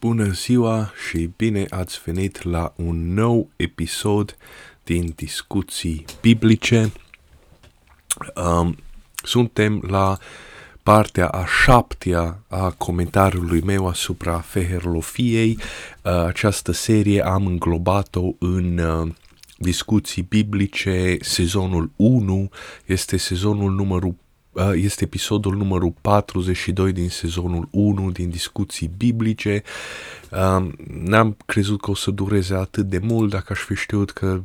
Bună 0.00 0.28
ziua 0.28 0.92
și 1.08 1.30
bine 1.36 1.66
ați 1.70 2.00
venit 2.04 2.42
la 2.42 2.72
un 2.76 3.14
nou 3.14 3.50
episod 3.56 4.36
din 4.84 5.12
discuții 5.16 6.04
biblice. 6.20 6.92
Um, 8.34 8.76
suntem 9.14 9.84
la 9.88 10.18
partea 10.82 11.28
a 11.28 11.44
șaptea 11.64 12.42
a 12.48 12.70
comentariului 12.70 13.60
meu 13.60 13.88
asupra 13.88 14.40
Feherlofiei. 14.40 15.58
Uh, 16.02 16.12
această 16.12 16.72
serie 16.72 17.24
am 17.24 17.46
înglobat-o 17.46 18.32
în 18.38 18.78
uh, 18.78 19.12
discuții 19.56 20.22
biblice, 20.22 21.16
sezonul 21.20 21.90
1, 21.96 22.50
este 22.86 23.16
sezonul 23.16 23.72
numărul 23.72 24.14
este 24.74 25.04
episodul 25.04 25.56
numărul 25.56 25.94
42 26.00 26.92
din 26.92 27.08
sezonul 27.08 27.68
1 27.70 28.10
din 28.10 28.30
discuții 28.30 28.90
biblice. 28.96 29.62
N-am 31.04 31.36
crezut 31.46 31.80
că 31.80 31.90
o 31.90 31.94
să 31.94 32.10
dureze 32.10 32.54
atât 32.54 32.86
de 32.86 32.98
mult, 32.98 33.30
dacă 33.30 33.46
aș 33.52 33.58
fi 33.58 33.74
știut 33.74 34.10
că 34.10 34.42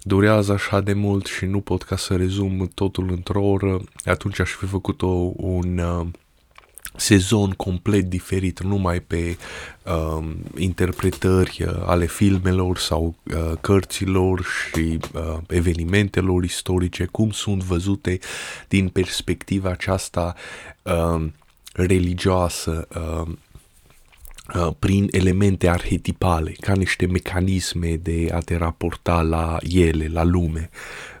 durează 0.00 0.52
așa 0.52 0.80
de 0.80 0.92
mult 0.92 1.26
și 1.26 1.44
nu 1.44 1.60
pot 1.60 1.82
ca 1.82 1.96
să 1.96 2.16
rezum 2.16 2.70
totul 2.74 3.10
într-o 3.10 3.42
oră, 3.42 3.80
atunci 4.04 4.40
aș 4.40 4.50
fi 4.50 4.66
făcut 4.66 5.02
o, 5.02 5.32
un 5.36 5.80
sezon 6.96 7.50
complet 7.50 8.04
diferit, 8.04 8.62
nu 8.62 8.68
numai 8.68 9.00
pe 9.00 9.36
uh, 9.82 10.24
interpretări 10.56 11.64
uh, 11.66 11.82
ale 11.86 12.06
filmelor 12.06 12.78
sau 12.78 13.14
uh, 13.22 13.52
cărților 13.60 14.44
și 14.44 14.98
uh, 15.14 15.36
evenimentelor 15.48 16.44
istorice, 16.44 17.04
cum 17.04 17.30
sunt 17.30 17.62
văzute 17.62 18.18
din 18.68 18.88
perspectiva 18.88 19.70
aceasta 19.70 20.34
uh, 20.82 21.26
religioasă, 21.72 22.88
uh, 22.94 23.06
Uh, 23.16 23.32
prin 24.78 25.08
elemente 25.10 25.68
arhetipale, 25.68 26.54
ca 26.60 26.72
niște 26.72 27.06
mecanisme 27.06 27.96
de 27.96 28.28
a 28.32 28.38
te 28.38 28.56
raporta 28.56 29.22
la 29.22 29.56
ele, 29.60 30.08
la 30.12 30.24
lume. 30.24 30.70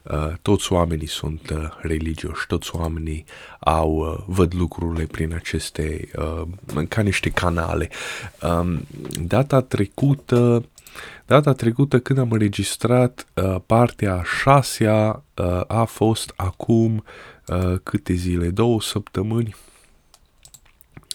Uh, 0.02 0.32
toți 0.42 0.72
oamenii 0.72 1.06
sunt 1.06 1.50
uh, 1.50 1.68
religioși, 1.80 2.46
toți 2.46 2.70
oamenii 2.74 3.24
au, 3.58 4.24
văd 4.26 4.54
lucrurile 4.54 5.04
prin 5.04 5.34
aceste, 5.34 6.08
ca 6.88 7.02
niște 7.02 7.30
canale. 7.30 7.88
Um, 8.42 8.86
data 9.26 9.60
trecută, 9.60 10.64
Data 11.26 11.52
trecută 11.52 11.98
când 11.98 12.18
am 12.18 12.30
înregistrat 12.30 13.26
uh, 13.34 13.56
partea 13.66 14.14
a 14.14 14.22
șasea 14.42 15.22
uh, 15.34 15.60
a 15.66 15.84
fost 15.84 16.32
acum 16.36 17.04
uh, 17.46 17.74
câte 17.82 18.12
zile? 18.12 18.48
Două 18.48 18.80
săptămâni? 18.80 19.54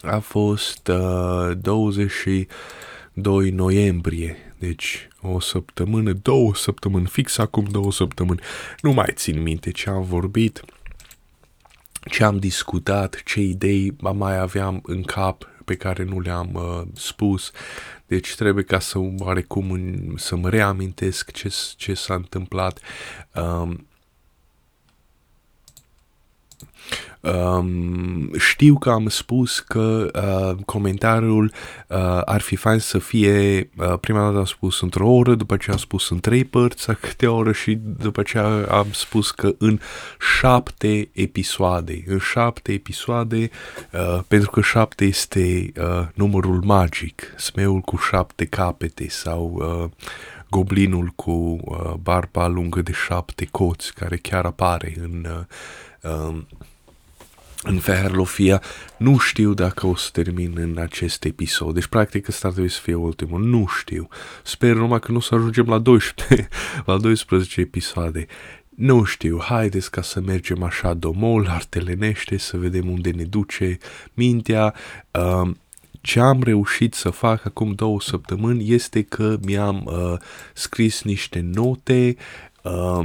A 0.01 0.19
fost 0.19 0.87
uh, 0.87 1.51
22 1.61 3.49
noiembrie, 3.49 4.55
deci 4.59 5.07
o 5.21 5.39
săptămână, 5.39 6.13
două 6.13 6.55
săptămâni, 6.55 7.05
fix 7.05 7.37
acum 7.37 7.63
două 7.63 7.91
săptămâni. 7.91 8.39
Nu 8.81 8.91
mai 8.91 9.09
țin 9.13 9.41
minte 9.41 9.71
ce 9.71 9.89
am 9.89 10.03
vorbit, 10.03 10.61
ce 12.09 12.23
am 12.23 12.37
discutat, 12.37 13.21
ce 13.25 13.39
idei 13.39 13.95
mai 13.99 14.37
aveam 14.37 14.81
în 14.85 15.01
cap 15.01 15.49
pe 15.65 15.75
care 15.75 16.03
nu 16.03 16.19
le-am 16.19 16.49
uh, 16.53 16.81
spus. 16.93 17.51
Deci 18.07 18.35
trebuie 18.35 18.63
ca 18.63 18.79
să 18.79 18.99
oarecum 19.17 19.79
să 20.17 20.35
mă 20.35 20.49
reamintesc 20.49 21.31
ce, 21.31 21.53
ce 21.77 21.93
s-a 21.93 22.13
întâmplat. 22.13 22.79
Um, 23.35 23.85
Um, 27.21 28.33
știu 28.37 28.77
că 28.77 28.89
am 28.89 29.07
spus 29.07 29.59
că 29.59 30.11
uh, 30.15 30.63
comentariul 30.65 31.51
uh, 31.87 32.21
ar 32.25 32.41
fi 32.41 32.55
fain 32.55 32.79
să 32.79 32.97
fie, 32.97 33.69
uh, 33.77 33.93
prima 33.99 34.25
dată 34.25 34.37
am 34.37 34.45
spus 34.45 34.81
într-o 34.81 35.09
oră, 35.09 35.35
după 35.35 35.57
ce 35.57 35.71
am 35.71 35.77
spus 35.77 36.09
în 36.09 36.19
trei 36.19 36.45
părți, 36.45 36.89
a 36.89 36.93
câte 36.93 37.27
oră 37.27 37.51
și 37.51 37.79
după 37.97 38.21
ce 38.21 38.37
am 38.69 38.87
spus 38.91 39.31
că 39.31 39.53
în 39.57 39.79
șapte 40.39 41.09
episoade, 41.11 42.03
în 42.05 42.17
șapte 42.17 42.71
episoade, 42.71 43.49
uh, 43.91 44.19
pentru 44.27 44.49
că 44.49 44.61
șapte 44.61 45.05
este 45.05 45.71
uh, 45.77 46.07
numărul 46.13 46.61
magic, 46.63 47.33
smeul 47.37 47.79
cu 47.79 47.97
șapte 47.97 48.45
capete 48.45 49.09
sau 49.09 49.53
uh, 49.55 50.07
goblinul 50.49 51.11
cu 51.15 51.31
uh, 51.31 51.93
barba 52.01 52.47
lungă 52.47 52.81
de 52.81 52.91
șapte 52.91 53.47
coți, 53.51 53.93
care 53.93 54.17
chiar 54.17 54.45
apare 54.45 54.93
în 55.01 55.27
uh, 55.29 56.11
um, 56.11 56.47
în 57.63 57.79
Feherlofia. 57.79 58.61
Nu 58.97 59.17
știu 59.17 59.53
dacă 59.53 59.87
o 59.87 59.95
să 59.95 60.09
termin 60.11 60.53
în 60.55 60.77
acest 60.77 61.23
episod. 61.23 61.73
Deci, 61.73 61.85
practic, 61.85 62.27
ăsta 62.27 62.47
ar 62.47 62.53
trebui 62.53 62.71
să 62.71 62.79
fie 62.81 62.93
ultimul. 62.93 63.43
Nu 63.43 63.67
știu. 63.79 64.07
Sper 64.43 64.75
numai 64.75 64.99
că 64.99 65.11
nu 65.11 65.17
o 65.17 65.21
să 65.21 65.35
ajungem 65.35 65.65
la 65.65 65.77
12, 65.77 66.47
la 66.85 66.97
12 66.97 67.61
episoade. 67.61 68.25
Nu 68.75 69.03
știu, 69.03 69.41
haideți 69.41 69.91
ca 69.91 70.01
să 70.01 70.19
mergem 70.19 70.63
așa 70.63 70.93
domol, 70.93 71.47
artelenește, 71.49 72.37
să 72.37 72.57
vedem 72.57 72.89
unde 72.89 73.09
ne 73.09 73.23
duce 73.23 73.77
mintea. 74.13 74.73
Uh, 75.11 75.49
ce 76.01 76.19
am 76.19 76.43
reușit 76.43 76.93
să 76.93 77.09
fac 77.09 77.45
acum 77.45 77.71
două 77.71 78.01
săptămâni 78.01 78.73
este 78.73 79.01
că 79.01 79.37
mi-am 79.45 79.83
uh, 79.85 80.19
scris 80.53 81.01
niște 81.03 81.39
note 81.53 82.15
uh, 82.63 83.03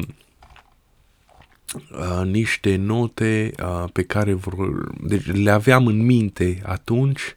uh, 1.74 2.26
niște 2.26 2.76
note 2.76 3.52
uh, 3.62 3.84
pe 3.92 4.02
care 4.02 4.32
vor, 4.32 4.56
deci 5.00 5.26
le 5.26 5.50
aveam 5.50 5.86
în 5.86 6.04
minte 6.04 6.62
atunci, 6.64 7.36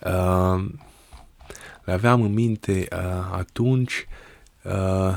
uh, 0.00 0.64
le 1.84 1.92
aveam 1.92 2.22
în 2.22 2.32
minte 2.32 2.88
uh, 2.92 2.98
atunci 3.32 4.06
uh, 4.62 5.16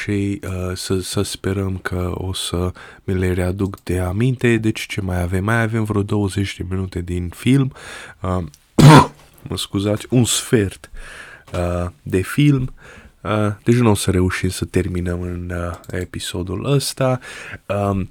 și 0.00 0.40
uh, 0.44 0.76
să, 0.76 1.00
să 1.00 1.22
sperăm 1.22 1.78
că 1.78 2.12
o 2.14 2.32
să 2.32 2.72
mi 3.04 3.14
le 3.14 3.32
readuc 3.32 3.82
de 3.82 3.98
aminte. 3.98 4.56
Deci 4.56 4.86
ce 4.86 5.00
mai 5.00 5.22
avem? 5.22 5.44
Mai 5.44 5.62
avem 5.62 5.84
vreo 5.84 6.02
20 6.02 6.56
de 6.56 6.64
minute 6.68 7.00
din 7.00 7.28
film, 7.28 7.72
uh, 8.20 8.44
mă 9.48 9.56
scuzați, 9.56 10.06
un 10.10 10.24
sfert 10.24 10.90
uh, 11.54 11.90
de 12.02 12.20
film. 12.20 12.62
Uh, 12.62 13.01
deci 13.62 13.74
nu 13.74 13.90
o 13.90 13.94
să 13.94 14.10
reușim 14.10 14.48
să 14.48 14.64
terminăm 14.64 15.20
în 15.20 15.52
uh, 15.54 15.74
episodul 15.90 16.72
ăsta. 16.72 17.20
Um, 17.66 18.08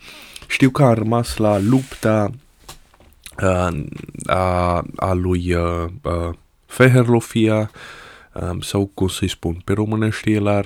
știu 0.47 0.69
că 0.69 0.83
a 0.83 0.93
rămas 0.93 1.37
la 1.37 1.59
lupta 1.59 2.31
uh, 3.43 3.83
a, 4.25 4.83
a 4.95 5.13
lui 5.13 5.53
uh, 5.53 5.85
uh, 6.01 6.33
Feherlofia, 6.65 7.71
um, 8.33 8.61
sau 8.61 8.91
cum 8.93 9.07
să-i 9.07 9.27
spun, 9.27 9.61
pe 9.63 9.73
românește 9.73 10.31
el 10.31 10.47
ar 10.47 10.65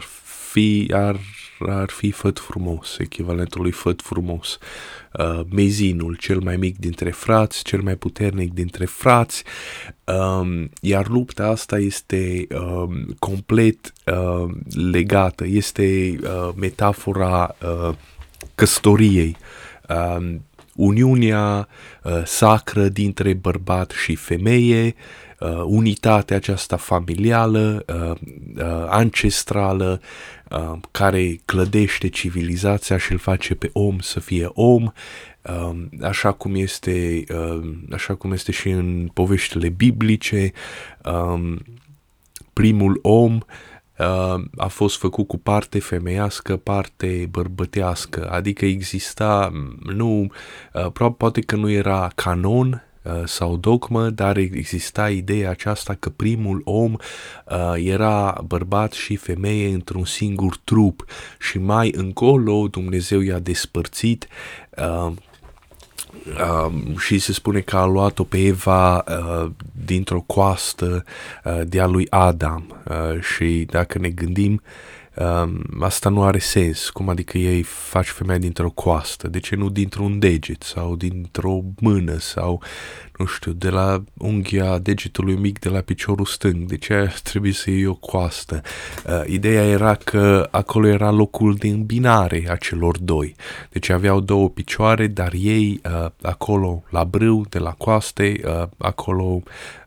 fi, 0.52 0.92
ar, 0.94 1.20
ar 1.60 1.90
fi 1.90 2.12
făt 2.12 2.40
frumos, 2.40 2.98
echivalentul 2.98 3.62
lui 3.62 3.72
făt 3.72 4.02
frumos. 4.02 4.58
Uh, 5.20 5.42
mezinul, 5.50 6.16
cel 6.16 6.40
mai 6.40 6.58
mic 6.58 6.78
dintre 6.78 7.10
frați, 7.10 7.64
cel 7.64 7.82
mai 7.82 7.96
puternic 7.96 8.54
dintre 8.54 8.86
frați, 8.86 9.44
um, 10.04 10.70
iar 10.82 11.08
lupta 11.08 11.48
asta 11.48 11.78
este 11.78 12.48
um, 12.54 13.16
complet 13.20 13.94
uh, 14.06 14.52
legată, 14.92 15.46
este 15.48 16.16
uh, 16.24 16.50
metafora 16.56 17.56
uh, 17.62 17.96
căsătoriei. 18.56 19.38
Um, 19.90 20.42
uniunea 20.76 21.68
uh, 22.04 22.22
sacră 22.26 22.88
dintre 22.88 23.34
bărbat 23.34 23.92
și 23.92 24.16
femeie, 24.16 24.96
uh, 25.40 25.64
unitatea 25.66 26.36
aceasta 26.36 26.76
familială, 26.78 27.86
uh, 27.88 28.18
uh, 28.58 28.86
ancestrală, 28.88 30.02
uh, 30.50 30.78
care 30.92 31.40
clădește 31.46 32.08
civilizația 32.08 32.98
și 32.98 33.12
îl 33.12 33.18
face 33.18 33.56
pe 33.56 33.70
om 33.74 34.00
să 34.00 34.20
fie 34.20 34.50
om, 34.54 34.92
uh, 35.42 35.86
așa 36.02 36.32
cum 36.32 36.56
este, 36.56 37.24
uh, 37.30 37.74
așa 37.92 38.16
cum 38.16 38.32
este 38.32 38.52
și 38.52 38.70
în 38.70 39.10
poveștile 39.14 39.70
biblice, 39.70 40.52
uh, 41.06 41.56
primul 42.54 43.00
om 43.02 43.34
uh, 43.98 44.44
a 44.58 44.68
fost 44.68 44.98
făcut 44.98 45.28
cu 45.28 45.38
parte 45.38 45.80
femeiască, 45.80 46.58
parte 46.58 47.28
bărbătească, 47.32 48.30
adică 48.32 48.66
exista, 48.66 49.52
nu, 49.84 50.32
uh, 50.74 51.12
poate 51.18 51.42
că 51.42 51.56
nu 51.56 51.70
era 51.70 52.12
canon 52.16 52.68
Uh, 52.70 52.95
sau 53.26 53.56
dogmă, 53.58 54.10
dar 54.10 54.38
exista 54.38 55.10
ideea 55.10 55.50
aceasta 55.50 55.94
că 55.94 56.10
primul 56.10 56.62
om 56.64 56.94
uh, 56.94 57.74
era 57.76 58.42
bărbat 58.48 58.92
și 58.92 59.16
femeie 59.16 59.74
într-un 59.74 60.06
singur 60.06 60.60
trup 60.64 61.06
și 61.40 61.58
mai 61.58 61.92
încolo 61.96 62.68
Dumnezeu 62.68 63.20
i-a 63.20 63.40
despărțit 63.40 64.28
uh, 64.78 65.12
Uh, 66.26 66.98
și 66.98 67.20
se 67.20 67.34
spune 67.34 67.60
că 67.60 67.78
a 67.78 67.86
luat-o 67.86 68.24
pe 68.24 68.38
Eva 68.38 68.98
uh, 68.98 69.52
dintr-o 69.86 70.22
coastă 70.22 71.04
uh, 71.44 71.62
de-a 71.68 71.86
lui 71.86 72.08
Adam 72.10 72.82
uh, 72.90 73.22
și 73.22 73.68
dacă 73.70 73.98
ne 74.00 74.10
gândim 74.10 74.62
um, 75.16 75.62
asta 75.80 76.10
nu 76.10 76.24
are 76.24 76.40
sens. 76.40 76.90
Cum 76.90 77.10
adică 77.10 77.38
ei 77.38 77.62
faci 77.62 78.08
femeia 78.08 78.40
dintr-o 78.40 78.70
coastă? 78.70 79.28
De 79.28 79.40
ce 79.40 79.56
nu 79.56 79.70
dintr-un 79.70 80.20
deget 80.20 80.64
sau 80.64 80.96
dintr-o 80.96 81.62
mână 81.80 82.18
sau 82.18 82.62
nu 83.18 83.26
știu, 83.26 83.52
de 83.52 83.70
la 83.70 84.04
unghia 84.18 84.78
degetului 84.78 85.36
mic 85.36 85.60
de 85.60 85.70
la 85.70 85.80
piciorul 85.80 86.26
stâng, 86.26 86.68
de 86.68 86.78
ce 86.78 87.14
trebuie 87.24 87.52
să 87.52 87.70
iei 87.70 87.86
o 87.86 87.94
coastă. 87.94 88.62
Uh, 89.06 89.22
ideea 89.26 89.64
era 89.64 89.96
că 89.96 90.48
acolo 90.52 90.88
era 90.88 91.12
locul 91.12 91.56
de 91.56 91.68
îmbinare 91.68 92.46
a 92.50 92.56
celor 92.56 92.98
doi. 92.98 93.36
Deci 93.70 93.90
aveau 93.90 94.20
două 94.20 94.50
picioare, 94.50 95.08
dar 95.08 95.34
ei 95.34 95.82
uh, 95.86 96.10
acolo 96.22 96.84
la 96.90 97.04
brâu 97.04 97.46
de 97.50 97.60
la 97.60 97.72
coaste, 97.72 98.40
uh, 98.46 98.68
acolo 98.78 99.42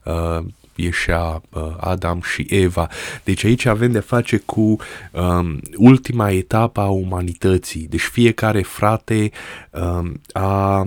uh, 0.04 0.44
ieșea 0.80 1.42
uh, 1.50 1.76
Adam 1.80 2.20
și 2.20 2.46
Eva. 2.50 2.88
Deci 3.24 3.44
aici 3.44 3.64
avem 3.64 3.92
de 3.92 4.00
face 4.00 4.36
cu 4.36 4.76
um, 5.12 5.60
ultima 5.76 6.30
etapă 6.30 6.80
a 6.80 6.88
umanității. 6.88 7.86
Deci 7.88 8.00
fiecare 8.00 8.62
frate 8.62 9.30
um, 9.70 10.20
a 10.32 10.80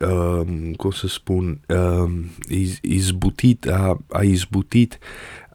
um, 0.00 0.72
cum 0.76 0.90
să 0.90 1.06
spun, 1.06 1.60
um, 1.68 2.30
izbutit, 2.80 3.68
a, 3.68 3.98
a 4.10 4.22
izbutit 4.22 4.98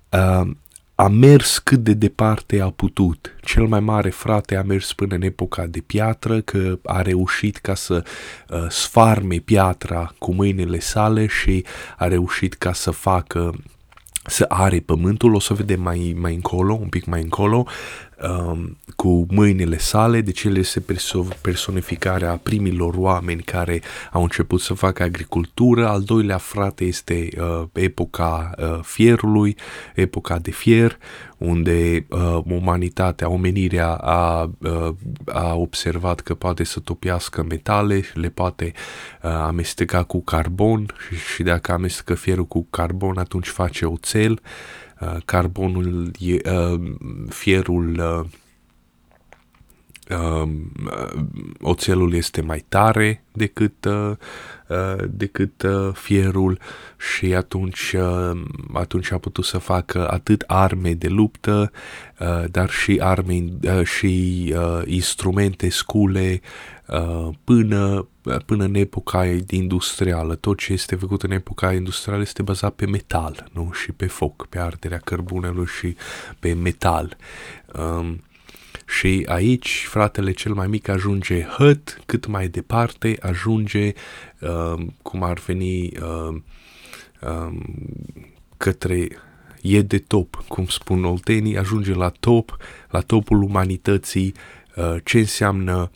um, 0.10 0.58
a 0.96 1.08
mers 1.08 1.58
cât 1.58 1.80
de 1.84 1.94
departe 1.94 2.62
a 2.62 2.70
putut. 2.70 3.36
Cel 3.42 3.68
mai 3.68 3.80
mare 3.80 4.10
frate 4.10 4.56
a 4.56 4.64
mers 4.64 4.94
până 4.94 5.16
în 5.16 5.22
epoca 5.22 5.66
de 5.66 5.80
piatră, 5.80 6.42
că 6.42 6.80
a 6.84 7.02
reușit 7.02 7.58
ca 7.58 7.76
să 7.76 8.04
uh, 8.50 8.66
sfarme 8.70 9.36
piatra 9.36 10.14
cu 10.20 10.34
mâinile 10.34 10.80
sale 10.80 11.28
și 11.28 11.66
a 11.98 12.08
reușit 12.08 12.54
ca 12.54 12.74
să 12.74 12.92
facă 12.92 13.54
să 14.26 14.46
are 14.48 14.80
pământul, 14.80 15.34
o 15.34 15.40
să 15.40 15.54
vedem 15.54 15.82
mai, 15.82 16.16
mai 16.20 16.34
încolo, 16.34 16.74
un 16.74 16.88
pic 16.88 17.06
mai 17.06 17.22
încolo, 17.22 17.66
um, 18.22 18.78
cu 18.96 19.26
mâinile 19.30 19.78
sale, 19.78 20.22
deci 20.22 20.44
el 20.44 20.58
este 20.58 20.80
perso- 20.80 21.28
personificarea 21.42 22.40
primilor 22.44 22.94
oameni 22.98 23.42
care 23.42 23.82
au 24.12 24.22
început 24.22 24.62
să 24.62 24.74
facă 24.74 25.04
agricultură. 25.04 25.88
Al 25.88 26.02
doilea 26.02 26.38
frate 26.38 26.84
este 26.84 27.28
uh, 27.40 27.64
epoca 27.74 28.52
uh, 28.58 28.80
fierului, 28.82 29.56
epoca 29.96 30.40
de 30.40 30.52
fier, 30.52 30.98
unde 31.38 32.06
uh, 32.10 32.40
umanitatea, 32.46 33.30
omenirea 33.30 33.94
a, 33.94 34.52
uh, 34.60 34.94
a 35.26 35.56
observat 35.56 36.20
că 36.20 36.34
poate 36.34 36.64
să 36.64 36.80
topiască 36.80 37.44
metale, 37.44 38.02
le 38.14 38.30
poate 38.30 38.74
uh, 39.24 39.30
amesteca 39.30 40.04
cu 40.04 40.22
carbon 40.22 40.86
și, 41.08 41.16
și 41.34 41.44
dacă 41.44 41.72
amestecă 41.72 42.14
fierul 42.14 42.46
cu 42.46 42.68
carbon, 42.70 43.18
atunci 43.18 43.48
face 43.48 43.86
oțel. 43.86 44.32
Uh, 44.32 44.84
Uh, 45.02 45.16
carbonul, 45.26 46.12
uh, 46.22 46.92
fierul, 47.30 48.00
uh, 48.00 48.26
um, 50.10 50.72
oțelul 51.62 52.14
este 52.14 52.42
mai 52.42 52.66
tare 52.70 53.24
decât, 53.32 53.88
decât 55.08 55.66
fierul 55.94 56.60
și 56.98 57.36
atunci, 57.36 57.96
atunci 58.74 59.12
a 59.12 59.18
putut 59.18 59.46
să 59.46 59.58
facă 59.58 60.10
atât 60.10 60.44
arme 60.48 60.94
de 60.94 61.08
luptă, 61.08 61.72
dar 62.52 62.70
și 62.70 63.00
arme 63.02 63.44
și 63.84 64.54
instrumente, 64.86 65.70
scule, 65.70 66.42
până 67.44 68.08
până 68.46 68.64
în 68.64 68.76
epoca 68.76 69.26
industrială. 69.50 70.36
Tot 70.36 70.58
ce 70.58 70.74
este 70.74 70.96
făcut 70.96 71.24
în 71.24 71.32
epoca 71.32 71.74
industrială 71.74 72.22
este 72.22 72.42
bazat 72.42 72.74
pe 72.74 72.86
metal, 72.86 73.50
nu? 73.52 73.72
Și 73.74 73.92
pe 73.92 74.06
foc, 74.08 74.46
pe 74.50 74.60
arderea 74.60 74.98
cărbunelui 74.98 75.66
și 75.80 75.96
pe 76.40 76.54
metal. 76.54 77.18
Um, 77.80 78.24
și 78.86 79.26
aici 79.30 79.86
fratele 79.90 80.32
cel 80.32 80.54
mai 80.54 80.68
mic 80.68 80.88
ajunge 80.88 81.42
hăt, 81.42 82.02
cât 82.06 82.26
mai 82.26 82.48
departe 82.48 83.18
ajunge, 83.22 83.94
um, 84.40 84.96
cum 85.02 85.24
ar 85.24 85.40
veni, 85.46 85.92
um, 86.02 86.44
um, 87.22 87.64
către 88.58 89.08
e 89.62 89.82
de 89.82 89.98
top, 89.98 90.44
cum 90.48 90.66
spun 90.66 91.04
oltenii, 91.04 91.58
ajunge 91.58 91.94
la 91.94 92.10
top, 92.10 92.58
la 92.90 93.00
topul 93.00 93.42
umanității, 93.42 94.34
uh, 94.76 94.96
ce 95.04 95.18
înseamnă 95.18 95.92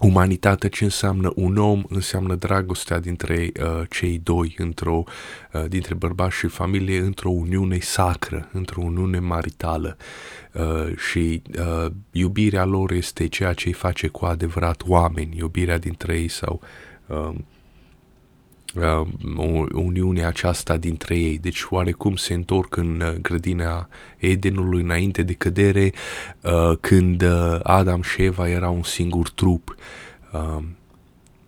umanitate, 0.00 0.68
ce 0.68 0.84
înseamnă 0.84 1.32
un 1.34 1.56
om, 1.56 1.84
înseamnă 1.88 2.34
dragostea 2.34 2.98
dintre 2.98 3.52
uh, 3.60 3.82
cei 3.90 4.20
doi, 4.22 4.54
într-o, 4.58 5.02
uh, 5.52 5.64
dintre 5.68 5.94
bărbați 5.94 6.36
și 6.36 6.46
familie, 6.46 6.98
într-o 6.98 7.30
uniune 7.30 7.78
sacră, 7.78 8.48
într-o 8.52 8.82
uniune 8.82 9.18
maritală. 9.18 9.96
Uh, 10.52 10.96
și 10.96 11.42
uh, 11.58 11.90
iubirea 12.10 12.64
lor 12.64 12.90
este 12.90 13.26
ceea 13.26 13.52
ce 13.52 13.68
îi 13.68 13.74
face 13.74 14.06
cu 14.06 14.24
adevărat 14.24 14.82
oameni, 14.86 15.36
iubirea 15.36 15.78
dintre 15.78 16.18
ei 16.18 16.28
sau 16.28 16.60
uh, 16.60 16.68
uh, 17.08 17.34
uniunea 19.72 20.26
aceasta 20.26 20.76
dintre 20.76 21.16
ei. 21.16 21.38
Deci 21.38 21.66
oarecum 21.70 22.16
se 22.16 22.34
întorc 22.34 22.76
în 22.76 23.00
uh, 23.00 23.14
grădina 23.22 23.88
Edenului 24.16 24.82
înainte 24.82 25.22
de 25.22 25.32
cădere, 25.32 25.92
uh, 26.42 26.76
când 26.80 27.22
uh, 27.22 27.58
Adam 27.62 28.02
și 28.02 28.22
Eva 28.22 28.48
erau 28.48 28.74
un 28.74 28.82
singur 28.82 29.30
trup. 29.30 29.76
Uh, 30.32 30.62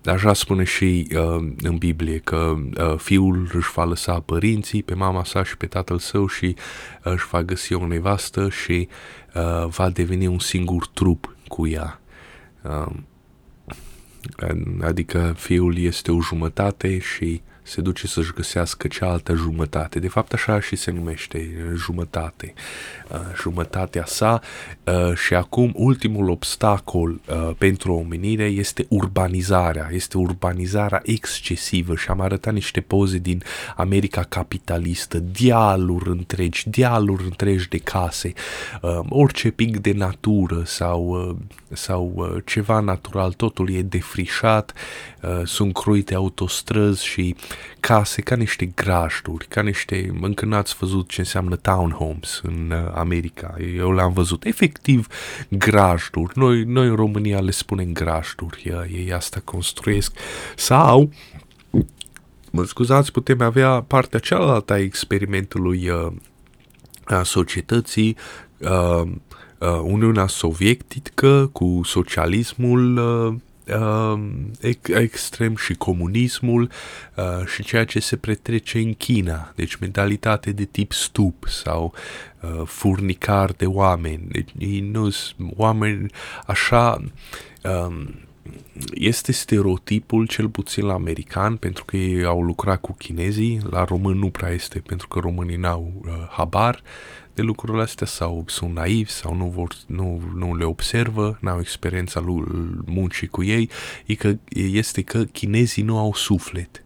Așa 0.05 0.32
spune 0.32 0.65
și 0.65 1.09
uh, 1.15 1.49
în 1.62 1.77
Biblie 1.79 2.19
că 2.19 2.55
uh, 2.79 2.94
fiul 2.97 3.50
își 3.53 3.71
va 3.75 3.85
lăsa 3.85 4.21
părinții 4.21 4.82
pe 4.82 4.94
mama 4.94 5.25
sa 5.25 5.44
și 5.44 5.56
pe 5.56 5.67
tatăl 5.67 5.99
său 5.99 6.27
și 6.27 6.56
uh, 7.05 7.12
își 7.12 7.27
va 7.31 7.43
găsi 7.43 7.75
o 7.75 7.87
nevastă 7.87 8.49
și 8.49 8.88
uh, 9.35 9.67
va 9.69 9.91
deveni 9.91 10.27
un 10.27 10.38
singur 10.38 10.87
trup 10.87 11.37
cu 11.49 11.67
ea. 11.67 12.00
Uh, 12.62 12.93
adică 14.81 15.34
fiul 15.37 15.78
este 15.78 16.12
o 16.12 16.20
jumătate 16.20 16.99
și 16.99 17.40
se 17.70 17.81
duce 17.81 18.06
să-și 18.06 18.32
găsească 18.32 18.88
cealaltă 18.88 19.34
jumătate. 19.34 19.99
De 19.99 20.08
fapt, 20.08 20.32
așa 20.32 20.61
și 20.61 20.76
se 20.76 20.90
numește 20.90 21.50
jumătate. 21.76 22.55
Uh, 23.11 23.19
jumătatea 23.40 24.05
sa 24.06 24.40
uh, 24.84 25.14
și 25.14 25.34
acum 25.34 25.72
ultimul 25.76 26.31
obstacol 26.31 27.11
uh, 27.11 27.50
pentru 27.58 27.94
omenire 27.94 28.44
este 28.44 28.87
urbanizarea. 28.88 29.88
Este 29.93 30.19
urbanizarea 30.19 31.00
excesivă 31.05 31.96
și 31.96 32.11
am 32.11 32.20
arătat 32.20 32.52
niște 32.52 32.81
poze 32.81 33.19
din 33.19 33.43
America 33.76 34.22
capitalistă, 34.22 35.19
dialuri 35.19 36.08
întregi, 36.08 36.69
dialuri 36.69 37.25
întregi 37.25 37.69
de 37.69 37.78
case, 37.78 38.32
orice 39.08 39.50
pic 39.50 39.78
de 39.78 39.93
natură 39.93 40.62
sau, 40.64 41.37
sau 41.72 42.32
ceva 42.44 42.81
natural, 42.81 43.32
totul 43.32 43.70
e 43.70 43.82
defrișat, 43.82 44.72
sunt 45.44 45.72
cruite 45.72 46.14
autostrăzi 46.14 47.05
și 47.05 47.37
case 47.80 48.20
ca 48.20 48.36
niște 48.36 48.66
grajduri, 48.66 49.46
ca 49.46 49.62
niște, 49.62 50.10
încă 50.20 50.44
n-ați 50.44 50.76
văzut 50.76 51.08
ce 51.08 51.20
înseamnă 51.20 51.56
townhomes 51.56 52.40
în 52.43 52.72
uh, 52.72 52.93
America, 52.94 53.56
eu 53.76 53.93
le-am 53.93 54.12
văzut, 54.12 54.44
efectiv 54.44 55.06
grajduri, 55.48 56.38
noi, 56.38 56.64
noi 56.64 56.86
în 56.86 56.94
România 56.94 57.40
le 57.40 57.50
spunem 57.50 57.93
grajduri, 57.93 58.72
ei 58.93 59.12
asta 59.12 59.40
construiesc, 59.44 60.12
sau 60.56 61.10
mă 62.50 62.64
scuzați, 62.64 63.12
putem 63.12 63.40
avea 63.40 63.81
partea 63.81 64.19
cealaltă 64.19 64.72
a 64.72 64.79
experimentului 64.79 65.88
uh, 65.88 66.12
a 67.05 67.22
societății, 67.22 68.17
uh, 68.58 69.02
uh, 69.58 69.81
Uniunea 69.82 70.26
Sovietică 70.26 71.50
cu 71.52 71.81
socialismul 71.84 72.96
uh, 72.96 73.26
uh, 73.26 73.40
extrem 74.84 75.56
și 75.56 75.74
comunismul 75.74 76.70
uh, 77.17 77.46
și 77.46 77.62
ceea 77.62 77.84
ce 77.84 78.00
se 78.00 78.17
pretrece 78.17 78.79
în 78.79 78.94
China, 78.94 79.53
deci 79.55 79.77
mentalitate 79.77 80.53
de 80.53 80.65
tip 80.65 80.93
stup 80.93 81.44
sau 81.48 81.94
uh, 82.41 82.62
furnicar 82.67 83.50
de 83.53 83.67
oameni, 83.67 84.27
deci 84.29 84.50
nu 84.81 85.10
oameni 85.56 86.10
așa 86.46 87.03
uh, 87.62 88.06
este 88.94 89.32
stereotipul, 89.32 90.27
cel 90.27 90.48
puțin 90.48 90.84
la 90.84 90.93
american, 90.93 91.56
pentru 91.56 91.84
că 91.84 91.96
ei 91.96 92.24
au 92.24 92.43
lucrat 92.43 92.81
cu 92.81 92.93
chinezii, 92.93 93.60
la 93.70 93.84
român 93.84 94.19
nu 94.19 94.31
prea 94.31 94.50
este, 94.50 94.79
pentru 94.79 95.08
că 95.08 95.19
românii 95.19 95.56
n-au 95.56 95.93
uh, 96.05 96.12
habar 96.31 96.82
de 97.41 97.47
lucrurile 97.47 97.82
astea 97.82 98.06
sau 98.06 98.44
sunt 98.47 98.75
naivi 98.75 99.11
sau 99.11 99.35
nu, 99.35 99.44
vor, 99.44 99.75
nu, 99.87 100.23
nu 100.35 100.56
le 100.56 100.65
observă, 100.65 101.39
n-au 101.41 101.61
experiența 101.61 102.20
lui 102.20 102.44
muncii 102.85 103.27
cu 103.27 103.43
ei, 103.43 103.70
e 104.06 104.15
că, 104.15 104.37
este 104.49 105.03
că 105.03 105.25
chinezii 105.25 105.82
nu 105.82 105.99
au 105.99 106.15
suflet. 106.15 106.85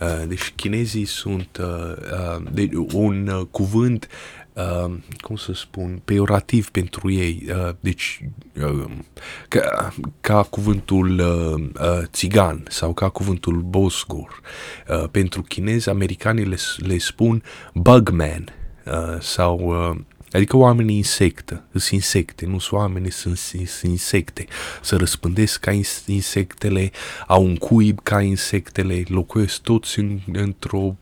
Uh, 0.00 0.22
deci 0.28 0.52
chinezii 0.56 1.04
sunt 1.04 1.58
uh, 1.60 1.96
uh, 2.12 2.42
de, 2.52 2.70
un 2.92 3.26
uh, 3.26 3.46
cuvânt 3.50 4.08
Uh, 4.54 4.94
cum 5.20 5.36
să 5.36 5.52
spun, 5.52 6.00
peorativ 6.04 6.70
pentru 6.70 7.10
ei. 7.10 7.46
Uh, 7.48 7.74
deci, 7.80 8.28
uh, 8.62 8.90
ca, 9.48 9.94
ca 10.20 10.42
cuvântul 10.42 11.18
uh, 11.18 11.70
uh, 11.80 12.02
țigan 12.06 12.64
sau 12.68 12.92
ca 12.92 13.08
cuvântul 13.08 13.60
bosgur. 13.60 14.40
Uh, 14.88 15.04
pentru 15.10 15.42
chinezi, 15.42 15.88
americanii 15.88 16.44
le, 16.44 16.56
le 16.76 16.98
spun 16.98 17.42
bugman 17.74 18.61
uh, 18.86 19.20
sau 19.20 19.58
uh, 19.58 19.96
Adică 20.32 20.56
oamenii 20.56 20.96
insectă, 20.96 21.62
sunt 21.70 21.84
insecte, 21.84 22.46
nu 22.46 22.58
sunt 22.58 22.80
oameni, 22.80 23.10
sunt, 23.10 23.36
sunt 23.36 23.82
insecte. 23.82 24.46
Să 24.82 24.96
răspândesc 24.96 25.60
ca 25.60 25.72
insectele, 26.06 26.90
au 27.26 27.44
un 27.44 27.56
cuib 27.56 28.00
ca 28.02 28.20
insectele, 28.20 29.02
locuiesc 29.06 29.60
toți 29.60 29.98
în, 29.98 30.18
într-o, 30.32 30.96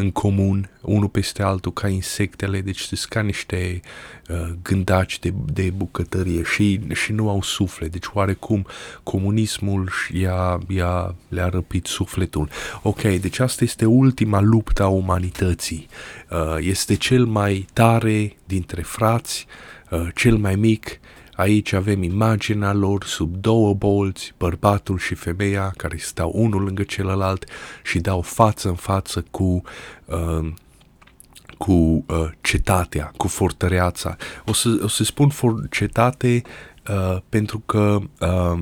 în 0.00 0.10
comun, 0.10 0.70
unul 0.80 1.08
peste 1.08 1.42
altul 1.42 1.72
ca 1.72 1.88
insectele, 1.88 2.60
deci 2.60 2.80
sunt 2.80 3.00
ca 3.00 3.20
niște 3.20 3.80
uh, 4.28 4.48
gândaci 4.62 5.18
de, 5.18 5.32
de 5.52 5.72
bucătărie 5.76 6.42
și, 6.42 6.80
și 6.92 7.12
nu 7.12 7.28
au 7.28 7.42
suflet. 7.42 7.92
Deci 7.92 8.04
oarecum 8.12 8.66
comunismul 9.02 9.90
i-a, 10.12 10.58
i-a, 10.68 11.14
le-a 11.28 11.48
răpit 11.48 11.86
sufletul. 11.86 12.48
Ok, 12.82 13.02
deci 13.02 13.38
asta 13.38 13.64
este 13.64 13.84
ultima 13.84 14.40
luptă 14.40 14.82
a 14.82 14.88
umanității. 14.88 15.88
Uh, 16.30 16.56
este 16.60 16.94
cel 16.94 17.24
mai 17.24 17.66
tare 17.72 18.36
dintre 18.44 18.82
frați, 18.82 19.46
uh, 19.90 20.08
cel 20.14 20.36
mai 20.36 20.54
mic, 20.54 21.00
Aici 21.38 21.72
avem 21.72 22.02
imaginea 22.02 22.72
lor 22.72 23.04
sub 23.04 23.36
două 23.36 23.74
bolți, 23.74 24.34
bărbatul 24.38 24.98
și 24.98 25.14
femeia 25.14 25.72
care 25.76 25.96
stau 25.96 26.30
unul 26.34 26.62
lângă 26.62 26.82
celălalt 26.82 27.44
și 27.82 27.98
dau 27.98 28.20
față 28.20 28.68
în 28.68 28.74
față 28.74 29.24
cu 29.30 29.62
uh, 30.04 30.52
cu 31.58 31.72
uh, 31.72 32.28
cetatea, 32.40 33.12
cu 33.16 33.28
fortăreața. 33.28 34.16
O 34.46 34.52
să, 34.52 34.78
o 34.82 34.88
să 34.88 35.04
spun 35.04 35.30
for- 35.30 35.68
cetate 35.70 36.42
uh, 36.88 37.16
pentru 37.28 37.58
că 37.58 37.98
uh, 38.20 38.58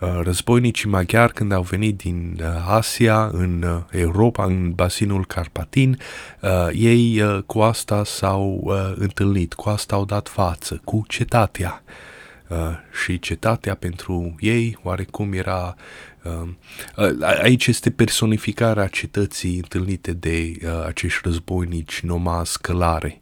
Uh, 0.00 0.20
războinicii 0.22 0.88
maghiari 0.88 1.32
când 1.32 1.52
au 1.52 1.62
venit 1.62 1.96
din 1.96 2.38
uh, 2.40 2.46
Asia 2.66 3.26
în 3.32 3.62
uh, 3.62 3.82
Europa, 3.90 4.44
în 4.44 4.72
basinul 4.72 5.26
Carpatin, 5.26 5.98
ei 6.72 7.22
cu 7.46 7.60
asta 7.60 8.04
s-au 8.04 8.72
întâlnit, 8.94 9.54
cu 9.54 9.68
asta 9.68 9.94
au 9.94 10.04
dat 10.04 10.28
față, 10.28 10.80
cu 10.84 11.04
cetatea. 11.08 11.82
Și 13.04 13.18
cetatea 13.18 13.74
pentru 13.74 14.34
ei 14.38 14.78
oarecum 14.82 15.32
era 15.32 15.74
Aici 17.42 17.66
este 17.66 17.90
personificarea 17.90 18.86
cetății 18.86 19.56
întâlnite 19.56 20.12
de 20.12 20.52
acești 20.86 21.20
războinici 21.22 22.00
nomazi 22.00 22.60
călare. 22.60 23.20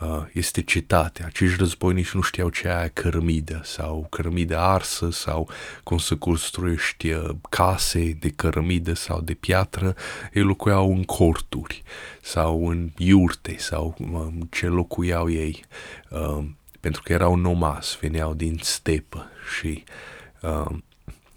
Uh, 0.00 0.22
este 0.32 0.62
cetatea. 0.62 1.26
Acești 1.26 1.56
războinici 1.58 2.10
nu 2.12 2.20
știau 2.20 2.48
ce 2.48 2.68
aia 2.68 2.88
cărămidă 2.88 3.60
sau 3.64 4.06
cărămidă 4.10 4.58
arsă 4.58 5.10
sau 5.10 5.48
cum 5.82 5.98
să 5.98 6.16
construiești 6.16 7.10
uh, 7.10 7.28
case 7.48 8.16
de 8.20 8.28
cărămidă 8.28 8.92
sau 8.92 9.20
de 9.20 9.34
piatră. 9.34 9.94
Ei 10.32 10.42
locuiau 10.42 10.92
în 10.92 11.04
corturi 11.04 11.82
sau 12.22 12.68
în 12.68 12.90
iurte 12.96 13.56
sau 13.58 13.96
um, 13.98 14.48
ce 14.50 14.66
locuiau 14.66 15.30
ei 15.30 15.64
um, 16.10 16.56
pentru 16.80 17.02
că 17.02 17.12
erau 17.12 17.34
nomas, 17.34 17.98
veneau 18.00 18.34
din 18.34 18.58
stepă 18.62 19.26
și 19.58 19.84
um, 20.42 20.84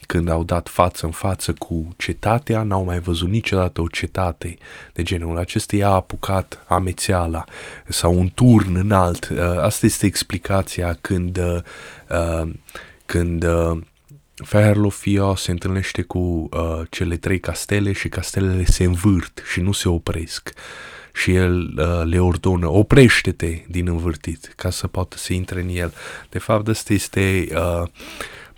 când 0.05 0.29
au 0.29 0.43
dat 0.43 0.69
față 0.69 1.05
în 1.05 1.11
față 1.11 1.53
cu 1.53 1.87
cetatea, 1.97 2.63
n-au 2.63 2.83
mai 2.83 2.99
văzut 2.99 3.29
niciodată 3.29 3.81
o 3.81 3.87
cetate 3.87 4.57
de 4.93 5.03
genul 5.03 5.37
acesta. 5.37 5.75
I-a 5.75 5.89
apucat 5.89 6.63
amețeala 6.67 7.43
sau 7.87 8.17
un 8.19 8.29
turn 8.33 8.75
înalt. 8.75 9.29
Uh, 9.31 9.39
asta 9.59 9.85
este 9.85 10.05
explicația 10.05 10.97
când, 11.01 11.37
uh, 11.37 11.59
uh, 12.09 12.49
când 13.05 13.45
Ferlofio 14.35 15.35
se 15.35 15.51
întâlnește 15.51 16.01
cu 16.01 16.19
uh, 16.19 16.81
cele 16.89 17.17
trei 17.17 17.39
castele 17.39 17.91
și 17.91 18.09
castelele 18.09 18.65
se 18.65 18.83
învârt 18.83 19.41
și 19.51 19.59
nu 19.59 19.71
se 19.71 19.89
opresc 19.89 20.53
și 21.13 21.33
el 21.33 21.73
uh, 21.77 22.01
le 22.03 22.19
ordonă, 22.19 22.67
oprește-te 22.69 23.61
din 23.67 23.87
învârtit 23.87 24.53
ca 24.55 24.69
să 24.69 24.87
poată 24.87 25.17
să 25.17 25.33
intre 25.33 25.61
în 25.61 25.69
el. 25.69 25.93
De 26.29 26.39
fapt, 26.39 26.67
ăsta 26.67 26.93
este 26.93 27.47
uh, 27.51 27.87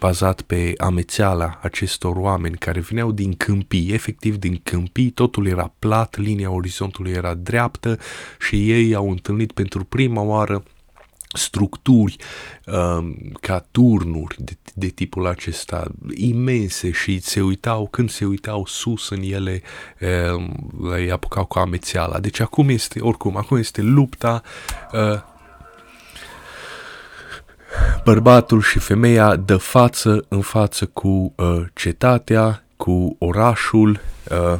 bazat 0.06 0.42
pe 0.42 0.74
amețeala 0.78 1.60
acestor 1.62 2.16
oameni 2.16 2.58
care 2.58 2.80
veneau 2.80 3.12
din 3.12 3.34
câmpii, 3.34 3.94
efectiv 3.94 4.38
din 4.38 4.60
câmpii, 4.64 5.10
totul 5.10 5.48
era 5.48 5.74
plat, 5.80 6.18
linia 6.18 6.52
orizontului 6.52 7.12
era 7.12 7.34
dreaptă 7.34 7.98
și 8.40 8.72
ei 8.72 8.94
au 8.94 9.10
întâlnit 9.10 9.52
pentru 9.52 9.84
prima 9.84 10.22
oară 10.22 10.64
structuri 11.34 12.16
um, 12.66 13.16
ca 13.42 13.66
turnuri 13.72 14.36
de, 14.40 14.58
de 14.74 14.88
tipul 14.88 15.28
acesta 15.28 15.92
imense 16.14 16.92
și 16.92 17.20
se 17.20 17.42
uitau, 17.42 17.88
când 17.88 18.10
se 18.10 18.26
uitau 18.26 18.66
sus 18.66 19.10
în 19.10 19.22
ele, 19.22 19.62
um, 20.36 20.72
le 20.90 21.12
apucau 21.12 21.46
cu 21.46 21.60
amețeala. 21.60 22.20
Deci 22.20 22.40
acum 22.40 22.70
este, 22.70 23.00
oricum, 23.00 23.38
acum 23.38 23.58
este 23.58 23.82
lupta 23.82 24.42
uh, 24.92 25.34
bărbatul 28.04 28.62
și 28.62 28.80
femeia 28.80 29.36
dă 29.36 29.58
față 29.58 30.26
în 30.28 30.42
față 30.42 30.86
cu 30.86 31.34
uh, 31.36 31.62
cetatea, 31.74 32.64
cu 32.78 33.16
orașul. 33.20 34.00
Uh, 34.32 34.60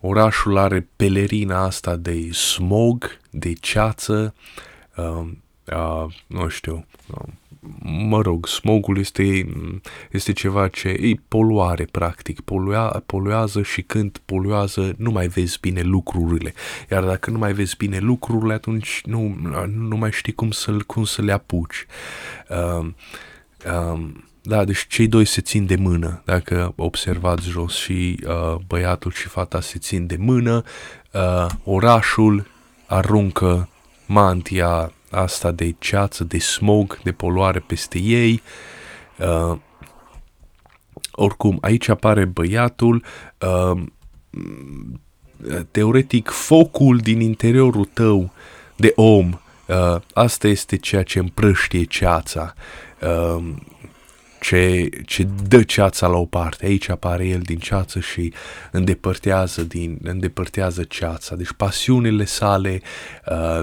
orașul 0.00 0.56
are 0.56 0.88
pelerina 0.96 1.64
asta 1.64 1.96
de 1.96 2.32
smog, 2.32 3.18
de 3.30 3.52
ceață, 3.52 4.34
uh, 4.96 5.28
uh, 5.64 6.14
nu 6.26 6.48
știu, 6.48 6.86
uh, 7.10 7.32
mă 7.82 8.20
rog, 8.20 8.46
smogul 8.46 8.98
este, 8.98 9.46
este 10.10 10.32
ceva 10.32 10.68
ce 10.68 10.88
e 10.88 11.14
poluare, 11.28 11.84
practic, 11.84 12.40
Polua, 12.40 13.02
poluează 13.06 13.62
și 13.62 13.82
când 13.82 14.20
poluează 14.24 14.94
nu 14.96 15.10
mai 15.10 15.28
vezi 15.28 15.58
bine 15.60 15.80
lucrurile. 15.80 16.54
Iar 16.90 17.04
dacă 17.04 17.30
nu 17.30 17.38
mai 17.38 17.52
vezi 17.52 17.76
bine 17.76 17.98
lucrurile, 17.98 18.54
atunci 18.54 19.00
nu, 19.04 19.36
nu 19.74 19.96
mai 19.96 20.12
știi 20.12 20.32
cum 20.32 20.50
să, 20.50 20.76
cum 20.86 21.04
să 21.04 21.22
le 21.22 21.32
apuci. 21.32 21.86
Uh, 22.48 22.86
uh, 23.66 24.00
da, 24.42 24.64
deci 24.64 24.86
cei 24.88 25.06
doi 25.06 25.24
se 25.24 25.40
țin 25.40 25.66
de 25.66 25.76
mână, 25.76 26.22
dacă 26.24 26.72
observați 26.76 27.48
jos 27.48 27.74
și 27.74 28.20
uh, 28.26 28.54
băiatul 28.66 29.10
și 29.10 29.28
fata 29.28 29.60
se 29.60 29.78
țin 29.78 30.06
de 30.06 30.16
mână, 30.18 30.62
uh, 31.12 31.46
orașul 31.64 32.46
aruncă 32.86 33.68
mantia 34.06 34.92
asta 35.10 35.50
de 35.50 35.74
ceață, 35.78 36.24
de 36.24 36.38
smog, 36.38 36.98
de 37.02 37.12
poluare 37.12 37.58
peste 37.58 37.98
ei. 37.98 38.42
Uh, 39.18 39.58
oricum, 41.12 41.58
aici 41.60 41.88
apare 41.88 42.24
băiatul, 42.24 43.04
uh, 43.38 43.82
teoretic 45.70 46.28
focul 46.28 46.96
din 46.96 47.20
interiorul 47.20 47.84
tău 47.84 48.32
de 48.76 48.92
om, 48.96 49.40
uh, 49.66 50.00
asta 50.12 50.48
este 50.48 50.76
ceea 50.76 51.02
ce 51.02 51.18
împrăștie 51.18 51.84
ceața. 51.84 52.54
Uh, 53.00 53.44
ce, 54.40 54.88
ce 55.04 55.26
dă 55.48 55.62
ceața 55.62 56.06
la 56.06 56.16
o 56.16 56.24
parte. 56.24 56.66
Aici 56.66 56.88
apare 56.88 57.26
el 57.26 57.40
din 57.40 57.58
ceață 57.58 58.00
și 58.00 58.32
îndepărtează, 58.70 59.62
din, 59.62 59.98
îndepărtează 60.02 60.82
ceața. 60.82 61.36
Deci 61.36 61.52
pasiunile 61.56 62.24
sale, 62.24 62.82
uh, 63.26 63.60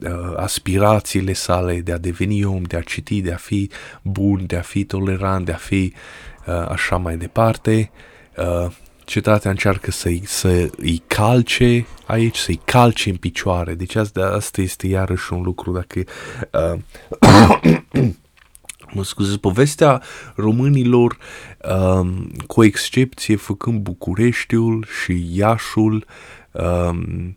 uh, 0.00 0.32
aspirațiile 0.36 1.32
sale 1.32 1.80
de 1.80 1.92
a 1.92 1.98
deveni 1.98 2.44
om, 2.44 2.62
de 2.62 2.76
a 2.76 2.80
citi, 2.80 3.20
de 3.20 3.32
a 3.32 3.36
fi 3.36 3.70
bun, 4.02 4.44
de 4.46 4.56
a 4.56 4.62
fi 4.62 4.84
tolerant, 4.84 5.44
de 5.44 5.52
a 5.52 5.56
fi 5.56 5.92
uh, 6.46 6.68
așa 6.68 6.96
mai 6.96 7.16
departe. 7.16 7.90
Uh, 8.36 8.70
cetatea 9.04 9.50
încearcă 9.50 9.90
să-i, 9.90 10.22
să-i 10.24 11.02
calce 11.06 11.86
aici, 12.06 12.36
să-i 12.36 12.60
calce 12.64 13.10
în 13.10 13.16
picioare. 13.16 13.74
Deci 13.74 13.94
asta, 13.94 14.32
asta 14.34 14.60
este 14.60 14.86
iarăși 14.86 15.32
un 15.32 15.42
lucru 15.42 15.72
dacă... 15.72 16.02
Uh, 16.52 16.78
mă 18.96 19.04
scuze, 19.04 19.36
povestea 19.36 20.02
românilor, 20.34 21.16
um, 21.98 22.30
cu 22.46 22.64
excepție 22.64 23.36
făcând 23.36 23.80
Bucureștiul 23.80 24.86
și 25.02 25.28
Iașul, 25.32 26.06
um, 26.52 27.36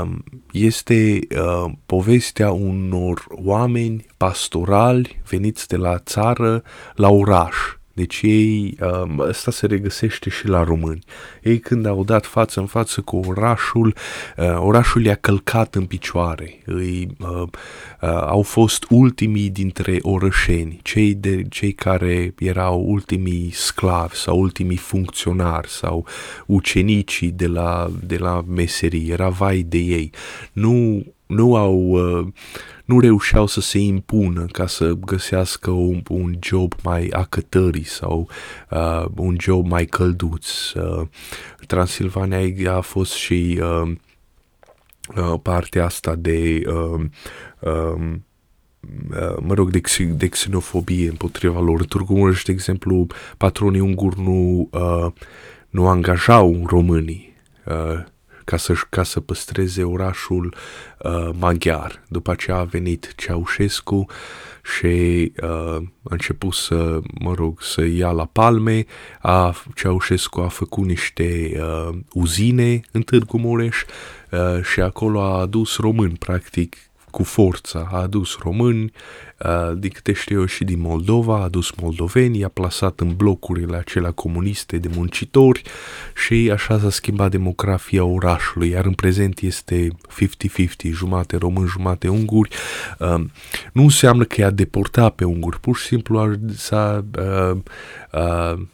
um, 0.00 0.24
este 0.52 1.18
uh, 1.36 1.72
povestea 1.86 2.50
unor 2.50 3.24
oameni 3.28 4.06
pastorali 4.16 5.22
veniți 5.28 5.68
de 5.68 5.76
la 5.76 5.98
țară 5.98 6.62
la 6.94 7.08
oraș 7.08 7.54
deci 7.96 8.20
ei, 8.22 8.76
asta 9.28 9.50
se 9.50 9.66
regăsește 9.66 10.30
și 10.30 10.48
la 10.48 10.64
români. 10.64 11.04
Ei 11.42 11.58
când 11.58 11.86
au 11.86 12.04
dat 12.04 12.26
față 12.26 12.60
în 12.60 12.66
față 12.66 13.00
cu 13.00 13.20
orașul, 13.26 13.94
uh, 14.36 14.56
orașul 14.58 15.04
i-a 15.04 15.14
călcat 15.14 15.74
în 15.74 15.84
picioare. 15.84 16.62
Ei 16.66 17.08
uh, 17.18 17.42
uh, 17.42 17.48
au 18.08 18.42
fost 18.42 18.86
ultimii 18.90 19.50
dintre 19.50 19.98
orășeni, 20.02 20.78
cei, 20.82 21.14
de, 21.14 21.42
cei 21.48 21.72
care 21.72 22.34
erau 22.38 22.84
ultimii 22.86 23.50
sclavi 23.52 24.14
sau 24.14 24.40
ultimii 24.40 24.76
funcționari 24.76 25.68
sau 25.68 26.06
ucenicii 26.46 27.30
de 27.30 27.46
la, 27.46 27.90
de 28.06 28.16
la 28.16 28.44
meserie. 28.48 29.12
Era 29.12 29.28
vai 29.28 29.62
de 29.62 29.78
ei. 29.78 30.10
Nu, 30.52 31.04
nu 31.26 31.56
au... 31.56 31.90
Uh, 31.90 32.26
nu 32.86 33.00
reușeau 33.00 33.46
să 33.46 33.60
se 33.60 33.78
impună 33.78 34.44
ca 34.44 34.66
să 34.66 34.92
găsească 34.92 35.70
un, 35.70 36.02
un 36.08 36.34
job 36.40 36.72
mai 36.82 37.08
acătării 37.12 37.84
sau 37.84 38.28
uh, 38.70 39.04
un 39.16 39.36
job 39.40 39.66
mai 39.66 39.84
călduț. 39.84 40.70
Uh, 40.72 41.06
Transilvania 41.66 42.74
a 42.74 42.80
fost 42.80 43.12
și 43.12 43.60
uh, 43.60 43.92
uh, 45.16 45.40
partea 45.42 45.84
asta 45.84 46.14
de 46.14 46.62
uh, 46.66 47.00
uh, 47.60 48.16
mă 49.40 49.54
rog, 49.54 49.70
de, 49.70 49.80
de 50.04 50.26
xenofobie 50.26 51.08
împotriva 51.08 51.60
lor. 51.60 51.80
În 51.80 51.86
Târgu 51.86 52.14
Mureș, 52.14 52.42
de 52.42 52.52
exemplu, 52.52 53.06
patronii 53.36 53.80
unguri 53.80 54.20
nu, 54.20 54.68
uh, 54.72 55.12
nu 55.68 55.88
angajau 55.88 56.64
românii 56.66 57.34
uh, 57.64 58.04
ca, 58.46 58.56
să, 58.56 58.74
ca 58.88 59.02
să 59.02 59.20
păstreze 59.20 59.82
orașul 59.82 60.54
uh, 60.98 61.30
maghiar. 61.38 62.02
După 62.08 62.30
aceea 62.30 62.56
a 62.56 62.64
venit 62.64 63.12
Ceaușescu 63.16 64.06
și 64.78 65.32
uh, 65.42 65.76
a 65.82 65.82
început 66.02 66.54
să, 66.54 67.00
mă 67.20 67.34
rog, 67.34 67.62
să 67.62 67.84
ia 67.84 68.10
la 68.10 68.24
palme. 68.24 68.84
A, 69.20 69.54
Ceaușescu 69.74 70.40
a 70.40 70.48
făcut 70.48 70.84
niște 70.84 71.52
uh, 71.56 71.98
uzine 72.12 72.80
în 72.92 73.02
Târgu 73.02 73.38
Mureș 73.38 73.84
uh, 74.30 74.62
și 74.62 74.80
acolo 74.80 75.20
a 75.20 75.40
adus 75.40 75.76
români, 75.76 76.16
practic, 76.18 76.76
cu 77.16 77.22
forța, 77.22 77.88
a 77.92 77.96
adus 77.96 78.36
români, 78.42 78.92
din 79.74 79.90
câte 79.90 80.12
știu 80.12 80.38
eu 80.38 80.46
și 80.46 80.64
din 80.64 80.80
Moldova, 80.80 81.36
a 81.36 81.42
adus 81.42 81.70
moldoveni, 81.80 82.38
i-a 82.38 82.48
plasat 82.48 83.00
în 83.00 83.14
blocurile 83.16 83.76
acelea 83.76 84.10
comuniste 84.10 84.76
de 84.78 84.88
muncitori 84.94 85.62
și 86.26 86.50
așa 86.52 86.78
s-a 86.78 86.90
schimbat 86.90 87.30
demografia 87.30 88.04
orașului, 88.04 88.68
iar 88.68 88.84
în 88.84 88.92
prezent 88.92 89.40
este 89.40 89.88
50-50, 90.88 90.90
jumate 90.90 91.36
români, 91.36 91.68
jumate 91.68 92.08
unguri. 92.08 92.50
Nu 93.72 93.82
înseamnă 93.82 94.24
că 94.24 94.40
i-a 94.40 94.50
deportat 94.50 95.14
pe 95.14 95.24
unguri, 95.24 95.60
pur 95.60 95.76
și 95.76 95.86
simplu 95.86 96.32
s-a, 96.54 97.04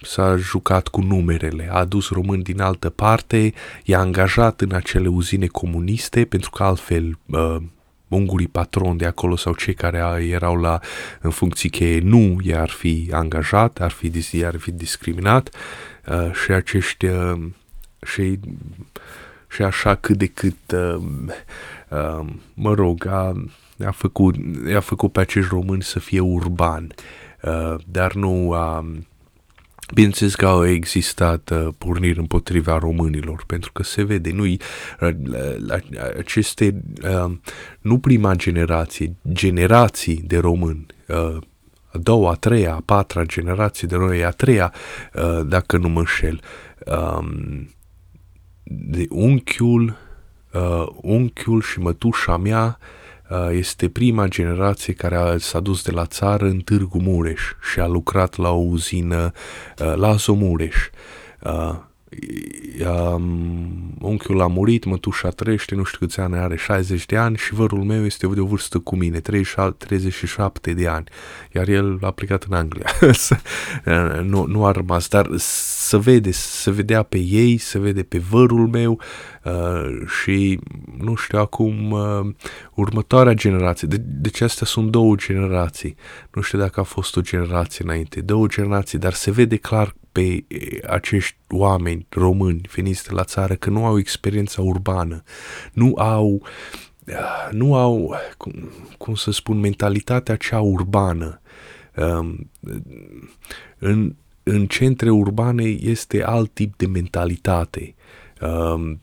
s-a 0.02 0.36
jucat 0.36 0.88
cu 0.88 1.00
numerele, 1.00 1.68
a 1.70 1.78
adus 1.78 2.08
români 2.08 2.42
din 2.42 2.60
altă 2.60 2.90
parte, 2.90 3.52
i-a 3.84 3.98
angajat 3.98 4.60
în 4.60 4.72
acele 4.72 5.08
uzine 5.08 5.46
comuniste, 5.46 6.24
pentru 6.24 6.50
că 6.50 6.62
altfel 6.62 7.18
ungurii 8.16 8.48
patroni 8.48 8.98
de 8.98 9.06
acolo 9.06 9.36
sau 9.36 9.54
cei 9.54 9.74
care 9.74 10.24
erau 10.28 10.56
la 10.56 10.80
în 11.20 11.30
funcții 11.30 11.70
cheie 11.70 12.00
nu 12.00 12.36
i-ar 12.42 12.68
fi 12.68 13.08
angajat, 13.12 13.80
ar 13.80 13.90
fi, 13.90 14.10
i-ar 14.30 14.56
fi 14.56 14.70
discriminat 14.70 15.50
uh, 16.06 16.32
și 16.32 16.50
acești 16.50 17.06
uh, 17.06 17.42
și, 18.06 18.38
și 19.50 19.62
așa 19.62 19.94
cât 19.94 20.16
de 20.18 20.26
cât 20.26 20.72
uh, 20.74 21.02
uh, 21.88 22.26
mă 22.54 22.74
rog 22.74 23.06
a, 23.06 23.32
a, 23.86 23.90
făcut, 23.90 24.34
a 24.76 24.80
făcut 24.80 25.12
pe 25.12 25.20
acești 25.20 25.50
români 25.50 25.82
să 25.82 25.98
fie 25.98 26.20
urban 26.20 26.94
uh, 27.42 27.74
dar 27.86 28.14
nu 28.14 28.52
a 28.52 28.78
uh, 28.78 28.96
Bineînțeles 29.94 30.34
că 30.34 30.46
au 30.46 30.66
existat 30.66 31.50
uh, 31.50 31.68
porniri 31.78 32.18
împotriva 32.18 32.78
românilor, 32.78 33.44
pentru 33.46 33.72
că 33.72 33.82
se 33.82 34.02
vede, 34.02 34.30
nu 34.30 34.44
uh, 34.44 34.58
aceste, 36.18 36.82
uh, 37.02 37.32
nu 37.80 37.98
prima 37.98 38.34
generație, 38.34 39.16
generații 39.32 40.22
de 40.26 40.38
români, 40.38 40.86
uh, 41.08 41.36
a 41.92 41.98
doua, 41.98 42.30
a 42.30 42.34
treia, 42.34 42.74
a 42.74 42.82
patra 42.84 43.24
generație 43.24 43.88
de 43.88 43.96
români, 43.96 44.24
a 44.24 44.30
treia, 44.30 44.72
uh, 45.14 45.40
dacă 45.46 45.76
nu 45.76 45.88
mă 45.88 45.98
înșel, 45.98 46.40
um, 46.86 47.68
de 48.64 49.06
unchiul, 49.10 49.96
uh, 50.52 50.86
unchiul 51.00 51.62
și 51.62 51.78
mătușa 51.78 52.36
mea 52.36 52.78
uh, 52.80 52.86
Uh, 52.86 53.01
este 53.50 53.88
prima 53.88 54.28
generație 54.28 54.92
care 54.92 55.16
a, 55.16 55.38
s-a 55.38 55.60
dus 55.60 55.84
de 55.84 55.90
la 55.90 56.06
țară 56.06 56.44
în 56.44 56.58
Târgu 56.58 56.98
Mureș 56.98 57.40
și 57.72 57.80
a 57.80 57.86
lucrat 57.86 58.36
la 58.36 58.50
o 58.50 58.62
uzină 58.62 59.32
uh, 59.78 59.94
la 59.96 60.12
Zomureș. 60.12 60.76
Uh, 61.42 61.74
um, 62.86 63.94
unchiul 63.98 64.40
a 64.40 64.46
murit, 64.46 64.84
mătușa 64.84 65.28
trăiește, 65.28 65.74
nu 65.74 65.82
știu 65.82 65.98
câți 65.98 66.20
ani 66.20 66.36
are, 66.36 66.56
60 66.56 67.06
de 67.06 67.16
ani 67.16 67.36
și 67.36 67.54
vărul 67.54 67.82
meu 67.82 68.04
este 68.04 68.26
de 68.26 68.40
o 68.40 68.44
vârstă 68.44 68.78
cu 68.78 68.96
mine, 68.96 69.20
37 69.20 70.72
de 70.72 70.88
ani, 70.88 71.04
iar 71.54 71.68
el 71.68 71.98
a 72.00 72.10
plecat 72.10 72.46
în 72.48 72.56
Anglia. 72.56 72.86
nu, 74.30 74.44
nu 74.46 74.64
a 74.64 74.70
rămas, 74.70 75.08
dar 75.08 75.28
să 75.92 75.98
vede, 75.98 76.30
să 76.32 76.70
vedea 76.70 77.02
pe 77.02 77.18
ei, 77.18 77.56
să 77.56 77.78
vede 77.78 78.02
pe 78.02 78.18
vărul 78.18 78.68
meu 78.68 79.00
uh, 79.44 80.06
și 80.22 80.60
nu 80.98 81.14
știu 81.14 81.38
acum 81.38 81.90
uh, 81.90 82.34
următoarea 82.74 83.32
generație. 83.32 83.88
De, 83.88 83.96
deci 83.96 84.40
astea 84.40 84.66
sunt 84.66 84.90
două 84.90 85.14
generații. 85.16 85.96
Nu 86.30 86.42
știu 86.42 86.58
dacă 86.58 86.80
a 86.80 86.82
fost 86.82 87.16
o 87.16 87.20
generație 87.20 87.84
înainte, 87.84 88.20
două 88.20 88.46
generații, 88.46 88.98
dar 88.98 89.12
se 89.12 89.30
vede 89.30 89.56
clar 89.56 89.94
pe 90.12 90.44
acești 90.88 91.36
oameni 91.48 92.06
români 92.08 92.68
veniți 92.74 93.04
de 93.08 93.14
la 93.14 93.24
țară 93.24 93.54
că 93.54 93.70
nu 93.70 93.84
au 93.84 93.98
experiența 93.98 94.62
urbană, 94.62 95.22
nu 95.72 95.94
au 95.94 96.46
nu 97.50 97.74
au, 97.74 98.14
cum, 98.36 98.70
cum 98.98 99.14
să 99.14 99.30
spun, 99.30 99.60
mentalitatea 99.60 100.36
cea 100.36 100.60
urbană. 100.60 101.40
Um, 101.96 102.50
în, 103.78 104.14
în 104.42 104.66
centre 104.66 105.10
urbane 105.10 105.64
este 105.64 106.22
alt 106.22 106.54
tip 106.54 106.76
de 106.76 106.86
mentalitate. 106.86 107.94
Um, 108.42 109.00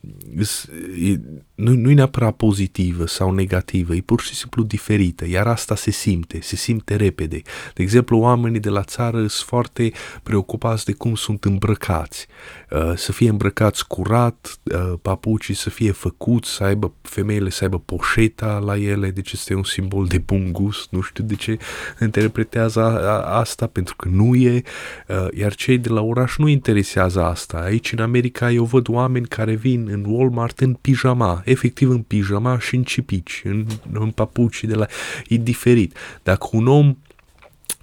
nu, 1.54 1.72
nu 1.74 1.90
e 1.90 1.94
neapărat 1.94 2.36
pozitivă 2.36 3.06
sau 3.06 3.34
negativă, 3.34 3.94
e 3.94 4.00
pur 4.00 4.20
și 4.20 4.34
simplu 4.34 4.62
diferită, 4.62 5.28
iar 5.28 5.46
asta 5.46 5.74
se 5.74 5.90
simte, 5.90 6.38
se 6.40 6.56
simte 6.56 6.96
repede. 6.96 7.42
De 7.74 7.82
exemplu, 7.82 8.18
oamenii 8.18 8.60
de 8.60 8.68
la 8.68 8.82
țară 8.82 9.18
sunt 9.18 9.48
foarte 9.48 9.92
preocupați 10.22 10.84
de 10.84 10.92
cum 10.92 11.14
sunt 11.14 11.44
îmbrăcați. 11.44 12.26
Uh, 12.70 12.92
să 12.94 13.12
fie 13.12 13.28
îmbrăcați 13.28 13.86
curat, 13.86 14.58
uh, 14.62 14.92
papucii 15.02 15.54
să 15.54 15.70
fie 15.70 15.90
făcuți, 15.90 16.50
să 16.50 16.64
aibă 16.64 16.92
femeile 17.02 17.50
să 17.50 17.64
aibă 17.64 17.78
poșeta 17.78 18.58
la 18.58 18.76
ele, 18.76 19.10
deci 19.10 19.32
este 19.32 19.54
un 19.54 19.64
simbol 19.64 20.06
de 20.06 20.18
bun 20.18 20.52
gust, 20.52 20.90
nu 20.90 21.00
știu 21.00 21.24
de 21.24 21.34
ce 21.34 21.58
interpretează 22.00 22.80
asta, 23.24 23.66
pentru 23.66 23.96
că 23.96 24.08
nu 24.08 24.34
e, 24.34 24.62
uh, 25.08 25.26
iar 25.34 25.54
cei 25.54 25.78
de 25.78 25.88
la 25.88 26.00
oraș 26.00 26.36
nu 26.36 26.48
interesează 26.48 27.24
asta. 27.24 27.58
Aici, 27.58 27.92
în 27.92 27.98
America, 27.98 28.50
eu 28.50 28.64
văd 28.64 28.88
oameni 28.88 29.28
care 29.30 29.54
vin 29.54 29.88
în 29.90 30.04
Walmart 30.06 30.60
în 30.60 30.74
pijama, 30.74 31.42
efectiv 31.44 31.90
în 31.90 32.02
pijama 32.02 32.58
și 32.58 32.74
în 32.74 32.82
cipici, 32.82 33.42
în, 33.44 33.66
în 33.92 34.10
papuci 34.10 34.64
de 34.64 34.74
la... 34.74 34.86
E 35.28 35.36
diferit. 35.36 35.96
Dacă 36.22 36.48
un 36.52 36.66
om 36.66 36.96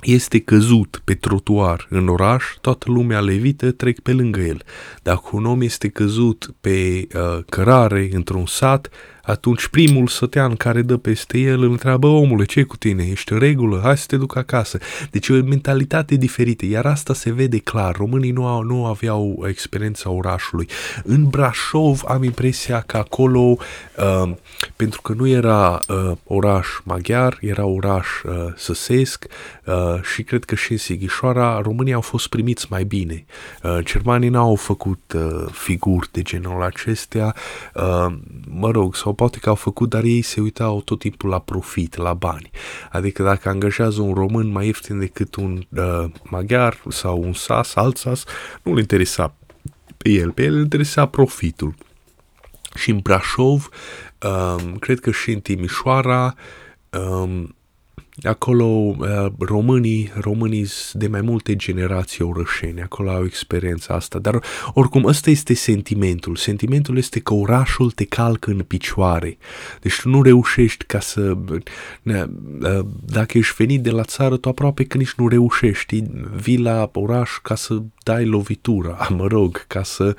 este 0.01 0.39
căzut 0.39 1.01
pe 1.03 1.13
trotuar 1.13 1.87
în 1.89 2.07
oraș, 2.07 2.43
toată 2.61 2.91
lumea 2.91 3.19
levită 3.19 3.71
trec 3.71 3.99
pe 3.99 4.11
lângă 4.11 4.39
el. 4.39 4.61
Dacă 5.03 5.29
un 5.31 5.45
om 5.45 5.61
este 5.61 5.87
căzut 5.87 6.53
pe 6.61 7.07
uh, 7.15 7.43
cărare 7.49 8.09
într-un 8.11 8.45
sat, 8.45 8.89
atunci 9.27 9.67
primul 9.67 10.07
sătean 10.07 10.55
care 10.55 10.81
dă 10.81 10.97
peste 10.97 11.37
el 11.37 11.61
îl 11.61 11.71
întreabă 11.71 12.07
omule, 12.07 12.45
ce 12.45 12.63
cu 12.63 12.77
tine? 12.77 13.07
Ești 13.11 13.31
în 13.31 13.39
regulă? 13.39 13.79
Hai 13.83 13.97
să 13.97 14.05
te 14.07 14.17
duc 14.17 14.35
acasă. 14.35 14.77
Deci 15.11 15.27
e 15.27 15.33
o 15.33 15.43
mentalitate 15.43 16.15
diferită, 16.15 16.65
iar 16.65 16.85
asta 16.85 17.13
se 17.13 17.31
vede 17.31 17.57
clar. 17.57 17.95
Românii 17.95 18.31
nu, 18.31 18.47
au, 18.47 18.61
nu 18.61 18.85
aveau 18.85 19.45
experiența 19.47 20.09
orașului. 20.09 20.67
În 21.03 21.27
Brașov 21.27 22.01
am 22.07 22.23
impresia 22.23 22.83
că 22.85 22.97
acolo, 22.97 23.39
uh, 23.39 24.31
pentru 24.75 25.01
că 25.01 25.13
nu 25.13 25.27
era 25.27 25.79
uh, 25.87 26.11
oraș 26.23 26.67
maghiar, 26.83 27.37
era 27.41 27.65
oraș 27.65 28.07
uh, 28.23 28.33
săsesc 28.55 29.25
uh, 29.65 30.01
și 30.13 30.23
cred 30.23 30.43
că 30.43 30.55
și 30.55 30.71
în 30.71 30.77
Sighișoara 30.77 31.61
românii 31.61 31.93
au 31.93 32.01
fost 32.01 32.27
primiți 32.27 32.67
mai 32.69 32.83
bine. 32.83 33.25
Uh, 33.63 33.77
germanii 33.79 34.29
n-au 34.29 34.55
făcut 34.55 35.13
uh, 35.15 35.45
figuri 35.51 36.09
de 36.11 36.21
genul 36.21 36.63
acestea, 36.63 37.35
uh, 37.73 38.13
mă 38.49 38.71
rog, 38.71 38.95
sau 38.95 39.15
poate 39.17 39.37
că 39.39 39.49
au 39.49 39.55
făcut, 39.55 39.89
dar 39.89 40.03
ei 40.03 40.21
se 40.21 40.41
uitau 40.41 40.81
tot 40.81 40.99
timpul 40.99 41.29
la 41.29 41.39
profit, 41.39 41.95
la 41.95 42.13
bani. 42.13 42.49
Adică 42.91 43.23
dacă 43.23 43.49
angajează 43.49 44.01
un 44.01 44.13
român 44.13 44.47
mai 44.47 44.65
ieftin 44.65 44.99
decât 44.99 45.35
un 45.35 45.63
uh, 45.69 46.05
maghiar 46.23 46.81
sau 46.89 47.21
un 47.21 47.33
sas, 47.33 47.75
alt 47.75 47.97
sas, 47.97 48.23
nu-l 48.61 48.79
interesa 48.79 49.35
pe 49.97 50.09
el, 50.09 50.31
pe 50.31 50.43
el 50.43 50.53
îl 50.53 50.61
interesa 50.61 51.05
profitul. 51.05 51.73
Și 52.75 52.89
în 52.89 52.97
Brașov, 52.97 53.69
um, 54.21 54.75
cred 54.75 54.99
că 54.99 55.11
și 55.11 55.31
în 55.31 55.39
Timișoara, 55.39 56.35
um, 56.89 57.55
Acolo 58.23 58.65
uh, 58.65 59.25
românii, 59.39 60.11
românii 60.19 60.67
de 60.93 61.07
mai 61.07 61.21
multe 61.21 61.55
generații 61.55 62.23
orășeni, 62.23 62.81
acolo 62.81 63.09
au 63.09 63.25
experiența 63.25 63.93
asta, 63.93 64.19
dar 64.19 64.43
oricum 64.73 65.05
ăsta 65.05 65.29
este 65.29 65.53
sentimentul. 65.53 66.35
Sentimentul 66.35 66.97
este 66.97 67.19
că 67.19 67.33
orașul 67.33 67.91
te 67.91 68.05
calcă 68.05 68.49
în 68.51 68.59
picioare. 68.59 69.37
Deci 69.81 69.99
tu 70.01 70.09
nu 70.09 70.21
reușești 70.21 70.85
ca 70.85 70.99
să... 70.99 71.37
Uh, 72.03 72.79
dacă 73.05 73.37
ești 73.37 73.55
venit 73.57 73.81
de 73.81 73.91
la 73.91 74.03
țară, 74.03 74.37
tu 74.37 74.49
aproape 74.49 74.83
că 74.83 74.97
nici 74.97 75.13
nu 75.13 75.27
reușești. 75.27 76.03
Vii 76.35 76.59
la 76.59 76.89
oraș 76.93 77.29
ca 77.41 77.55
să 77.55 77.81
dai 78.03 78.25
lovitura, 78.25 79.07
mă 79.17 79.27
rog, 79.27 79.67
ca 79.67 79.83
să, 79.83 80.15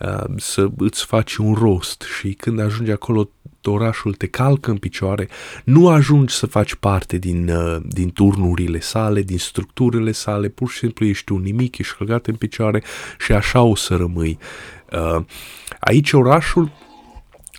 uh, 0.00 0.24
să 0.36 0.68
îți 0.76 1.04
faci 1.04 1.36
un 1.36 1.54
rost 1.54 2.04
și 2.18 2.32
când 2.32 2.60
ajungi 2.60 2.90
acolo 2.90 3.30
orașul 3.70 4.14
te 4.14 4.26
calcă 4.26 4.70
în 4.70 4.76
picioare, 4.76 5.28
nu 5.64 5.88
ajungi 5.88 6.34
să 6.34 6.46
faci 6.46 6.74
parte 6.74 7.18
din, 7.18 7.48
uh, 7.48 7.76
din 7.86 8.10
turnurile 8.10 8.80
sale, 8.80 9.22
din 9.22 9.38
structurile 9.38 10.12
sale, 10.12 10.48
pur 10.48 10.70
și 10.70 10.78
simplu 10.78 11.06
ești 11.06 11.32
un 11.32 11.42
nimic, 11.42 11.78
ești 11.78 11.94
călcat 11.94 12.26
în 12.26 12.34
picioare 12.34 12.82
și 13.18 13.32
așa 13.32 13.62
o 13.62 13.74
să 13.74 13.96
rămâi. 13.96 14.38
Uh, 14.92 15.24
aici 15.80 16.12
orașul 16.12 16.72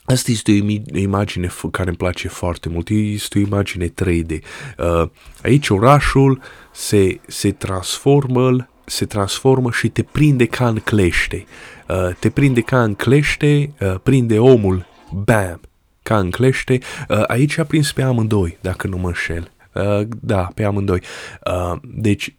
Asta 0.05 0.31
este 0.31 0.51
o 0.93 0.97
imagine 0.97 1.49
care 1.71 1.87
îmi 1.87 1.97
place 1.97 2.27
foarte 2.27 2.69
mult, 2.69 2.89
este 2.89 3.37
o 3.37 3.41
imagine 3.41 3.87
3D. 3.87 4.39
Uh, 4.77 5.09
aici 5.43 5.69
orașul 5.69 6.41
se, 6.71 7.19
se 7.27 7.51
transformă 7.51 8.67
se 8.85 9.05
transformă 9.05 9.71
și 9.71 9.89
te 9.89 10.03
prinde 10.03 10.45
ca 10.45 10.67
în 10.67 10.79
clește. 10.79 11.45
Uh, 11.87 12.15
te 12.19 12.29
prinde 12.29 12.61
ca 12.61 12.83
în 12.83 12.93
clește, 12.95 13.73
uh, 13.79 13.95
prinde 14.03 14.39
omul, 14.39 14.85
bam, 15.11 15.61
ca 16.03 16.17
în 16.17 16.31
clește. 16.31 16.79
Uh, 17.09 17.23
aici 17.27 17.57
a 17.57 17.63
prins 17.63 17.91
pe 17.91 18.01
amândoi, 18.01 18.57
dacă 18.61 18.87
nu 18.87 18.97
mă 18.97 19.07
înșel. 19.07 19.51
Uh, 19.73 20.07
da, 20.21 20.49
pe 20.55 20.63
amândoi. 20.63 21.01
Uh, 21.45 21.79
deci 21.83 22.35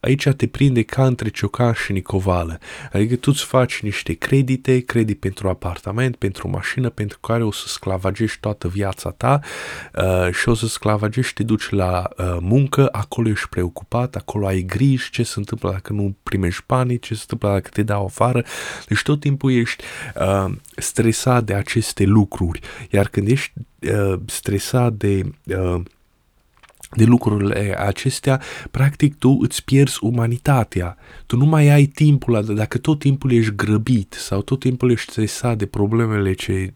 aici 0.00 0.28
te 0.36 0.46
prinde 0.46 0.82
ca 0.82 1.06
între 1.06 1.28
ciocan 1.28 1.72
și 1.72 1.92
nicovală. 1.92 2.58
Adică 2.92 3.16
tu 3.16 3.30
îți 3.32 3.44
faci 3.44 3.80
niște 3.80 4.12
credite, 4.12 4.80
credit 4.80 5.20
pentru 5.20 5.48
apartament, 5.48 6.16
pentru 6.16 6.48
mașină, 6.48 6.88
pentru 6.90 7.18
care 7.18 7.44
o 7.44 7.52
să 7.52 7.64
sclavagești 7.66 8.40
toată 8.40 8.68
viața 8.68 9.10
ta 9.10 9.40
uh, 9.94 10.32
și 10.32 10.48
o 10.48 10.54
să 10.54 10.66
sclavagești, 10.66 11.34
te 11.34 11.42
duci 11.42 11.68
la 11.68 12.08
uh, 12.16 12.36
muncă, 12.40 12.88
acolo 12.92 13.28
ești 13.28 13.48
preocupat, 13.48 14.14
acolo 14.14 14.46
ai 14.46 14.62
griji, 14.62 15.10
ce 15.10 15.22
se 15.22 15.34
întâmplă 15.36 15.70
dacă 15.70 15.92
nu 15.92 16.16
primești 16.22 16.62
banii, 16.66 16.98
ce 16.98 17.14
se 17.14 17.20
întâmplă 17.20 17.48
dacă 17.48 17.68
te 17.72 17.82
dau 17.82 18.04
afară. 18.04 18.44
Deci 18.86 19.02
tot 19.02 19.20
timpul 19.20 19.52
ești 19.52 19.84
uh, 20.16 20.52
stresat 20.76 21.44
de 21.44 21.54
aceste 21.54 22.04
lucruri. 22.04 22.60
Iar 22.90 23.08
când 23.08 23.28
ești 23.28 23.52
uh, 23.78 24.20
stresat 24.26 24.92
de... 24.92 25.22
Uh, 25.46 25.82
de 26.94 27.04
lucrurile 27.04 27.76
acestea, 27.78 28.40
practic 28.70 29.18
tu 29.18 29.38
îți 29.40 29.64
pierzi 29.64 29.98
umanitatea. 30.00 30.96
Tu 31.26 31.36
nu 31.36 31.44
mai 31.44 31.68
ai 31.68 31.84
timpul, 31.84 32.44
dacă 32.54 32.78
tot 32.78 32.98
timpul 32.98 33.32
ești 33.32 33.54
grăbit 33.54 34.16
sau 34.18 34.42
tot 34.42 34.58
timpul 34.60 34.90
ești 34.90 35.10
stresat 35.10 35.58
de 35.58 35.66
problemele 35.66 36.32
ce 36.32 36.72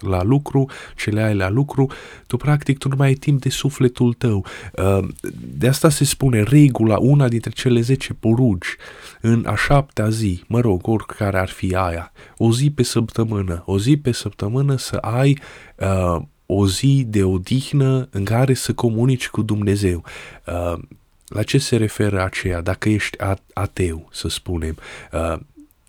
la 0.00 0.22
lucru, 0.22 0.70
ce 0.96 1.10
le 1.10 1.22
ai 1.22 1.34
la 1.34 1.48
lucru, 1.48 1.90
tu 2.26 2.36
practic 2.36 2.78
tu 2.78 2.88
nu 2.88 2.94
mai 2.98 3.06
ai 3.06 3.14
timp 3.14 3.40
de 3.40 3.48
sufletul 3.48 4.12
tău. 4.12 4.46
Uh, 4.72 5.08
de 5.56 5.68
asta 5.68 5.88
se 5.88 6.04
spune 6.04 6.42
regula, 6.42 6.96
una 6.98 7.28
dintre 7.28 7.50
cele 7.50 7.80
10 7.80 8.12
porunci, 8.12 8.76
în 9.20 9.44
a 9.46 9.54
șaptea 9.54 10.08
zi, 10.08 10.42
mă 10.46 10.60
rog, 10.60 10.88
oricare 10.88 11.38
ar 11.38 11.48
fi 11.48 11.74
aia, 11.74 12.12
o 12.36 12.52
zi 12.52 12.70
pe 12.70 12.82
săptămână, 12.82 13.62
o 13.66 13.78
zi 13.78 13.96
pe 13.96 14.12
săptămână 14.12 14.76
să 14.76 14.96
ai 14.96 15.38
uh, 15.76 16.22
o 16.52 16.66
zi 16.66 17.04
de 17.08 17.22
odihnă 17.22 18.08
în 18.10 18.24
care 18.24 18.54
să 18.54 18.72
comunici 18.72 19.28
cu 19.28 19.42
Dumnezeu. 19.42 20.04
Uh, 20.46 20.78
la 21.26 21.42
ce 21.42 21.58
se 21.58 21.76
referă 21.76 22.22
aceea? 22.22 22.60
Dacă 22.60 22.88
ești 22.88 23.16
ateu, 23.52 24.08
să 24.12 24.28
spunem, 24.28 24.76
uh, 25.12 25.38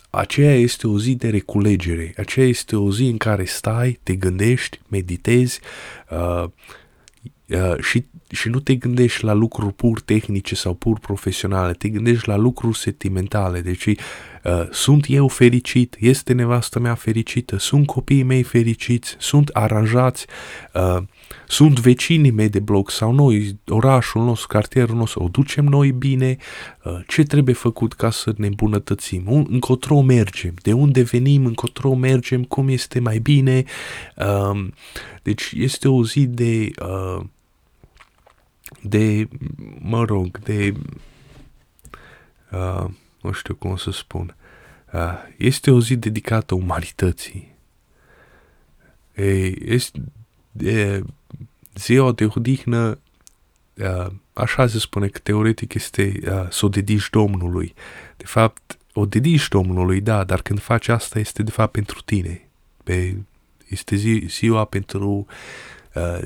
aceea 0.10 0.56
este 0.56 0.88
o 0.88 1.00
zi 1.00 1.16
de 1.16 1.30
reculegere, 1.30 2.14
aceea 2.18 2.48
este 2.48 2.76
o 2.76 2.92
zi 2.92 3.04
în 3.04 3.18
care 3.18 3.46
stai, 3.46 4.00
te 4.04 4.16
gândești, 4.16 4.80
meditezi 4.88 5.60
uh, 6.10 6.44
uh, 6.44 6.50
și 7.80 8.06
și 8.32 8.50
nu 8.50 8.60
te 8.60 8.76
gândești 8.76 9.24
la 9.24 9.34
lucruri 9.34 9.74
pur 9.74 10.02
tehnice 10.02 10.56
sau 10.56 10.74
pur 10.74 11.00
profesionale, 11.00 11.74
te 11.74 11.90
gândești 11.90 12.28
la 12.28 12.36
lucruri 12.36 12.78
sentimentale. 12.78 13.62
Deci, 13.62 13.86
uh, 13.86 13.96
sunt 14.70 15.06
eu 15.08 15.28
fericit, 15.28 15.96
este 16.00 16.34
nevastă 16.34 16.80
mea 16.80 16.96
fericită, 16.96 17.58
sunt 17.58 17.86
copiii 17.86 18.24
mei 18.24 18.44
fericiți, 18.44 19.16
sunt 19.20 19.48
aranjați, 19.48 20.26
uh, 20.74 21.04
sunt 21.48 21.80
vecinii 21.80 22.32
mei 22.32 22.50
de 22.50 22.60
bloc 22.60 22.92
sau 22.92 23.14
noi, 23.14 23.60
orașul 23.68 24.24
nostru, 24.24 24.48
cartierul 24.48 24.96
nostru, 24.96 25.24
o 25.24 25.28
ducem 25.28 25.66
noi 25.66 25.92
bine, 25.92 26.38
uh, 26.84 27.00
ce 27.08 27.24
trebuie 27.24 27.56
făcut 27.56 27.94
ca 27.94 28.10
să 28.10 28.34
ne 28.38 28.48
îmbunătățim, 28.48 29.46
încotro 29.50 30.02
mergem, 30.02 30.54
de 30.62 30.74
unde 30.74 31.02
venim, 31.02 31.46
încotro 31.46 31.94
mergem, 31.94 32.44
cum 32.44 32.68
este 32.68 33.00
mai 33.00 33.20
bine. 33.20 33.64
Uh, 34.18 34.68
deci 35.24 35.52
este 35.56 35.88
o 35.88 36.06
zi 36.06 36.26
de... 36.26 36.70
Uh, 36.82 37.24
de, 38.82 39.28
mă 39.80 40.04
rog, 40.04 40.40
de, 40.40 40.74
uh, 42.52 42.86
nu 43.22 43.32
știu 43.32 43.56
cum 43.56 43.76
să 43.76 43.92
spun, 43.92 44.36
uh, 44.94 45.14
este 45.38 45.72
o 45.72 45.82
zi 45.82 45.96
dedicată 45.96 46.56
umanității. 46.56 47.56
E, 49.14 49.72
este, 49.74 50.02
e, 50.58 51.02
ziua 51.76 52.12
de 52.12 52.28
odihnă, 52.36 53.00
uh, 53.78 54.08
așa 54.34 54.68
se 54.68 54.80
spune 54.80 55.08
că 55.08 55.20
teoretic 55.20 55.74
este 55.74 56.20
uh, 56.26 56.50
să 56.50 56.66
o 56.66 56.70
dedici 56.70 57.10
Domnului. 57.10 57.74
De 58.18 58.26
fapt, 58.26 58.78
o 58.94 59.06
dedici 59.06 59.48
Domnului, 59.48 60.02
da, 60.02 60.24
dar 60.24 60.42
când 60.42 60.60
faci 60.60 60.88
asta 60.88 61.20
este 61.20 61.44
de 61.44 61.52
fapt 61.52 61.72
pentru 61.72 62.02
tine. 62.02 62.48
Pe, 62.84 63.18
este 63.68 63.96
zi, 63.96 64.24
ziua 64.28 64.66
pentru 64.66 65.26
Uh, 65.28 65.36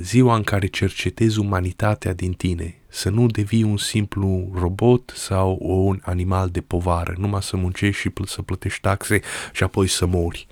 ziua 0.02 0.36
în 0.36 0.44
care 0.44 0.68
cercetezi 0.68 1.40
umanitatea 1.40 2.14
din 2.14 2.34
tine, 2.34 2.76
să 2.88 3.10
nu 3.10 3.28
devii 3.28 3.64
un 3.64 3.78
simplu 3.78 4.52
robot 4.60 5.14
sau 5.16 5.58
un 5.62 6.00
animal 6.04 6.50
de 6.50 6.62
povară, 6.62 7.16
numai 7.18 7.42
să 7.42 7.58
muncești 7.58 8.02
și 8.02 8.12
să 8.26 8.42
plătești 8.42 8.82
taxe 8.82 9.22
și 9.52 9.64
apoi 9.64 9.88
să 9.88 10.06
mori. 10.06 10.48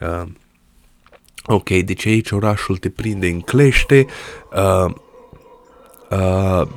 Uh, 0.00 0.28
ok, 1.44 1.68
deci 1.68 2.06
aici 2.06 2.30
orașul 2.30 2.76
te 2.76 2.88
prinde 2.88 3.28
în 3.28 3.40
clește, 3.40 4.06
uh, 4.52 4.94
uh, 6.10 6.68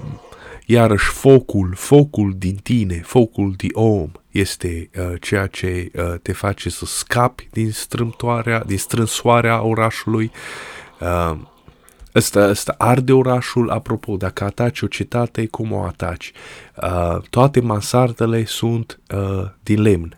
iarăși 0.65 1.09
focul, 1.09 1.73
focul 1.75 2.33
din 2.37 2.55
tine, 2.55 3.01
focul 3.03 3.53
de 3.57 3.67
om 3.71 4.11
este 4.31 4.89
uh, 4.97 5.21
ceea 5.21 5.47
ce 5.47 5.91
uh, 5.95 6.13
te 6.21 6.31
face 6.31 6.69
să 6.69 6.85
scapi 6.85 7.47
din 7.51 7.71
strâmtoarea, 7.71 8.63
din 8.63 8.77
strânsoarea 8.77 9.61
orașului. 9.61 10.31
Uh, 10.99 11.37
Ăsta, 12.15 12.39
ăsta 12.49 12.75
arde 12.77 13.13
orașul, 13.13 13.69
apropo, 13.69 14.17
dacă 14.17 14.43
ataci 14.43 14.81
o 14.81 14.87
cetate, 14.87 15.45
cum 15.45 15.71
o 15.71 15.83
ataci? 15.83 16.31
Uh, 16.81 17.21
toate 17.29 17.59
mansardele 17.59 18.45
sunt 18.45 18.99
uh, 19.15 19.49
din 19.63 19.81
lemn. 19.81 20.17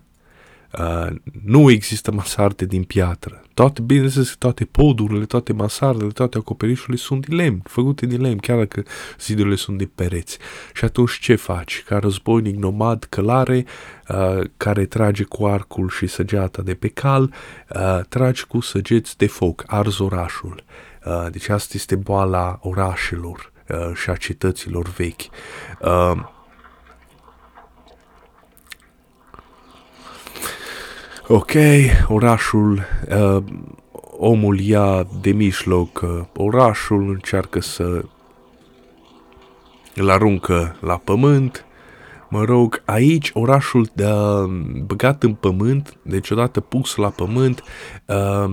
Uh, 0.79 1.15
nu 1.45 1.71
există 1.71 2.12
mansarde 2.12 2.65
din 2.65 2.83
piatră. 2.83 3.41
Toate, 3.58 3.82
bineînțeles, 3.82 4.36
toate 4.36 4.65
podurile, 4.65 5.26
toate 5.26 5.54
mansardele, 5.54 6.12
toate 6.12 6.38
acoperișurile 6.38 6.98
sunt 6.98 7.28
din 7.28 7.36
lemn, 7.36 7.62
făcute 7.63 8.06
din 8.06 8.22
lemn, 8.22 8.38
chiar 8.38 8.58
dacă 8.58 8.84
zidurile 9.20 9.56
sunt 9.56 9.78
de 9.78 9.89
pereți. 9.96 10.38
Și 10.74 10.86
atunci 10.86 11.20
ce 11.20 11.36
faci? 11.36 11.84
Ca 11.88 11.98
războinic 11.98 12.56
nomad 12.56 13.04
călare, 13.04 13.65
uh, 14.10 14.43
care 14.58 14.86
trage 14.86 15.24
cu 15.24 15.46
arcul 15.46 15.89
și 15.89 16.08
săgeata 16.08 16.62
de 16.62 16.74
pe 16.74 16.88
cal, 16.88 17.34
uh, 17.76 18.00
tragi 18.10 18.46
cu 18.46 18.60
săgeți 18.60 19.17
de 19.17 19.28
foc, 19.28 19.63
arzi 19.67 20.02
orașul. 20.02 20.63
Uh, 21.06 21.28
deci 21.32 21.50
asta 21.50 21.72
este 21.76 21.96
boala 21.96 22.60
orașelor 22.62 23.52
uh, 23.70 23.96
și 23.96 24.10
a 24.10 24.15
cetăților 24.15 24.88
vechi. 24.98 25.22
Uh, 25.82 26.36
ok, 31.28 31.52
orașul, 32.08 32.82
uh, 33.10 33.44
omul 34.18 34.60
ia 34.60 35.08
de 35.22 35.32
mijloc 35.32 36.02
uh, 36.02 36.26
orașul, 36.36 37.10
încearcă 37.10 37.62
să 37.62 38.04
îl 39.96 40.10
aruncă 40.10 40.76
la 40.80 40.98
pământ, 40.98 41.68
Mă 42.30 42.44
rog, 42.44 42.82
aici 42.86 43.32
orașul 43.34 43.82
uh, 43.82 44.50
băgat 44.86 45.24
în 45.24 45.34
pământ, 45.34 45.98
deci 46.02 46.30
odată 46.30 46.60
pus 46.60 46.96
la 46.96 47.10
pământ, 47.10 47.63
uh, 48.06 48.52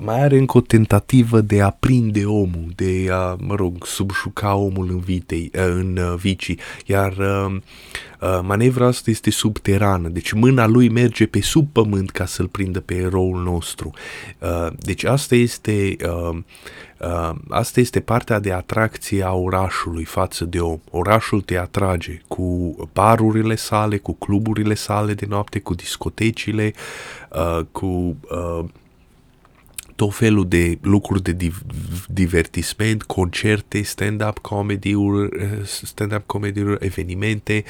mai 0.00 0.20
are 0.20 0.38
încă 0.38 0.56
o 0.56 0.60
tentativă 0.60 1.40
de 1.40 1.60
a 1.60 1.70
prinde 1.70 2.24
omul, 2.24 2.72
de 2.74 3.08
a, 3.10 3.36
mă 3.40 3.54
rog, 3.54 3.86
subjuca 3.86 4.54
omul 4.54 4.88
în, 4.90 4.98
vitei, 4.98 5.50
în 5.52 5.96
uh, 5.96 6.18
vicii, 6.18 6.58
iar 6.86 7.16
uh, 7.16 7.56
uh, 8.20 8.40
manevra 8.42 8.86
asta 8.86 9.10
este 9.10 9.30
subterană, 9.30 10.08
deci 10.08 10.32
mâna 10.32 10.66
lui 10.66 10.88
merge 10.88 11.26
pe 11.26 11.40
sub 11.40 11.68
pământ 11.72 12.10
ca 12.10 12.26
să-l 12.26 12.48
prindă 12.48 12.80
pe 12.80 12.94
eroul 12.94 13.42
nostru. 13.42 13.90
Uh, 14.38 14.66
deci 14.78 15.04
asta 15.04 15.34
este, 15.34 15.96
uh, 16.04 16.38
uh, 17.00 17.34
asta 17.48 17.80
este 17.80 18.00
partea 18.00 18.38
de 18.38 18.52
atracție 18.52 19.22
a 19.24 19.32
orașului 19.32 20.04
față 20.04 20.44
de 20.44 20.60
om. 20.60 20.78
Orașul 20.90 21.40
te 21.40 21.58
atrage 21.58 22.20
cu 22.28 22.76
barurile 22.92 23.54
sale, 23.54 23.98
cu 23.98 24.14
cluburile 24.14 24.74
sale 24.74 25.14
de 25.14 25.26
noapte, 25.28 25.58
cu 25.60 25.74
discotecile, 25.74 26.72
uh, 27.32 27.64
cu... 27.72 28.16
Uh, 29.98 30.06
tot 30.06 30.14
felul 30.14 30.48
de 30.48 30.78
lucruri 30.82 31.22
de 31.22 31.32
div- 31.32 31.62
divertisment, 32.08 33.02
concerte, 33.02 33.82
stand-up 33.82 34.38
comedy-uri, 34.38 35.28
stand-up 35.64 36.26
comedy 36.26 36.62
evenimente, 36.78 37.64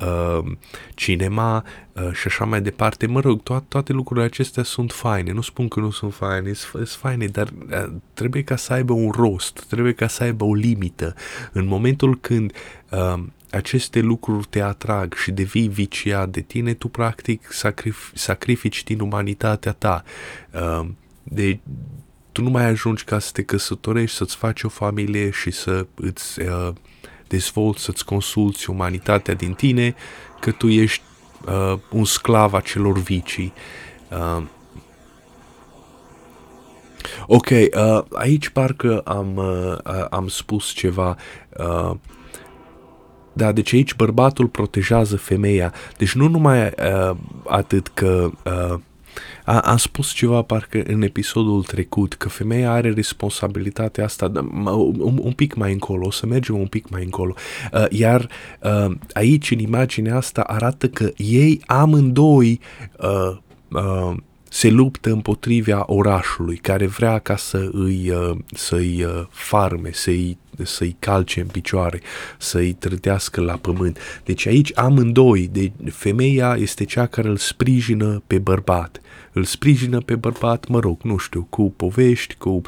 uh, 0.00 0.52
cinema 0.94 1.64
uh, 1.92 2.12
și 2.12 2.26
așa 2.26 2.44
mai 2.44 2.62
departe. 2.62 3.06
Mă 3.06 3.20
rog, 3.20 3.40
to- 3.40 3.68
toate 3.68 3.92
lucrurile 3.92 4.26
acestea 4.26 4.62
sunt 4.62 4.92
faine. 4.92 5.32
Nu 5.32 5.40
spun 5.40 5.68
că 5.68 5.80
nu 5.80 5.90
sunt 5.90 6.14
faine, 6.14 6.52
sunt 6.52 6.88
faine, 6.88 7.26
dar 7.26 7.48
uh, 7.70 7.92
trebuie 8.14 8.42
ca 8.42 8.56
să 8.56 8.72
aibă 8.72 8.92
un 8.92 9.10
rost, 9.10 9.64
trebuie 9.68 9.92
ca 9.92 10.06
să 10.06 10.22
aibă 10.22 10.44
o 10.44 10.54
limită. 10.54 11.14
În 11.52 11.66
momentul 11.66 12.18
când 12.20 12.52
uh, 12.90 13.22
aceste 13.50 14.00
lucruri 14.00 14.46
te 14.50 14.60
atrag 14.60 15.14
și 15.14 15.30
devii 15.30 15.68
viciat 15.68 16.28
de 16.28 16.40
tine, 16.40 16.74
tu 16.74 16.88
practic 16.88 17.48
sacrif- 17.52 18.12
sacrifici 18.14 18.84
din 18.84 19.00
umanitatea 19.00 19.72
ta. 19.72 20.04
Uh, 20.50 20.88
de 21.22 21.58
tu 22.32 22.42
nu 22.42 22.50
mai 22.50 22.64
ajungi 22.64 23.04
ca 23.04 23.18
să 23.18 23.30
te 23.32 23.42
căsătorești, 23.42 24.16
să-ți 24.16 24.36
faci 24.36 24.62
o 24.62 24.68
familie 24.68 25.30
și 25.30 25.50
să 25.50 25.86
îți 25.94 26.40
uh, 26.40 26.68
dezvolți, 27.28 27.82
să-ți 27.82 28.04
consulți 28.04 28.70
umanitatea 28.70 29.34
din 29.34 29.52
tine, 29.52 29.94
că 30.40 30.50
tu 30.50 30.68
ești 30.68 31.02
uh, 31.46 31.78
un 31.90 32.04
sclav 32.04 32.54
a 32.54 32.60
celor 32.60 32.98
vicii. 32.98 33.52
Uh, 34.10 34.42
ok, 37.26 37.48
uh, 37.50 38.02
aici 38.12 38.48
parcă 38.48 38.98
am, 38.98 39.36
uh, 39.36 40.06
am 40.10 40.28
spus 40.28 40.70
ceva. 40.70 41.16
Uh, 41.58 41.90
da, 43.32 43.52
deci 43.52 43.72
aici 43.72 43.94
bărbatul 43.94 44.46
protejează 44.46 45.16
femeia. 45.16 45.72
Deci 45.96 46.14
nu 46.14 46.28
numai 46.28 46.60
uh, 46.60 47.16
atât 47.46 47.88
că 47.88 48.30
uh, 48.44 48.80
a, 49.44 49.58
am 49.58 49.76
spus 49.76 50.12
ceva 50.12 50.42
parcă 50.42 50.82
în 50.86 51.02
episodul 51.02 51.62
trecut, 51.62 52.14
că 52.14 52.28
femeia 52.28 52.72
are 52.72 52.90
responsabilitatea 52.90 54.04
asta 54.04 54.30
un, 54.64 55.18
un 55.22 55.32
pic 55.32 55.54
mai 55.54 55.72
încolo, 55.72 56.06
o 56.06 56.10
să 56.10 56.26
mergem 56.26 56.58
un 56.58 56.66
pic 56.66 56.88
mai 56.88 57.04
încolo. 57.04 57.34
Uh, 57.72 57.84
iar 57.90 58.28
uh, 58.62 58.94
aici, 59.12 59.50
în 59.50 59.58
imaginea 59.58 60.16
asta, 60.16 60.40
arată 60.40 60.88
că 60.88 61.10
ei 61.16 61.60
amândoi 61.66 62.60
uh, 62.98 63.36
uh, 63.68 64.16
se 64.52 64.68
luptă 64.68 65.10
împotriva 65.10 65.84
orașului 65.86 66.56
care 66.56 66.86
vrea 66.86 67.18
ca 67.18 67.36
să 67.36 67.68
îi, 67.72 68.10
uh, 68.10 68.36
să-i 68.54 69.04
uh, 69.04 69.26
farme, 69.30 69.90
să-i, 69.92 70.38
să-i 70.62 70.96
calce 70.98 71.40
în 71.40 71.46
picioare, 71.46 72.00
să-i 72.38 72.72
trădească 72.72 73.40
la 73.40 73.56
pământ. 73.56 73.98
Deci 74.24 74.46
aici 74.46 74.70
amândoi, 74.74 75.48
de, 75.52 75.72
femeia 75.90 76.56
este 76.58 76.84
cea 76.84 77.06
care 77.06 77.28
îl 77.28 77.36
sprijină 77.36 78.22
pe 78.26 78.38
bărbat 78.38 79.00
îl 79.32 79.44
sprijină 79.44 80.00
pe 80.00 80.14
bărbat, 80.14 80.68
mă 80.68 80.78
rog, 80.78 81.00
nu 81.02 81.16
știu, 81.16 81.46
cu 81.50 81.72
povești, 81.76 82.34
cu 82.34 82.60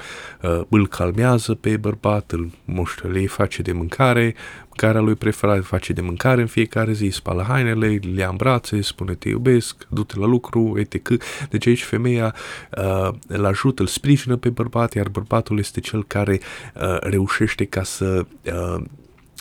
uh, 0.42 0.60
îl 0.68 0.88
calmează 0.88 1.54
pe 1.54 1.76
bărbat, 1.76 2.30
îl, 2.30 2.50
nu 2.64 2.84
știu, 2.84 3.10
le 3.10 3.26
face 3.26 3.62
de 3.62 3.72
mâncare, 3.72 4.34
care 4.76 4.98
lui 4.98 5.14
preferat 5.14 5.64
face 5.64 5.92
de 5.92 6.00
mâncare 6.00 6.40
în 6.40 6.46
fiecare 6.46 6.92
zi, 6.92 7.08
spală 7.12 7.44
hainele, 7.48 7.86
le 7.86 8.20
ia 8.20 8.28
în 8.28 8.36
brațe, 8.36 8.80
spune 8.80 9.14
te 9.14 9.28
iubesc, 9.28 9.86
du-te 9.88 10.18
la 10.18 10.26
lucru, 10.26 10.74
etc. 10.78 11.08
Deci 11.50 11.66
aici 11.66 11.82
femeia 11.82 12.34
uh, 12.78 13.08
îl 13.26 13.44
ajută, 13.44 13.82
îl 13.82 13.88
sprijină 13.88 14.36
pe 14.36 14.48
bărbat, 14.48 14.94
iar 14.94 15.08
bărbatul 15.08 15.58
este 15.58 15.80
cel 15.80 16.04
care 16.04 16.40
uh, 16.74 16.96
reușește 17.00 17.64
ca 17.64 17.82
să 17.82 18.26
uh, 18.44 18.84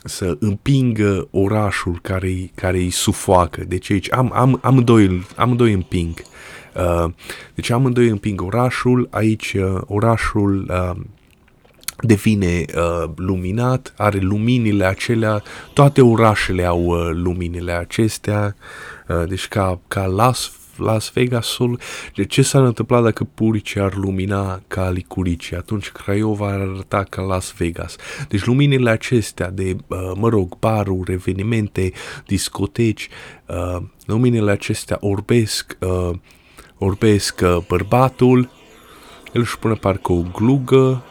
să 0.05 0.37
împingă 0.39 1.27
orașul 1.31 1.99
care, 2.01 2.51
care 2.55 2.77
îi 2.77 2.89
sufoacă. 2.89 3.63
Deci 3.67 3.91
aici 3.91 4.11
am, 4.11 4.31
am, 4.33 4.59
amândoi, 4.61 5.25
amândoi 5.35 5.73
împing. 5.73 6.13
Uh, 6.75 7.11
deci 7.55 7.69
amândoi 7.69 8.07
împing 8.07 8.41
orașul, 8.41 9.07
aici 9.11 9.53
uh, 9.53 9.81
orașul 9.85 10.67
uh, 10.69 11.01
devine 11.99 12.65
uh, 12.75 13.09
luminat, 13.15 13.93
are 13.97 14.19
luminile 14.19 14.85
acelea, 14.85 15.43
toate 15.73 16.01
orașele 16.01 16.63
au 16.63 16.85
uh, 16.85 17.09
luminile 17.11 17.71
acestea, 17.71 18.55
uh, 19.07 19.23
deci 19.27 19.47
ca, 19.47 19.79
ca 19.87 20.05
Las, 20.05 20.51
Las 20.77 21.11
Vegasul, 21.13 21.79
de 22.15 22.25
ce 22.25 22.41
s-ar 22.41 22.63
întâmpla 22.63 23.01
dacă 23.01 23.27
Purice 23.33 23.79
ar 23.79 23.95
lumina 23.95 24.61
ca 24.67 24.89
Licurice? 24.89 25.55
Atunci 25.55 25.89
Craiova 25.89 26.47
ar 26.47 26.59
arăta 26.59 27.03
ca 27.09 27.21
Las 27.21 27.53
Vegas. 27.57 27.95
Deci 28.27 28.45
luminile 28.45 28.89
acestea 28.89 29.49
de, 29.49 29.75
uh, 29.87 30.11
mă 30.15 30.29
rog, 30.29 30.57
baruri, 30.59 31.11
evenimente, 31.11 31.91
discoteci, 32.27 33.09
uh, 33.47 33.81
luminile 34.05 34.51
acestea 34.51 34.97
orbesc 35.01 35.77
uh, 35.79 36.15
orbesc 36.83 37.41
uh, 37.43 37.57
bărbatul, 37.67 38.49
el 39.33 39.41
își 39.41 39.59
pune 39.59 39.73
parcă 39.73 40.11
o 40.11 40.21
glugă, 40.33 41.03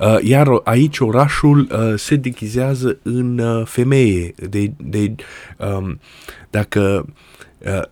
Uh, 0.00 0.16
iar 0.22 0.60
aici 0.64 0.98
orașul 0.98 1.58
uh, 1.72 1.98
se 1.98 2.16
deghizează 2.16 2.98
în 3.02 3.38
uh, 3.38 3.66
femeie. 3.66 4.34
De, 4.48 4.72
de, 4.76 5.14
um, 5.58 6.00
dacă, 6.50 7.06
uh, 7.58 7.82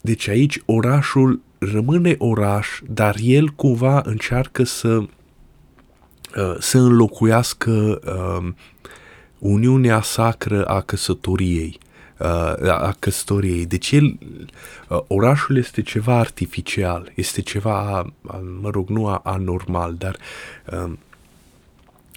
deci 0.00 0.28
aici 0.28 0.62
orașul 0.64 1.40
rămâne 1.58 2.14
oraș, 2.18 2.68
dar 2.88 3.16
el 3.20 3.48
cumva 3.48 4.02
încearcă 4.04 4.64
să, 4.64 4.88
uh, 4.88 5.08
să 6.58 6.78
înlocuiască 6.78 8.00
uh, 8.04 8.52
uniunea 9.38 10.00
sacră 10.00 10.64
a 10.64 10.80
căsătoriei. 10.80 11.78
Uh, 12.22 12.68
a 12.68 12.96
căsătoriei. 12.98 13.66
Deci 13.66 13.90
el, 13.90 14.18
uh, 14.88 15.00
orașul 15.06 15.56
este 15.56 15.82
ceva 15.82 16.18
artificial, 16.18 17.12
este 17.14 17.40
ceva, 17.40 18.12
mă 18.60 18.70
rog, 18.70 18.88
nu 18.88 19.20
anormal, 19.22 19.94
dar 19.94 20.16
um, 20.72 20.98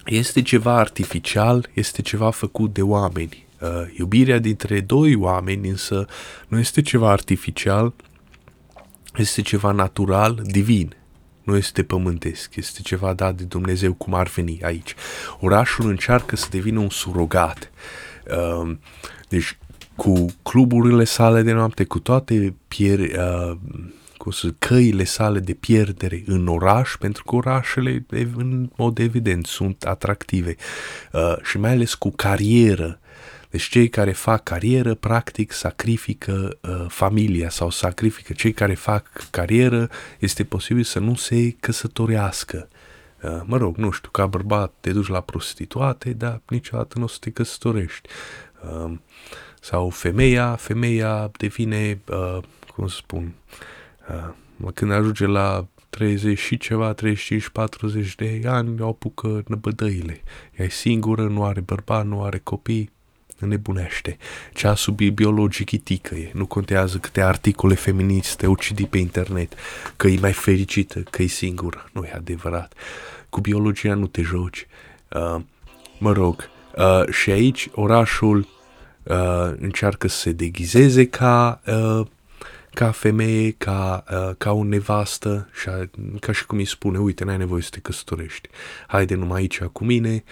este 0.06 0.41
ceva 0.41 0.78
artificial, 0.78 1.70
este 1.74 2.02
ceva 2.02 2.30
făcut 2.30 2.74
de 2.74 2.82
oameni. 2.82 3.46
Uh, 3.62 3.70
iubirea 3.98 4.39
dintre 4.39 4.80
doi 4.80 5.15
oameni 5.15 5.70
însă 5.70 6.06
nu 6.48 6.60
este 6.60 6.82
ceva 6.82 7.12
artificial, 7.12 7.94
este 9.15 9.41
ceva 9.41 9.72
natural, 9.72 10.41
divin. 10.44 10.96
Nu 11.44 11.56
este 11.56 11.84
pământesc, 11.84 12.56
este 12.56 12.82
ceva 12.82 13.13
dat 13.13 13.36
de 13.36 13.44
Dumnezeu 13.44 13.94
cum 13.94 14.13
ar 14.13 14.28
veni 14.28 14.60
aici. 14.62 14.96
Orașul 15.39 15.89
încearcă 15.89 16.36
să 16.36 16.48
devină 16.50 16.80
un 16.80 16.89
surogat. 16.89 17.72
Uh, 18.28 18.76
deci 19.30 19.58
cu 19.95 20.25
cluburile 20.43 21.03
sale 21.03 21.41
de 21.41 21.51
noapte, 21.51 21.84
cu 21.84 21.99
toate 21.99 22.55
pier, 22.67 22.99
uh, 22.99 23.58
cu 24.17 24.29
căile 24.60 25.03
sale 25.03 25.39
de 25.39 25.53
pierdere 25.53 26.23
în 26.25 26.47
oraș, 26.47 26.95
pentru 26.99 27.23
că 27.23 27.36
orașele, 27.36 28.05
în 28.36 28.69
mod 28.75 28.99
evident, 28.99 29.45
sunt 29.45 29.84
atractive 29.84 30.55
uh, 31.12 31.36
și 31.43 31.58
mai 31.58 31.71
ales 31.71 31.93
cu 31.93 32.12
carieră. 32.12 32.99
Deci 33.49 33.69
cei 33.69 33.89
care 33.89 34.12
fac 34.12 34.43
carieră, 34.43 34.93
practic, 34.93 35.51
sacrifică 35.51 36.58
uh, 36.62 36.86
familia 36.88 37.49
sau 37.49 37.69
sacrifică 37.69 38.34
cei 38.34 38.51
care 38.51 38.73
fac 38.73 39.27
carieră, 39.29 39.89
este 40.19 40.43
posibil 40.43 40.84
să 40.84 40.99
nu 40.99 41.15
se 41.15 41.51
căsătorească. 41.60 42.67
Uh, 43.21 43.41
mă 43.45 43.58
rog, 43.58 43.75
nu 43.75 43.91
știu, 43.91 44.10
ca 44.10 44.25
bărbat 44.25 44.73
te 44.79 44.91
duci 44.91 45.08
la 45.08 45.21
prostituate, 45.21 46.13
dar 46.13 46.41
niciodată 46.49 46.97
nu 46.97 47.03
o 47.03 47.08
să 47.08 47.17
te 47.19 47.29
căsătorești. 47.29 48.10
Uh, 48.63 48.93
sau 49.65 49.89
femeia, 49.89 50.56
femeia 50.56 51.32
devine, 51.38 51.99
uh, 52.10 52.38
cum 52.75 52.88
să 52.88 52.95
spun, 52.95 53.34
uh, 54.10 54.71
când 54.73 54.91
ajunge 54.91 55.25
la 55.25 55.67
30 55.89 56.39
și 56.39 56.58
ceva, 56.58 56.93
35-40 56.93 58.15
de 58.15 58.41
ani, 58.45 58.82
o 58.82 58.88
apucă 58.88 59.43
năbădăile. 59.47 60.21
Ea 60.58 60.65
e 60.65 60.69
singură, 60.69 61.23
nu 61.28 61.43
are 61.43 61.60
bărbat, 61.60 62.06
nu 62.06 62.23
are 62.23 62.39
copii, 62.43 62.91
nebunește. 63.38 64.17
Ceasul 64.54 64.93
biologic 64.93 65.71
itică 65.71 66.15
e. 66.15 66.32
Nu 66.34 66.45
contează 66.45 66.97
câte 66.97 67.21
articole 67.21 67.75
feministe 67.75 68.47
ucidi 68.47 68.86
pe 68.86 68.97
internet, 68.97 69.54
că 69.95 70.08
e 70.08 70.19
mai 70.19 70.34
fericită, 70.34 70.99
că 70.99 71.21
e 71.21 71.28
singură. 71.28 71.89
Nu 71.93 72.04
e 72.04 72.12
adevărat. 72.15 72.73
Cu 73.30 73.41
biologia 73.41 73.93
nu 73.93 74.08
te 74.08 74.21
joci. 74.21 74.67
Uh, 75.13 75.41
mă 75.97 76.12
rog, 76.12 76.49
uh, 76.75 77.10
și 77.10 77.32
aici 77.32 77.69
orașul 77.73 78.54
uh, 79.06 79.54
încearcă 79.60 80.08
să 80.08 80.18
se 80.18 80.32
deghizeze 80.32 81.08
ca, 81.08 81.62
uh, 81.68 82.06
ca 82.74 82.91
femeie, 82.91 83.52
ca, 83.52 84.04
uh, 84.12 84.36
ca 84.38 84.52
o 84.52 84.63
nevastă, 84.63 85.50
și 85.62 85.70
a, 85.70 85.89
ca 86.20 86.32
și 86.32 86.46
cum 86.46 86.58
îi 86.58 86.65
spune, 86.65 87.00
uite, 87.00 87.24
n-ai 87.24 87.38
nevoie 87.38 87.62
să 87.62 87.70
te 87.72 87.80
căsătorești, 87.80 88.50
haide 88.88 89.15
numai 89.15 89.39
aici 89.39 89.62
cu 89.62 89.84
mine, 89.84 90.24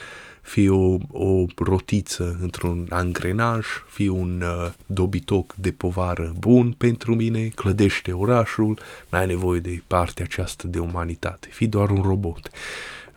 fii 0.44 0.70
o, 0.70 0.98
o 1.12 1.46
rotiță 1.56 2.38
într-un 2.42 2.88
angrenaj, 2.90 3.66
fii 3.88 4.08
un 4.08 4.42
uh, 4.42 4.72
dobitoc 4.86 5.54
de 5.56 5.72
povară 5.72 6.34
bun 6.38 6.72
pentru 6.72 7.16
mine, 7.16 7.48
clădește 7.48 8.12
orașul, 8.12 8.80
n-ai 9.10 9.26
nevoie 9.26 9.60
de 9.60 9.84
partea 9.88 10.26
aceasta 10.26 10.68
de 10.68 10.80
umanitate, 10.80 11.48
fii 11.52 11.68
doar 11.68 11.90
un 11.90 12.02
robot. 12.02 12.50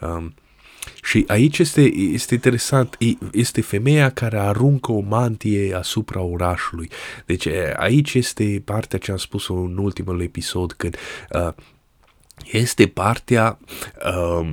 Um, 0.00 0.34
și 1.06 1.24
aici 1.26 1.58
este, 1.58 1.80
este 1.94 2.34
interesant, 2.34 2.96
este 3.32 3.60
femeia 3.60 4.10
care 4.10 4.38
aruncă 4.38 4.92
o 4.92 5.00
mantie 5.00 5.74
asupra 5.74 6.20
orașului. 6.20 6.90
Deci 7.26 7.48
aici 7.76 8.14
este 8.14 8.62
partea 8.64 8.98
ce 8.98 9.10
am 9.10 9.16
spus 9.16 9.48
în 9.48 9.76
ultimul 9.78 10.20
episod, 10.20 10.72
când 10.72 10.96
uh, 11.30 11.52
este 12.44 12.86
partea 12.86 13.58
uh, 14.06 14.50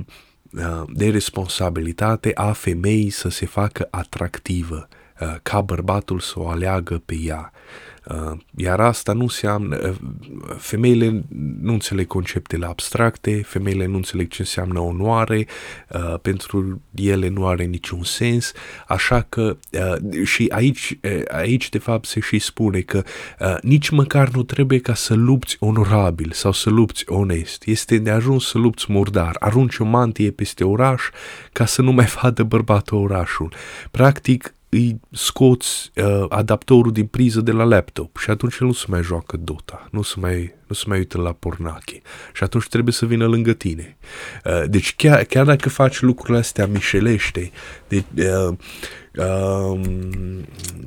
uh, 0.52 0.82
de 0.88 1.10
responsabilitate 1.10 2.30
a 2.34 2.52
femeii 2.52 3.10
să 3.10 3.28
se 3.28 3.46
facă 3.46 3.88
atractivă 3.90 4.88
uh, 5.20 5.34
ca 5.42 5.60
bărbatul 5.60 6.20
să 6.20 6.34
o 6.36 6.48
aleagă 6.48 7.02
pe 7.04 7.14
ea. 7.14 7.52
Uh, 7.52 7.93
iar 8.56 8.80
asta 8.80 9.12
nu 9.12 9.22
înseamnă, 9.22 9.76
uh, 9.76 9.94
femeile 10.56 11.24
nu 11.60 11.72
înțeleg 11.72 12.06
conceptele 12.06 12.66
abstracte, 12.66 13.42
femeile 13.42 13.86
nu 13.86 13.96
înțeleg 13.96 14.28
ce 14.28 14.40
înseamnă 14.40 14.80
onoare, 14.80 15.46
uh, 15.88 16.18
pentru 16.22 16.80
ele 16.94 17.28
nu 17.28 17.46
are 17.46 17.64
niciun 17.64 18.02
sens, 18.02 18.52
așa 18.86 19.26
că 19.28 19.56
și 20.24 20.46
aici, 20.48 20.98
aici 21.28 21.68
de 21.68 21.78
fapt 21.78 22.06
se 22.06 22.20
și 22.20 22.38
spune 22.38 22.80
că 22.80 23.02
nici 23.62 23.88
măcar 23.88 24.28
nu 24.28 24.42
trebuie 24.42 24.78
ca 24.78 24.94
să 24.94 25.14
lupți 25.14 25.56
onorabil 25.60 26.30
sau 26.32 26.52
să 26.52 26.70
lupți 26.70 27.04
onest, 27.06 27.66
este 27.66 27.98
de 27.98 28.10
ajuns 28.10 28.46
să 28.46 28.58
lupți 28.58 28.86
murdar, 28.88 29.36
arunci 29.38 29.78
o 29.78 29.84
mantie 29.84 30.30
peste 30.30 30.64
oraș 30.64 31.02
ca 31.52 31.66
să 31.66 31.82
nu 31.82 31.92
mai 31.92 32.04
vadă 32.22 32.42
bărbatul 32.42 32.98
orașul. 32.98 33.52
Practic, 33.90 34.54
îi 34.74 35.00
scoți 35.10 35.90
uh, 35.96 36.24
adaptorul 36.28 36.92
din 36.92 37.06
priză 37.06 37.40
de 37.40 37.52
la 37.52 37.64
laptop 37.64 38.16
și 38.16 38.30
atunci 38.30 38.56
el 38.60 38.66
nu 38.66 38.72
se 38.72 38.84
mai 38.88 39.02
joacă 39.02 39.36
Dota, 39.36 39.88
nu 39.90 40.02
se 40.02 40.14
mai, 40.16 40.54
nu 40.66 40.74
se 40.74 40.84
mai 40.86 40.98
uită 40.98 41.18
la 41.18 41.32
pornache 41.32 42.02
și 42.32 42.42
atunci 42.42 42.68
trebuie 42.68 42.92
să 42.92 43.06
vină 43.06 43.26
lângă 43.26 43.52
tine. 43.52 43.96
Uh, 44.44 44.62
deci 44.66 44.94
chiar, 44.96 45.24
chiar 45.24 45.44
dacă 45.44 45.68
faci 45.68 46.00
lucrurile 46.00 46.38
astea 46.38 46.66
mișelește, 46.66 47.50
de, 47.88 48.04
uh, 48.16 48.56
uh, 49.16 49.80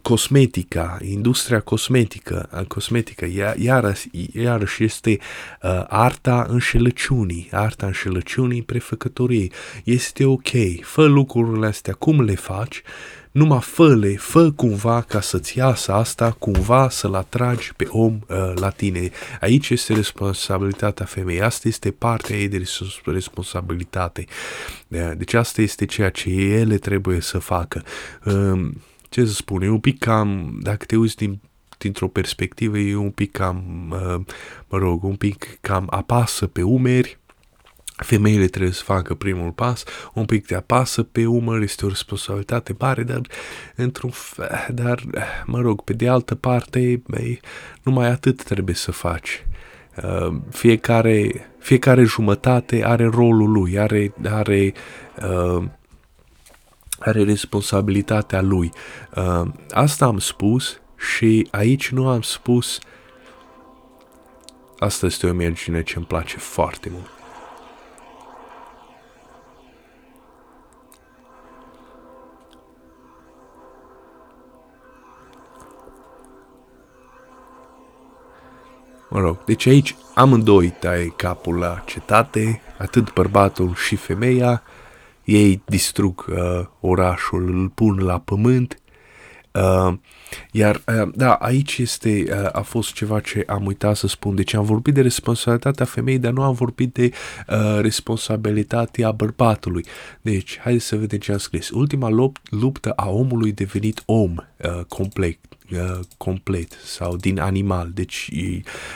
cosmetica, 0.01 0.97
industria 1.01 1.59
cosmetică, 1.59 2.65
cosmetică 2.67 3.27
iarăși, 3.57 4.09
iarăși 4.33 4.83
este 4.83 5.17
uh, 5.61 5.83
arta 5.87 6.45
înșelăciunii, 6.49 7.47
arta 7.51 7.85
înșelăciunii 7.85 8.61
prefăcătoriei. 8.61 9.51
Este 9.83 10.25
ok, 10.25 10.49
fă 10.81 11.05
lucrurile 11.05 11.65
astea, 11.65 11.93
cum 11.93 12.21
le 12.21 12.35
faci, 12.35 12.81
numai 13.37 13.61
fă-le, 13.61 14.15
fă 14.15 14.51
cumva 14.51 15.01
ca 15.01 15.21
să-ți 15.21 15.57
iasă 15.57 15.91
asta, 15.93 16.31
cumva 16.31 16.89
să-l 16.89 17.13
atragi 17.13 17.73
pe 17.73 17.87
om 17.89 18.19
uh, 18.27 18.51
la 18.55 18.69
tine. 18.69 19.09
Aici 19.39 19.69
este 19.69 19.93
responsabilitatea 19.93 21.05
femeii, 21.05 21.41
asta 21.41 21.67
este 21.67 21.91
partea 21.91 22.35
ei 22.35 22.47
de 22.47 22.63
responsabilitate. 23.05 24.25
Deci 25.17 25.33
asta 25.33 25.61
este 25.61 25.85
ceea 25.85 26.09
ce 26.09 26.29
ele 26.29 26.77
trebuie 26.77 27.21
să 27.21 27.37
facă. 27.37 27.83
Uh, 28.25 28.69
ce 29.09 29.25
să 29.25 29.33
spun, 29.33 29.61
e 29.61 29.69
un 29.69 29.79
pic 29.79 29.99
cam, 29.99 30.59
dacă 30.61 30.85
te 30.85 30.95
uiți 30.95 31.15
din 31.15 31.39
dintr-o 31.77 32.07
perspectivă, 32.07 32.77
e 32.77 32.95
un 32.95 33.09
pic 33.09 33.31
cam, 33.31 33.89
uh, 33.91 34.25
mă 34.67 34.77
rog, 34.77 35.03
un 35.03 35.15
pic 35.15 35.57
cam 35.61 35.87
apasă 35.89 36.47
pe 36.47 36.61
umeri, 36.61 37.19
Femeile 37.97 38.47
trebuie 38.47 38.73
să 38.73 38.83
facă 38.83 39.13
primul 39.13 39.51
pas, 39.51 39.83
un 40.13 40.25
pic 40.25 40.47
de 40.47 40.55
apasă 40.55 41.03
pe 41.03 41.25
umăr, 41.25 41.61
este 41.61 41.85
o 41.85 41.87
responsabilitate 41.87 42.75
mare, 42.79 43.03
dar 43.03 43.21
într-un 43.75 44.11
dar, 44.69 45.03
mă 45.45 45.59
rog, 45.59 45.81
pe 45.81 45.93
de 45.93 46.07
altă 46.07 46.35
parte, 46.35 47.01
băi, 47.07 47.39
numai 47.83 48.07
atât 48.07 48.43
trebuie 48.43 48.75
să 48.75 48.91
faci. 48.91 49.45
Uh, 50.03 50.35
fiecare, 50.49 51.47
fiecare 51.59 52.03
jumătate 52.03 52.85
are 52.85 53.05
rolul 53.05 53.51
lui, 53.51 53.79
are, 53.79 54.13
are, 54.29 54.73
uh, 55.21 55.63
are 56.99 57.23
responsabilitatea 57.23 58.41
lui. 58.41 58.71
Uh, 59.15 59.41
asta 59.71 60.05
am 60.05 60.19
spus 60.19 60.79
și 60.97 61.47
aici 61.51 61.89
nu 61.89 62.07
am 62.07 62.21
spus 62.21 62.79
Asta 64.79 65.05
este 65.05 65.25
o 65.25 65.29
imagine 65.29 65.83
ce 65.83 65.93
îmi 65.97 66.05
place 66.05 66.37
foarte 66.37 66.89
mult. 66.91 67.16
Mă 79.17 79.23
rog, 79.23 79.43
deci 79.45 79.65
aici 79.65 79.95
amândoi 80.13 80.69
taie 80.79 81.13
capul 81.15 81.57
la 81.57 81.83
cetate, 81.85 82.61
atât 82.77 83.13
bărbatul 83.13 83.75
și 83.75 83.95
femeia, 83.95 84.63
ei 85.23 85.61
distrug 85.65 86.25
uh, 86.29 86.65
orașul, 86.79 87.59
îl 87.59 87.69
pun 87.69 87.99
la 88.03 88.19
pământ, 88.19 88.81
uh, 89.57 89.93
iar, 90.51 90.81
uh, 90.87 91.09
da, 91.15 91.33
aici 91.33 91.77
este, 91.77 92.25
uh, 92.29 92.49
a 92.51 92.61
fost 92.61 92.93
ceva 92.93 93.19
ce 93.19 93.43
am 93.47 93.65
uitat 93.65 93.95
să 93.95 94.07
spun. 94.07 94.35
Deci 94.35 94.53
am 94.53 94.63
vorbit 94.63 94.93
de 94.93 95.01
responsabilitatea 95.01 95.85
femeii, 95.85 96.19
dar 96.19 96.31
nu 96.31 96.41
am 96.41 96.53
vorbit 96.53 96.93
de 96.93 97.11
uh, 97.47 97.79
responsabilitatea 97.81 99.11
bărbatului. 99.11 99.85
Deci, 100.21 100.59
haideți 100.59 100.85
să 100.85 100.95
vedem 100.95 101.19
ce 101.19 101.31
am 101.31 101.37
scris. 101.37 101.69
Ultima 101.69 102.31
luptă 102.49 102.91
a 102.95 103.09
omului 103.09 103.51
devenit 103.51 104.01
om 104.05 104.35
uh, 104.57 104.83
complet 104.87 105.37
uh, 105.71 105.99
complet 106.17 106.71
sau 106.83 107.15
din 107.15 107.39
animal. 107.39 107.91
Deci 107.93 108.29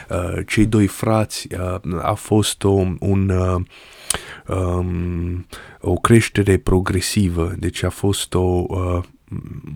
uh, 0.10 0.46
cei 0.48 0.66
doi 0.66 0.88
frați 0.88 1.48
uh, 1.54 2.00
a 2.02 2.14
fost 2.14 2.64
o, 2.64 2.86
un 3.00 3.30
uh, 3.30 3.62
um, 4.48 5.46
o 5.82 5.94
creștere 5.94 6.58
progresivă, 6.58 7.56
deci 7.60 7.84
a 7.84 7.90
fost 7.90 8.34
o 8.34 8.66
uh, 8.68 9.04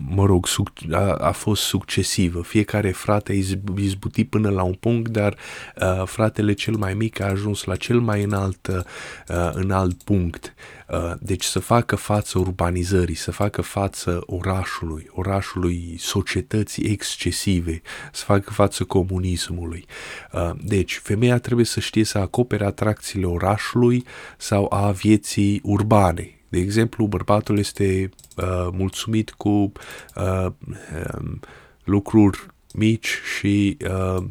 mă 0.08 0.24
rog, 0.24 0.46
a, 0.90 1.12
a 1.12 1.32
fost 1.32 1.62
succesivă. 1.62 2.42
Fiecare 2.42 2.90
frate 2.90 3.32
a 3.32 3.34
izbutit 3.76 4.28
până 4.28 4.50
la 4.50 4.62
un 4.62 4.72
punct, 4.72 5.10
dar 5.10 5.36
uh, 5.76 6.02
fratele 6.06 6.52
cel 6.52 6.74
mai 6.76 6.94
mic 6.94 7.20
a 7.20 7.26
ajuns 7.26 7.64
la 7.64 7.76
cel 7.76 8.00
mai 8.00 8.22
înalt, 8.22 8.66
uh, 8.66 9.50
înalt 9.52 10.02
punct. 10.02 10.54
Uh, 10.88 11.12
deci 11.20 11.44
să 11.44 11.58
facă 11.58 11.96
față 11.96 12.38
urbanizării, 12.38 13.14
să 13.14 13.30
facă 13.30 13.62
față 13.62 14.22
orașului, 14.26 15.06
orașului 15.10 15.96
societății 15.98 16.90
excesive, 16.90 17.82
să 18.12 18.24
facă 18.24 18.50
față 18.50 18.84
comunismului. 18.84 19.86
Uh, 20.32 20.50
deci 20.62 21.00
femeia 21.02 21.38
trebuie 21.38 21.66
să 21.66 21.80
știe 21.80 22.04
să 22.04 22.18
acopere 22.18 22.64
atracțiile 22.64 23.26
orașului 23.26 24.04
sau 24.36 24.66
a 24.72 24.90
vieții 24.90 25.60
urbane, 25.62 26.35
de 26.48 26.58
exemplu, 26.58 27.06
bărbatul 27.06 27.58
este 27.58 28.10
uh, 28.36 28.68
mulțumit 28.72 29.30
cu 29.30 29.48
uh, 29.48 30.46
um, 30.46 31.40
lucruri 31.84 32.46
mici 32.74 33.18
și 33.38 33.76
uh, 33.88 34.24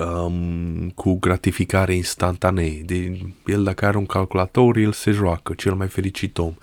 um, 0.00 0.90
cu 0.94 1.18
gratificare 1.18 1.94
instantanee. 1.94 2.82
De, 2.84 3.18
el 3.46 3.64
dacă 3.64 3.86
are 3.86 3.96
un 3.96 4.06
calculator, 4.06 4.76
el 4.76 4.92
se 4.92 5.10
joacă, 5.10 5.54
cel 5.54 5.74
mai 5.74 5.88
fericit 5.88 6.38
om. 6.38 6.54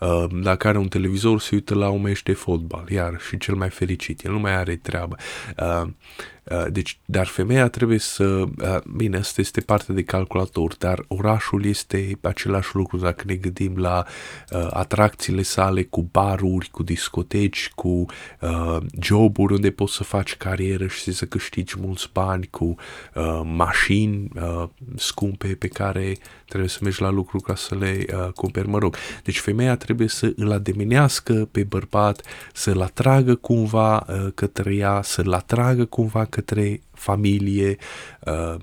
Uh, 0.00 0.24
dacă 0.42 0.68
are 0.68 0.78
un 0.78 0.88
televizor, 0.88 1.40
se 1.40 1.54
uită 1.54 1.74
la 1.74 1.88
un 1.88 2.02
meci 2.02 2.22
de 2.22 2.32
fotbal, 2.32 2.88
iar 2.90 3.20
și 3.28 3.38
cel 3.38 3.54
mai 3.54 3.70
fericit. 3.70 4.24
El 4.24 4.32
nu 4.32 4.38
mai 4.38 4.54
are 4.54 4.76
treabă. 4.76 5.16
Uh, 5.58 5.66
Uh, 5.78 6.37
deci, 6.70 6.98
dar 7.04 7.26
femeia 7.26 7.68
trebuie 7.68 7.98
să, 7.98 8.24
uh, 8.24 8.80
bine, 8.96 9.16
asta 9.16 9.40
este 9.40 9.60
parte 9.60 9.92
de 9.92 10.02
calculator, 10.02 10.76
dar 10.76 11.04
orașul 11.08 11.64
este 11.64 12.18
același 12.22 12.76
lucru 12.76 12.96
dacă 12.96 13.22
ne 13.26 13.34
gândim 13.34 13.76
la 13.76 14.04
uh, 14.50 14.66
atracțiile 14.70 15.42
sale 15.42 15.82
cu 15.82 16.02
baruri, 16.02 16.70
cu 16.70 16.82
discoteci, 16.82 17.70
cu 17.74 18.04
uh, 18.40 18.76
joburi 19.00 19.52
unde 19.52 19.70
poți 19.70 19.94
să 19.94 20.04
faci 20.04 20.36
carieră 20.36 20.86
și 20.86 21.12
să 21.12 21.24
câștigi 21.24 21.74
mulți 21.78 22.10
bani, 22.12 22.48
cu 22.50 22.74
uh, 23.14 23.40
mașini 23.44 24.30
uh, 24.34 24.68
scumpe 24.96 25.48
pe 25.48 25.68
care 25.68 26.16
trebuie 26.48 26.68
să 26.68 26.78
mergi 26.82 27.02
la 27.02 27.10
lucru 27.10 27.38
ca 27.38 27.54
să 27.54 27.74
le 27.74 28.04
uh, 28.12 28.32
cumperi, 28.32 28.68
mă 28.68 28.78
rog. 28.78 28.96
Deci 29.22 29.38
femeia 29.38 29.76
trebuie 29.76 30.08
să 30.08 30.32
îl 30.36 30.52
ademenească 30.52 31.48
pe 31.50 31.64
bărbat, 31.64 32.22
să-l 32.52 32.80
atragă 32.80 33.34
cumva 33.34 34.06
uh, 34.08 34.26
către 34.34 34.74
ea, 34.74 35.02
să-l 35.02 35.32
atragă 35.32 35.84
cumva 35.84 36.24
către 36.24 36.80
familie, 36.92 37.76
uh, 38.20 38.54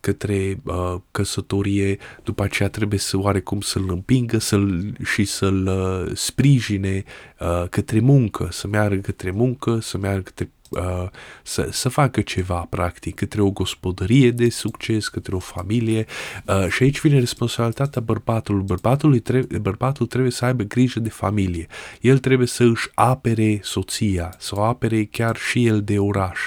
către 0.00 0.60
uh, 0.64 0.94
căsătorie, 1.10 1.98
după 2.22 2.42
aceea 2.42 2.68
trebuie 2.68 2.98
să 2.98 3.18
oarecum 3.18 3.60
să-l 3.60 3.90
împingă 3.90 4.38
să-l, 4.38 4.94
și 5.04 5.24
să-l 5.24 5.66
uh, 5.66 6.16
sprijine 6.16 7.04
uh, 7.40 7.64
către 7.70 8.00
muncă, 8.00 8.48
să 8.50 8.66
meargă 8.66 9.00
către 9.00 9.30
muncă, 9.30 9.78
să 9.80 9.98
meargă 9.98 10.20
către 10.20 10.50
uh, 10.76 11.08
să, 11.42 11.68
să 11.70 11.88
facă 11.88 12.20
ceva 12.20 12.66
practic 12.70 13.14
către 13.14 13.40
o 13.40 13.50
gospodărie 13.50 14.30
de 14.30 14.48
succes, 14.48 15.08
către 15.08 15.34
o 15.34 15.38
familie 15.38 16.06
uh, 16.46 16.68
și 16.68 16.82
aici 16.82 17.00
vine 17.00 17.18
responsabilitatea 17.18 18.00
bărbatului. 18.00 18.62
Bărbatul, 18.62 19.18
trebuie, 19.18 19.58
bărbatul 19.58 20.06
trebuie 20.06 20.30
să 20.30 20.44
aibă 20.44 20.62
grijă 20.62 21.00
de 21.00 21.08
familie. 21.08 21.66
El 22.00 22.18
trebuie 22.18 22.46
să 22.46 22.64
își 22.64 22.88
apere 22.94 23.60
soția, 23.62 24.34
să 24.38 24.54
o 24.56 24.62
apere 24.62 25.04
chiar 25.04 25.36
și 25.36 25.66
el 25.66 25.82
de 25.82 25.98
oraș. 25.98 26.38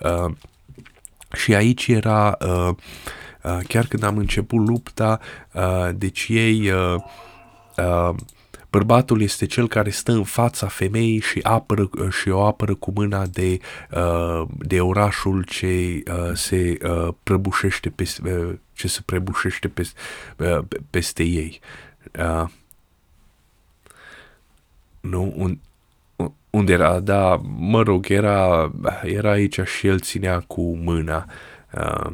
Uh, 0.00 0.32
și 1.36 1.54
aici 1.54 1.86
era, 1.86 2.36
uh, 2.40 2.74
uh, 3.42 3.58
chiar 3.68 3.86
când 3.86 4.02
am 4.02 4.16
început 4.16 4.68
lupta, 4.68 5.20
uh, 5.52 5.88
deci 5.94 6.26
ei 6.28 6.70
uh, 6.70 6.94
uh, 7.76 8.14
Bărbatul 8.70 9.20
este 9.20 9.46
cel 9.46 9.68
care 9.68 9.90
stă 9.90 10.12
în 10.12 10.24
fața 10.24 10.66
femeii 10.66 11.20
și, 11.20 11.40
apără, 11.42 11.90
și 12.10 12.28
o 12.28 12.44
apără 12.44 12.74
cu 12.74 12.90
mâna 12.94 13.26
de, 13.26 13.58
uh, 13.90 14.42
de 14.58 14.80
orașul 14.80 15.42
ce 15.42 16.02
uh, 16.06 16.30
se 16.34 16.78
uh, 16.82 17.08
prăbușește 17.22 17.90
peste, 17.90 18.60
ce 18.72 18.88
se 18.88 19.00
prăbușește 19.04 19.68
peste, 19.68 19.98
peste 20.90 21.22
ei. 21.22 21.60
Nu? 25.00 25.32
Un, 25.36 25.58
unde 26.50 26.72
era, 26.72 27.00
da, 27.00 27.40
mă 27.58 27.82
rog, 27.82 28.10
era, 28.10 28.70
era 29.02 29.30
aici 29.30 29.60
și 29.60 29.86
el 29.86 30.00
ținea 30.00 30.40
cu 30.40 30.76
mâna. 30.76 31.26
Uh, 31.72 32.10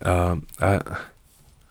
uh, 0.00 0.36
uh, 0.60 0.78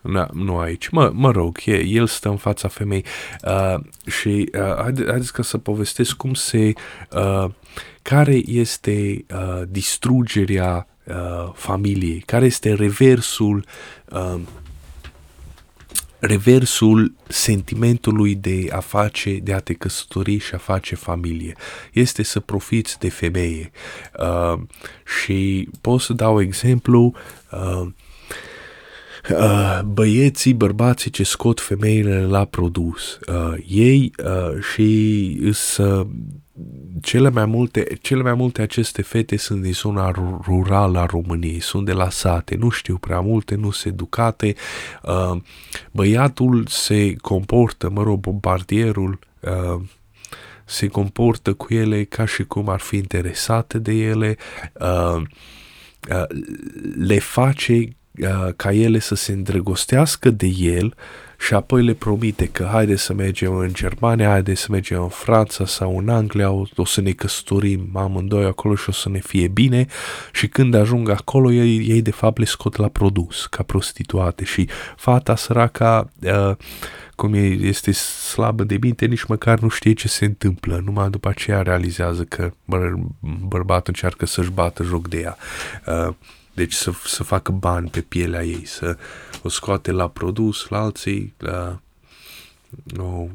Na, 0.08 0.30
nu 0.34 0.58
aici. 0.58 0.90
Mă, 0.90 1.12
mă 1.14 1.32
rog, 1.32 1.58
e, 1.66 1.86
el 1.86 2.08
stă 2.08 2.30
în 2.30 2.38
fața 2.38 2.68
femei 2.68 3.06
uh, 3.44 3.80
și 4.06 4.50
uh, 4.54 4.76
haide, 4.76 5.06
haideți 5.08 5.34
ca 5.34 5.44
să 5.44 5.58
povestesc 5.58 6.16
cum 6.16 6.34
se... 6.34 6.74
Uh, 7.12 7.50
care 8.02 8.42
este 8.46 9.26
uh, 9.34 9.62
distrugerea 9.70 10.88
uh, 11.04 11.52
familiei, 11.54 12.24
care 12.26 12.46
este 12.46 12.74
reversul 12.74 13.66
uh, 14.10 14.40
reversul 16.20 17.14
sentimentului 17.28 18.36
de 18.36 18.68
a 18.72 18.80
face, 18.80 19.40
de 19.44 19.54
a 19.54 19.60
te 19.60 19.74
căsători 19.74 20.38
și 20.38 20.54
a 20.54 20.58
face 20.58 20.96
familie. 20.96 21.56
Este 21.94 22.24
să 22.24 22.40
profiți 22.40 23.00
de 23.00 23.10
femeie. 23.10 23.72
Uh, 24.20 24.60
și 25.22 25.70
pot 25.82 26.02
să 26.02 26.14
dau 26.14 26.42
exemplu, 26.42 27.14
uh, 27.52 27.88
Uh, 29.32 29.80
băieții, 29.86 30.54
bărbații 30.54 31.12
ce 31.12 31.24
scot 31.24 31.62
femeile 31.62 32.26
la 32.26 32.46
produs. 32.46 33.20
Uh, 33.28 33.54
ei 33.68 34.12
uh, 34.24 34.62
și 34.74 35.50
să 35.54 36.06
cele 37.02 37.30
mai 37.30 37.46
multe, 37.46 37.98
cele 38.02 38.22
mai 38.22 38.34
multe 38.34 38.62
aceste 38.62 39.02
fete 39.02 39.38
sunt 39.38 39.62
din 39.62 39.74
zona 39.74 40.12
rurală 40.46 41.00
a 41.00 41.06
României, 41.06 41.60
sunt 41.60 41.86
de 41.86 41.92
la 41.92 42.10
sate, 42.10 42.56
nu 42.56 42.70
știu 42.70 42.98
prea 42.98 43.20
multe, 43.20 43.56
nu 43.56 43.72
sunt 43.72 43.94
educate. 43.94 44.56
Uh, 45.04 45.42
băiatul 45.92 46.66
se 46.68 47.16
comportă, 47.16 47.90
mă 47.90 48.04
rog, 48.04 48.20
bombardierul 48.20 49.20
uh, 49.40 49.82
se 50.66 50.88
comportă 50.88 51.54
cu 51.54 51.74
ele 51.74 52.04
ca 52.04 52.26
și 52.26 52.44
cum 52.44 52.70
ar 52.70 52.80
fi 52.80 52.96
interesate 52.96 53.80
de 53.80 53.92
ele, 53.92 54.38
uh, 54.74 55.22
uh, 56.10 56.26
le 56.98 57.20
face 57.20 57.74
Uh, 57.74 57.97
ca 58.56 58.72
ele 58.72 59.00
să 59.00 59.16
se 59.16 59.32
îndrăgostească 59.32 60.30
de 60.30 60.48
el 60.48 60.96
și 61.40 61.54
apoi 61.54 61.84
le 61.84 61.94
promite 61.94 62.46
că 62.46 62.70
haide 62.72 62.96
să 62.96 63.14
mergem 63.14 63.56
în 63.56 63.74
Germania, 63.74 64.30
haide 64.30 64.54
să 64.54 64.68
mergem 64.70 65.02
în 65.02 65.10
Franța 65.10 65.66
sau 65.66 65.98
în 65.98 66.10
Anglia, 66.10 66.52
o, 66.52 66.64
o 66.76 66.86
să 66.86 67.02
ne 67.02 67.12
căsătorim 67.12 67.90
amândoi 67.94 68.46
acolo 68.46 68.76
și 68.76 68.90
o 68.90 68.92
să 68.92 69.10
ne 69.10 69.20
fie 69.20 69.48
bine 69.48 69.86
și 70.32 70.48
când 70.48 70.74
ajung 70.74 71.10
acolo 71.10 71.52
ei, 71.52 71.88
ei 71.88 72.02
de 72.02 72.12
fapt 72.12 72.38
le 72.38 72.46
scot 72.46 72.76
la 72.76 72.88
produs 72.88 73.46
ca 73.46 73.64
prostituate 73.64 74.44
și 74.44 74.70
fata 74.96 75.36
săraca 75.36 76.10
uh, 76.22 76.56
cum 77.16 77.34
e, 77.34 77.40
este 77.40 77.92
slabă 77.92 78.64
de 78.64 78.78
minte, 78.82 79.06
nici 79.06 79.24
măcar 79.24 79.60
nu 79.60 79.68
știe 79.68 79.94
ce 79.94 80.08
se 80.08 80.26
întâmplă, 80.26 80.82
numai 80.86 81.10
după 81.10 81.30
aceea 81.30 81.62
realizează 81.62 82.24
că 82.24 82.52
bă, 82.66 82.94
bărbatul 83.48 83.84
încearcă 83.88 84.26
să-și 84.26 84.52
bată 84.52 84.84
joc 84.84 85.08
de 85.08 85.20
ea. 85.20 85.38
Uh, 86.08 86.14
deci 86.58 86.74
să, 86.74 86.92
să 87.06 87.24
facă 87.24 87.52
bani 87.52 87.90
pe 87.90 88.02
pielea 88.02 88.44
ei, 88.44 88.66
să 88.66 88.98
o 89.44 89.50
scoate 89.50 89.92
la 89.92 90.10
produs, 90.10 90.68
la 90.68 90.80
alții, 90.80 91.34
la... 91.38 91.82
No, 92.84 93.28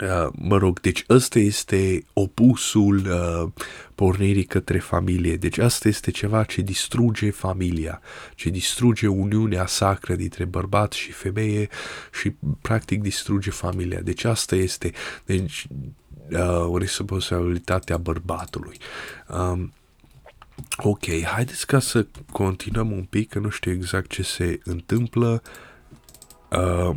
Uh, 0.00 0.28
mă 0.32 0.56
rog, 0.56 0.80
deci 0.80 1.04
ăsta 1.08 1.38
este 1.38 2.04
opusul 2.12 2.96
uh, 2.96 3.64
pornirii 3.94 4.44
către 4.44 4.78
familie. 4.78 5.36
Deci 5.36 5.58
asta 5.58 5.88
este 5.88 6.10
ceva 6.10 6.44
ce 6.44 6.60
distruge 6.60 7.30
familia, 7.30 8.00
ce 8.34 8.50
distruge 8.50 9.06
uniunea 9.06 9.66
sacră 9.66 10.14
dintre 10.14 10.44
bărbat 10.44 10.92
și 10.92 11.12
femeie 11.12 11.68
și 12.20 12.32
practic 12.60 13.02
distruge 13.02 13.50
familia. 13.50 14.00
Deci 14.00 14.24
asta 14.24 14.56
este 14.56 14.92
deci, 15.24 15.66
uh, 16.30 16.78
responsabilitatea 16.78 17.96
bărbatului. 17.96 18.76
Um, 19.28 19.72
Ok, 20.76 21.04
haideți 21.24 21.66
ca 21.66 21.78
să 21.78 22.06
continuăm 22.32 22.90
un 22.92 23.04
pic, 23.04 23.28
că 23.28 23.38
nu 23.38 23.48
știu 23.48 23.72
exact 23.72 24.10
ce 24.10 24.22
se 24.22 24.60
întâmplă. 24.64 25.42
Uh, 26.50 26.96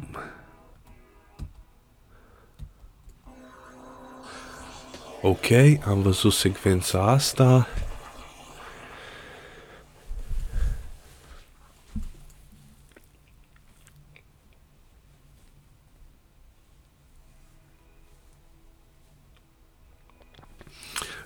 ok, 5.21 5.45
am 5.85 6.01
văzut 6.01 6.33
secvența 6.33 7.11
asta. 7.11 7.67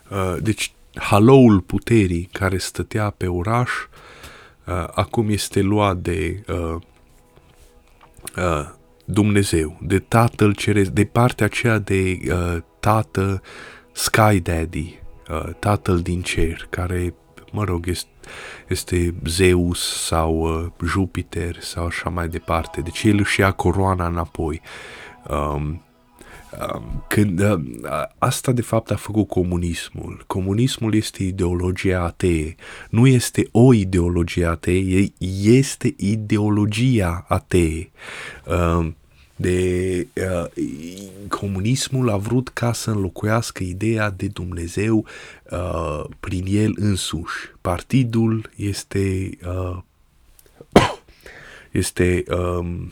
Uh, 0.10 0.38
deci 0.42 0.72
haloul 1.00 1.60
puterii 1.60 2.30
care 2.32 2.58
stătea 2.58 3.10
pe 3.10 3.28
oraș 3.28 3.70
uh, 4.66 4.88
acum 4.94 5.30
este 5.30 5.62
luat 5.62 5.98
de 5.98 6.44
uh, 6.48 6.76
uh, 8.38 8.76
Dumnezeu, 9.06 9.78
de 9.82 10.00
Tatăl 10.00 10.54
Ceresc, 10.54 10.90
de 10.90 11.06
partea 11.06 11.46
aceea 11.46 11.78
de 11.78 12.20
uh, 12.32 12.58
Tată 12.80 13.42
Sky 13.92 14.40
Daddy, 14.40 15.00
uh, 15.30 15.54
Tatăl 15.60 16.00
din 16.00 16.22
cer, 16.22 16.68
care, 16.70 17.14
mă 17.52 17.64
rog, 17.64 17.88
este, 17.88 18.10
este 18.68 19.14
Zeus 19.26 20.06
sau 20.06 20.40
uh, 20.40 20.88
Jupiter 20.88 21.56
sau 21.60 21.86
așa 21.86 22.10
mai 22.10 22.28
departe. 22.28 22.82
Deci 22.82 23.04
el 23.04 23.18
își 23.18 23.40
ia 23.40 23.52
coroana 23.52 24.08
înapoi. 24.08 24.62
Um, 25.30 25.82
când 27.08 27.40
uh, 27.40 27.60
asta 28.18 28.52
de 28.52 28.62
fapt 28.62 28.92
a 28.92 28.96
făcut 28.96 29.28
comunismul. 29.28 30.24
Comunismul 30.28 30.94
este 30.94 31.24
ideologia 31.24 32.02
atee. 32.02 32.56
Nu 32.90 33.08
este 33.08 33.48
o 33.52 33.74
ideologie 33.74 34.46
atee, 34.46 35.14
este 35.44 35.94
ideologia 35.98 37.26
atee. 37.28 37.90
Uh, 38.46 38.88
de 39.40 40.08
uh, 40.14 40.46
comunismul 41.30 42.10
a 42.10 42.18
vrut 42.18 42.50
ca 42.50 42.74
să 42.74 42.90
înlocuiască 42.90 43.64
ideea 43.64 44.10
de 44.10 44.28
Dumnezeu 44.28 45.06
uh, 45.52 46.04
prin 46.20 46.46
el 46.48 46.74
însuși. 46.76 47.36
Partidul 47.62 48.50
este 48.56 49.30
uh, 49.46 49.78
este 51.72 52.24
um, 52.30 52.92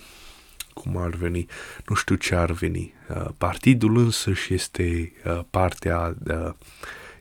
cum 0.85 1.01
ar 1.01 1.09
veni, 1.09 1.45
nu 1.87 1.95
știu 1.95 2.15
ce 2.15 2.35
ar 2.35 2.51
veni. 2.51 2.93
Uh, 3.09 3.25
partidul 3.37 3.97
însăși 3.97 4.53
este 4.53 5.11
uh, 5.25 5.39
partea, 5.49 6.15
uh, 6.27 6.53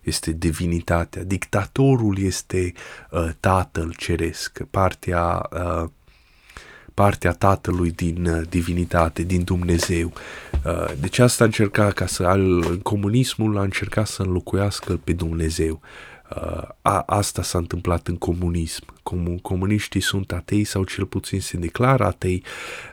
este 0.03 0.33
divinitatea. 0.33 1.23
Dictatorul 1.23 2.19
este 2.19 2.73
tatăl 3.41 3.95
ceresc, 3.97 4.63
partea 4.71 5.49
partea 6.95 7.33
Tatălui 7.33 7.91
din 7.91 8.47
divinitate, 8.49 9.23
din 9.23 9.45
Dumnezeu. 9.45 10.13
Deci 11.01 11.19
asta 11.19 11.43
a 11.43 11.47
încercat 11.47 11.93
ca 11.93 12.07
să, 12.07 12.23
al, 12.23 12.79
comunismul 12.83 13.59
a 13.59 13.63
încercat 13.63 14.07
să 14.07 14.23
înlocuiască 14.23 15.01
pe 15.05 15.13
Dumnezeu. 15.13 15.81
A, 16.83 17.03
asta 17.07 17.43
s-a 17.43 17.59
întâmplat 17.59 18.09
în 18.09 18.17
comunism. 18.17 18.85
Com, 19.03 19.39
comuniștii 19.39 20.01
sunt 20.01 20.33
atei 20.33 20.65
sau 20.65 20.85
cel 20.85 21.05
puțin 21.05 21.41
se 21.41 21.57
declară 21.57 22.05
atei, 22.05 22.45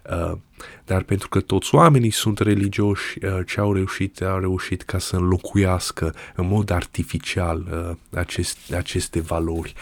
uh, 0.10 0.38
dar 0.86 1.04
pentru 1.04 1.30
că 1.30 1.42
toți 1.42 1.76
oamenii 1.76 2.12
sunt 2.12 2.40
religioși, 2.40 3.26
uh, 3.26 3.40
ce 3.48 3.60
au 3.60 3.74
reușit, 3.74 4.22
au 4.22 4.40
reușit 4.40 4.82
ca 4.82 4.98
să 4.98 5.16
înlocuiască 5.16 6.16
în 6.36 6.48
mod 6.48 6.70
artificial 6.70 7.68
uh, 7.72 8.20
acest, 8.20 8.74
aceste 8.74 9.20
valori. 9.20 9.74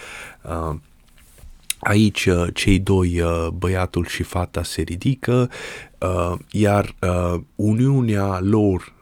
Uh, 0.42 0.74
Aici 1.80 2.26
uh, 2.26 2.46
cei 2.54 2.78
doi, 2.78 3.20
uh, 3.20 3.46
băiatul 3.54 4.06
și 4.06 4.22
fata, 4.22 4.62
se 4.62 4.82
ridică, 4.82 5.50
uh, 5.98 6.32
iar 6.50 6.94
uniunea 7.54 8.40
lor 8.40 8.92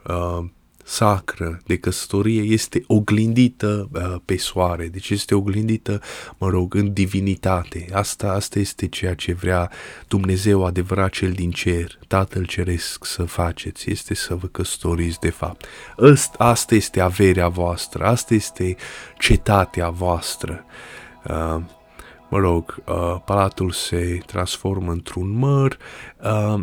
sacră 0.89 1.61
de 1.67 1.79
căsătorie 1.79 2.43
este 2.43 2.85
oglindită 2.87 3.89
uh, 3.93 4.15
pe 4.25 4.37
soare, 4.37 4.87
deci 4.87 5.11
este 5.11 5.35
oglindită, 5.35 6.01
mă 6.39 6.49
rog, 6.49 6.75
în 6.75 6.93
divinitate. 6.93 7.87
Asta, 7.93 8.33
asta 8.33 8.59
este 8.59 8.89
ceea 8.89 9.15
ce 9.15 9.33
vrea 9.33 9.71
Dumnezeu 10.09 10.65
adevărat 10.65 11.11
cel 11.11 11.33
din 11.33 11.51
cer, 11.51 11.99
Tatăl 12.07 12.45
Ceresc 12.45 13.05
să 13.05 13.25
faceți, 13.25 13.91
este 13.91 14.15
să 14.15 14.35
vă 14.35 14.47
căsătoriți 14.47 15.21
de 15.21 15.31
fapt. 15.31 15.65
Asta, 16.13 16.45
asta 16.45 16.75
este 16.75 17.01
averea 17.01 17.49
voastră, 17.49 18.05
asta 18.05 18.35
este 18.35 18.77
cetatea 19.19 19.91
voastră. 19.91 20.65
Uh, 21.29 21.61
mă 22.31 22.39
rog, 22.39 22.83
uh, 22.87 23.17
palatul 23.25 23.71
se 23.71 24.19
transformă 24.27 24.93
într-un 24.93 25.31
măr, 25.31 25.79
uh, 26.23 26.61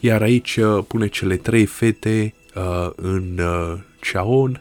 Iar 0.00 0.22
aici 0.22 0.56
uh, 0.56 0.84
pune 0.88 1.06
cele 1.08 1.36
trei 1.36 1.66
fete 1.66 2.34
uh, 2.54 2.90
în 2.96 3.38
uh, 3.38 3.78
ceaon 4.00 4.60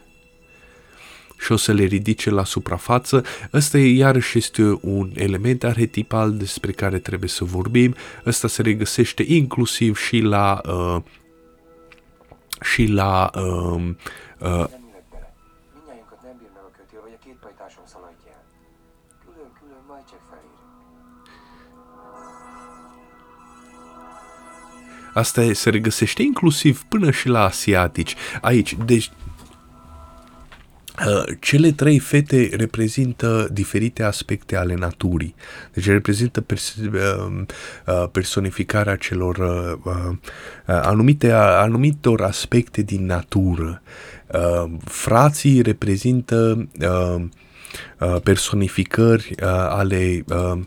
și 1.46 1.52
o 1.52 1.56
să 1.56 1.72
le 1.72 1.84
ridice 1.84 2.30
la 2.30 2.44
suprafață. 2.44 3.24
Ăsta 3.54 3.78
iarăși 3.78 4.38
este 4.38 4.78
un 4.82 5.12
element 5.14 5.64
arhetipal 5.64 6.34
despre 6.34 6.72
care 6.72 7.00
trebuie 7.00 7.30
să 7.30 7.44
vorbim. 7.44 7.96
Ăsta 8.26 8.48
se 8.48 8.62
regăsește 8.62 9.24
inclusiv 9.28 9.98
și 9.98 10.20
la 10.20 10.62
uh, 10.68 11.02
și 12.62 12.86
la 12.86 13.30
uh, 13.36 13.90
uh, 14.40 14.66
Asta 25.16 25.54
se 25.54 25.70
regăsește 25.70 26.22
inclusiv 26.22 26.84
până 26.84 27.12
și 27.12 27.28
la 27.28 27.44
asiatici. 27.44 28.16
Aici, 28.42 28.76
deci 28.86 29.12
Uh, 31.08 31.24
cele 31.40 31.72
trei 31.72 32.00
fete 32.00 32.50
reprezintă 32.54 33.48
diferite 33.52 34.04
aspecte 34.04 34.56
ale 34.56 34.76
naturii. 34.76 35.36
Deci 35.74 35.86
reprezintă 35.86 36.42
pers- 36.42 36.76
uh, 36.76 37.42
uh, 37.86 38.10
personificarea 38.12 38.96
celor 38.96 39.38
anumite, 40.66 41.32
anumitor 41.32 42.22
aspecte 42.22 42.82
din 42.82 43.06
natură. 43.06 43.82
Frații 44.84 45.62
reprezintă 45.62 46.68
Uh, 46.80 47.24
personificări 48.24 49.36
uh, 49.42 49.48
ale, 49.50 50.24
uh, 50.28 50.60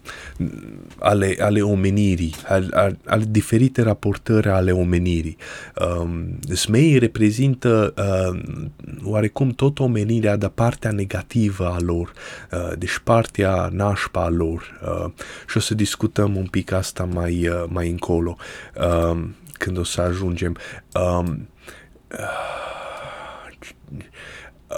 ale, 0.99 1.37
ale 1.41 1.61
omenirii, 1.61 2.35
ale, 2.47 2.99
ale 3.07 3.25
diferite 3.29 3.83
raportări 3.83 4.49
ale 4.49 4.73
omenirii. 4.73 5.37
Um, 6.01 6.39
Smeii 6.55 6.99
reprezintă 6.99 7.95
oarecum 9.05 9.51
tot 9.51 9.79
omenirea, 9.79 10.37
dar 10.37 10.51
partea 10.51 10.91
negativă 10.91 11.67
a 11.67 11.77
lor, 11.81 12.13
deci 12.79 12.99
partea 13.05 13.69
nașpa 13.73 14.25
a 14.25 14.29
lor. 14.29 14.81
Și 15.49 15.57
o 15.57 15.61
să 15.61 15.75
discutăm 15.75 16.37
un 16.37 16.47
pic 16.47 16.73
asta 16.73 17.05
mai, 17.05 17.51
mai 17.69 17.91
încolo, 17.91 18.37
um, 19.11 19.35
când 19.53 19.79
o 19.79 19.85
să 19.85 20.01
ajungem. 20.01 20.57
Um, 20.95 21.49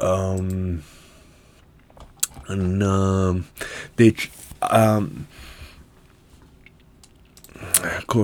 um, 0.02 0.80
în, 2.50 2.80
uh, 2.80 3.42
deci, 3.94 4.30
uh, 4.72 5.04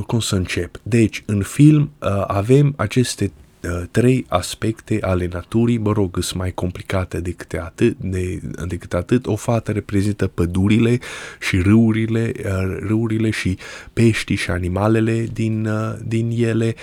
cum 0.06 0.20
să 0.20 0.36
încep? 0.36 0.80
Deci, 0.82 1.22
în 1.26 1.42
film 1.42 1.90
uh, 1.98 2.24
avem 2.26 2.74
aceste 2.76 3.24
Uh, 3.24 3.45
trei 3.90 4.26
aspecte 4.28 4.98
ale 5.00 5.28
naturii, 5.32 5.78
mă 5.78 5.92
rog, 5.92 6.18
sunt 6.20 6.40
mai 6.40 6.52
complicate 6.52 7.20
decât 7.20 7.52
atât, 7.52 7.96
de, 7.98 8.40
decât 8.66 8.94
atât. 8.94 9.26
O 9.26 9.36
fată 9.36 9.72
reprezintă 9.72 10.26
pădurile 10.26 10.98
și 11.40 11.60
râurile, 11.60 12.32
uh, 12.38 12.76
râurile 12.80 13.30
și 13.30 13.58
peștii 13.92 14.36
și 14.36 14.50
animalele 14.50 15.26
din, 15.32 15.66
uh, 15.66 15.94
din 16.04 16.30
ele. 16.36 16.74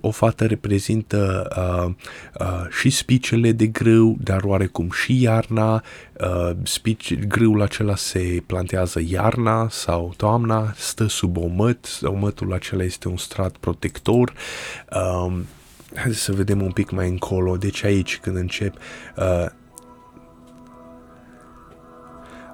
O 0.00 0.10
fată 0.10 0.44
reprezintă 0.44 1.48
și 2.80 2.90
spicele 2.90 3.52
de 3.52 3.66
grâu, 3.66 4.16
dar 4.20 4.42
oarecum 4.42 4.90
și 4.90 5.22
iarna. 5.22 5.82
Spici, 6.62 7.18
grâul 7.18 7.62
acela 7.62 7.96
se 7.96 8.42
plantează 8.46 9.00
iarna 9.08 9.68
sau 9.70 10.14
toamna, 10.16 10.72
stă 10.76 11.06
sub 11.06 11.36
omăt, 11.36 12.00
omătul 12.02 12.52
acela 12.52 12.82
este 12.82 13.08
un 13.08 13.16
strat 13.16 13.56
protector. 13.56 14.32
Um, 15.24 15.46
Haideți 15.94 16.20
să 16.20 16.32
vedem 16.32 16.62
un 16.62 16.72
pic 16.72 16.90
mai 16.90 17.08
încolo. 17.08 17.56
Deci 17.56 17.84
aici 17.84 18.18
când 18.18 18.36
încep... 18.36 18.74
Uh, 19.16 19.46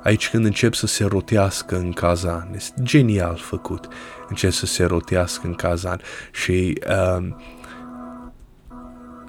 aici 0.02 0.30
când 0.30 0.44
încep 0.44 0.74
să 0.74 0.86
se 0.86 1.04
rotească 1.04 1.76
în 1.76 1.92
cazan. 1.92 2.50
Este 2.54 2.82
genial 2.82 3.36
făcut. 3.36 3.88
Încep 4.28 4.50
să 4.50 4.66
se 4.66 4.84
rotească 4.84 5.46
în 5.46 5.54
cazan. 5.54 6.00
Și... 6.32 6.80
Uh, 6.88 7.26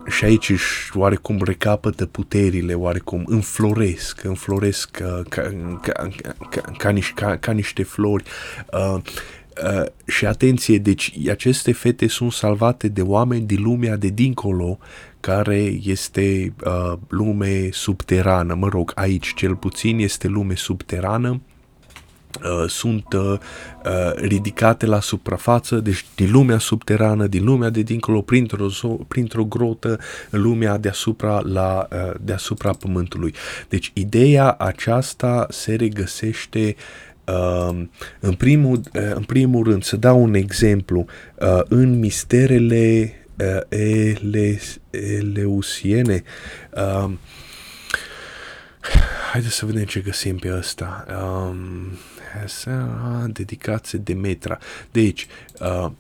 și 0.10 0.26
aici 0.26 0.50
își 0.50 0.98
oarecum 0.98 1.42
recapătă 1.44 2.06
puterile, 2.06 2.74
oarecum 2.74 3.24
înfloresc, 3.26 4.24
înfloresc 4.24 4.98
uh, 5.02 5.22
ca, 5.30 5.42
ca, 5.82 6.08
ca, 6.50 6.62
ca, 6.78 6.94
ca, 7.16 7.38
ca 7.38 7.52
niște 7.52 7.84
flori. 7.84 8.24
Uh, 8.74 9.02
Uh, 9.64 9.86
și 10.06 10.26
atenție, 10.26 10.78
deci 10.78 11.14
aceste 11.30 11.72
fete 11.72 12.08
sunt 12.08 12.32
salvate 12.32 12.88
de 12.88 13.02
oameni 13.02 13.46
din 13.46 13.62
lumea 13.62 13.96
de 13.96 14.08
dincolo, 14.08 14.78
care 15.20 15.80
este 15.84 16.54
uh, 16.66 16.98
lume 17.08 17.70
subterană. 17.72 18.54
Mă 18.54 18.68
rog, 18.68 18.92
aici 18.96 19.34
cel 19.34 19.56
puțin 19.56 20.00
este 20.00 20.28
lume 20.28 20.56
subterană. 20.56 21.42
Uh, 22.44 22.70
sunt 22.70 23.14
uh, 23.14 23.38
uh, 23.86 24.14
ridicate 24.16 24.86
la 24.86 25.00
suprafață, 25.00 25.76
deci 25.76 26.06
din 26.16 26.32
lumea 26.32 26.58
subterană, 26.58 27.28
din 27.28 27.44
lumea 27.44 27.70
de 27.70 27.82
dincolo, 27.82 28.22
printr-o, 28.22 28.68
printr-o 29.08 29.44
grotă, 29.44 30.00
în 30.30 30.42
lumea 30.42 30.78
deasupra, 30.78 31.40
la, 31.40 31.88
uh, 31.92 32.14
deasupra 32.22 32.72
pământului. 32.72 33.34
Deci 33.70 33.92
ideea 33.94 34.52
aceasta 34.52 35.48
se 35.50 35.76
regăsește 35.76 36.76
uh, 36.78 37.09
Uh, 37.09 37.09
în, 38.20 38.34
primul, 38.34 38.78
uh, 38.78 39.12
în 39.14 39.24
primul 39.24 39.64
rând, 39.64 39.84
să 39.84 39.98
dau 39.98 40.24
un 40.24 40.34
exemplu, 40.34 41.06
uh, 41.36 41.62
în 41.68 42.00
misterele 42.00 43.14
uh, 43.38 43.80
ele, 43.80 44.60
eleusiene, 44.90 46.24
uh, 46.74 47.12
haideți 49.32 49.54
să 49.56 49.66
vedem 49.66 49.84
ce 49.84 50.00
găsim 50.00 50.38
pe 50.38 50.54
ăsta. 50.58 51.06
Um, 51.24 51.98
dedicație 53.32 54.00
de 54.00 54.14
metra. 54.14 54.58
Deci, 54.92 55.28
uh, 55.60 55.92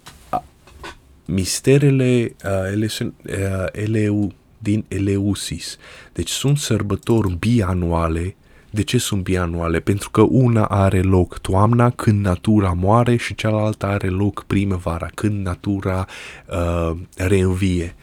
misterele 1.25 2.35
uh, 2.45 2.71
ele, 2.71 2.87
uh, 2.99 3.65
eleu, 3.71 4.33
din 4.61 4.85
Eleusis. 4.87 5.77
Deci 6.13 6.29
sunt 6.29 6.57
sărbători 6.57 7.35
bianuale 7.35 8.35
de 8.71 8.81
ce 8.81 8.97
sunt 8.97 9.23
bianuale? 9.23 9.79
Pentru 9.79 10.09
că 10.09 10.21
una 10.21 10.65
are 10.65 11.01
loc 11.01 11.37
toamna, 11.37 11.89
când 11.89 12.25
natura 12.25 12.73
moare, 12.73 13.15
și 13.15 13.35
cealaltă 13.35 13.85
are 13.85 14.07
loc 14.07 14.43
primăvara, 14.43 15.07
când 15.13 15.45
natura 15.45 16.05
uh, 16.47 16.97
reînvie. 17.15 17.95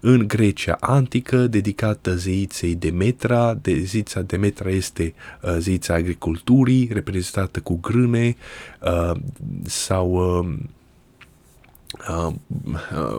În 0.00 0.28
Grecia 0.28 0.76
antică, 0.80 1.36
dedicată 1.36 2.16
zeiței 2.16 2.74
Demetra, 2.74 3.54
de 3.54 3.82
zeița 3.84 4.20
Demetra 4.20 4.70
este 4.70 5.14
uh, 5.42 5.56
zeița 5.58 5.94
agriculturii, 5.94 6.90
reprezentată 6.92 7.60
cu 7.60 7.78
grâne 7.82 8.36
uh, 8.82 9.16
sau 9.64 10.38
uh, 10.40 10.46
Uh, 10.46 10.54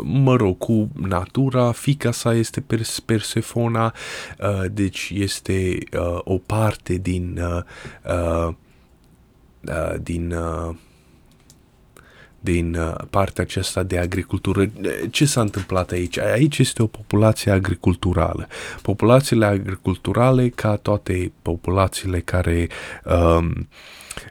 mă 0.03 0.35
rog, 0.35 0.57
cu 0.57 0.89
natura, 0.93 1.71
fica 1.71 2.11
sa 2.11 2.33
este 2.33 2.61
Pers- 2.61 2.99
Persefona, 2.99 3.93
uh, 4.39 4.63
deci 4.71 5.11
este 5.15 5.77
uh, 5.99 6.19
o 6.23 6.37
parte 6.37 6.93
din 6.93 7.39
uh, 7.41 7.63
uh, 8.13 8.53
uh, 9.67 9.95
din 10.01 10.31
uh, 10.31 10.75
din 12.39 12.75
uh, 12.75 12.95
partea 13.09 13.43
aceasta 13.43 13.83
de 13.83 13.97
agricultură. 13.97 14.69
Ce 15.09 15.25
s-a 15.25 15.41
întâmplat 15.41 15.91
aici? 15.91 16.17
Aici 16.17 16.57
este 16.57 16.81
o 16.81 16.87
populație 16.87 17.51
agriculturală. 17.51 18.47
Populațiile 18.81 19.45
agriculturale, 19.45 20.49
ca 20.49 20.75
toate 20.75 21.31
populațiile 21.41 22.19
care 22.19 22.67
um, 23.03 23.67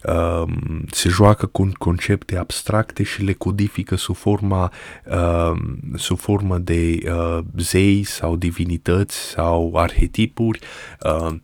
um, 0.02 0.84
se 0.90 1.08
joacă 1.08 1.46
cu 1.46 1.68
concepte 1.78 2.36
abstracte 2.36 3.02
și 3.02 3.22
le 3.22 3.32
codifică 3.32 3.96
sub 3.96 4.16
forma, 4.16 4.72
um, 5.04 5.78
sub 5.96 6.18
formă 6.18 6.58
de 6.58 6.98
uh, 7.06 7.38
zei 7.56 8.02
sau 8.02 8.36
divinități 8.36 9.16
sau 9.16 9.76
arhetipuri. 9.76 10.58
Uh, 11.02 11.34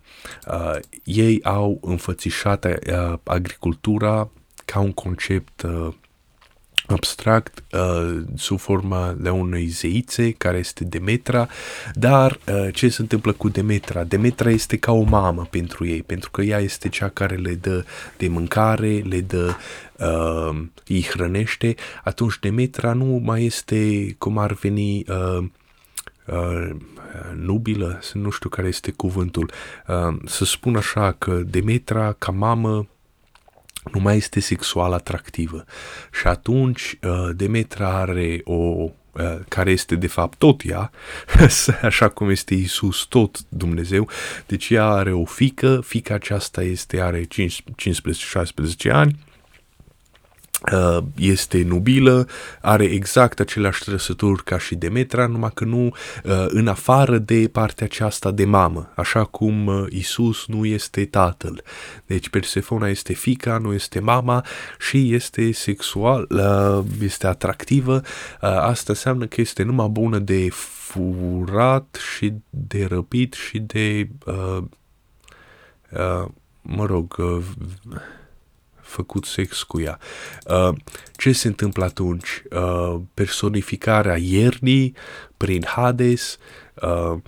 uh, 0.46 0.76
ei 1.04 1.40
au 1.42 1.78
înfățișat 1.82 2.64
uh, 2.64 3.18
agricultura 3.22 4.28
ca 4.64 4.80
un 4.80 4.92
concept 4.92 5.62
uh, 5.62 5.88
abstract 6.92 7.62
uh, 7.72 8.22
sub 8.36 8.58
forma 8.58 9.14
de 9.18 9.30
unei 9.30 9.66
zeițe 9.66 10.30
care 10.30 10.58
este 10.58 10.84
Demetra, 10.84 11.48
dar 11.92 12.38
uh, 12.48 12.74
ce 12.74 12.88
se 12.88 13.00
întâmplă 13.00 13.32
cu 13.32 13.48
Demetra? 13.48 14.04
Demetra 14.04 14.50
este 14.50 14.76
ca 14.76 14.92
o 14.92 15.02
mamă 15.02 15.46
pentru 15.50 15.86
ei, 15.86 16.02
pentru 16.02 16.30
că 16.30 16.42
ea 16.42 16.58
este 16.58 16.88
cea 16.88 17.08
care 17.08 17.34
le 17.34 17.54
dă 17.54 17.84
de 18.16 18.28
mâncare, 18.28 19.02
le 19.08 19.20
dă 19.20 19.54
uh, 19.96 20.62
îi 20.86 21.02
hrănește, 21.02 21.74
atunci 22.04 22.38
Demetra 22.38 22.92
nu 22.92 23.20
mai 23.24 23.44
este 23.44 24.12
cum 24.18 24.38
ar 24.38 24.52
veni 24.52 25.04
uh, 25.08 25.44
uh, 26.26 26.70
nubilă, 27.36 28.00
nu 28.12 28.30
știu 28.30 28.48
care 28.48 28.68
este 28.68 28.90
cuvântul, 28.90 29.50
uh, 29.86 30.16
să 30.26 30.44
spun 30.44 30.76
așa 30.76 31.14
că 31.18 31.42
Demetra 31.46 32.14
ca 32.18 32.32
mamă 32.32 32.86
nu 33.92 34.00
mai 34.00 34.16
este 34.16 34.40
sexual 34.40 34.92
atractivă. 34.92 35.64
Și 36.20 36.26
atunci 36.26 36.98
uh, 37.02 37.28
Demetra 37.36 37.88
are 37.88 38.40
o 38.44 38.54
uh, 38.54 38.90
care 39.48 39.70
este 39.70 39.94
de 39.94 40.06
fapt 40.06 40.38
tot 40.38 40.60
ea, 40.64 40.90
așa 41.82 42.08
cum 42.08 42.30
este 42.30 42.54
Isus 42.54 43.06
tot 43.08 43.38
Dumnezeu, 43.48 44.08
deci 44.46 44.68
ea 44.68 44.86
are 44.86 45.12
o 45.12 45.24
fică, 45.24 45.80
fica 45.84 46.14
aceasta 46.14 46.62
este, 46.62 47.00
are 47.00 47.26
15-16 48.88 48.90
ani, 48.92 49.18
Uh, 49.24 49.29
este 51.16 51.62
nubilă, 51.62 52.26
are 52.60 52.84
exact 52.84 53.40
aceleași 53.40 53.84
trăsături 53.84 54.44
ca 54.44 54.58
și 54.58 54.74
Demetra, 54.74 55.26
numai 55.26 55.50
că 55.54 55.64
nu 55.64 55.84
uh, 55.84 56.44
în 56.48 56.66
afară 56.66 57.18
de 57.18 57.48
partea 57.52 57.86
aceasta 57.86 58.30
de 58.30 58.44
mamă, 58.44 58.92
așa 58.96 59.24
cum 59.24 59.66
uh, 59.66 59.86
Isus 59.88 60.46
nu 60.46 60.64
este 60.64 61.04
tatăl. 61.04 61.62
Deci 62.06 62.28
Persefona 62.28 62.88
este 62.88 63.12
fica, 63.12 63.58
nu 63.58 63.72
este 63.72 64.00
mama 64.00 64.44
și 64.78 65.14
este 65.14 65.52
sexual, 65.52 66.28
este 67.02 67.26
atractivă. 67.26 68.02
Asta 68.40 68.84
înseamnă 68.92 69.26
că 69.26 69.40
este 69.40 69.62
numai 69.62 69.88
bună 69.88 70.18
de 70.18 70.48
furat 70.50 71.98
și 72.14 72.32
de 72.50 72.84
răpit 72.84 73.32
și 73.32 73.58
de, 73.58 74.08
mă 76.62 76.84
rog, 76.86 77.16
făcut 78.90 79.24
sex 79.24 79.62
cu 79.62 79.80
ea. 79.80 79.98
Uh, 80.46 80.76
ce 81.16 81.32
se 81.32 81.46
întâmplă 81.48 81.84
atunci? 81.84 82.42
Uh, 82.50 83.00
personificarea 83.14 84.16
iernii 84.16 84.94
prin 85.36 85.64
Hades, 85.64 86.38
uh, 86.82 87.18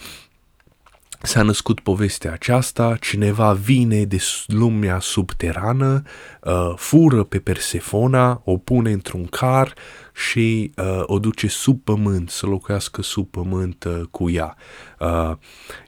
s-a 1.23 1.43
născut 1.43 1.81
povestea 1.81 2.33
aceasta, 2.33 2.97
cineva 3.01 3.53
vine 3.53 4.05
de 4.05 4.23
lumea 4.47 5.01
subterană, 5.01 6.03
uh, 6.43 6.73
fură 6.77 7.25
pe 7.25 7.39
Persefona, 7.39 8.43
o 8.45 8.57
pune 8.57 8.93
într-un 8.93 9.25
car 9.25 9.75
și 10.15 10.73
uh, 10.77 11.03
o 11.07 11.19
duce 11.19 11.49
sub 11.49 11.81
pământ, 11.85 12.31
să 12.31 12.47
locuiască 12.47 13.03
sub 13.03 13.31
pământ 13.31 13.85
uh, 13.85 14.01
cu 14.11 14.31
ea. 14.31 14.57
Uh, 14.99 15.37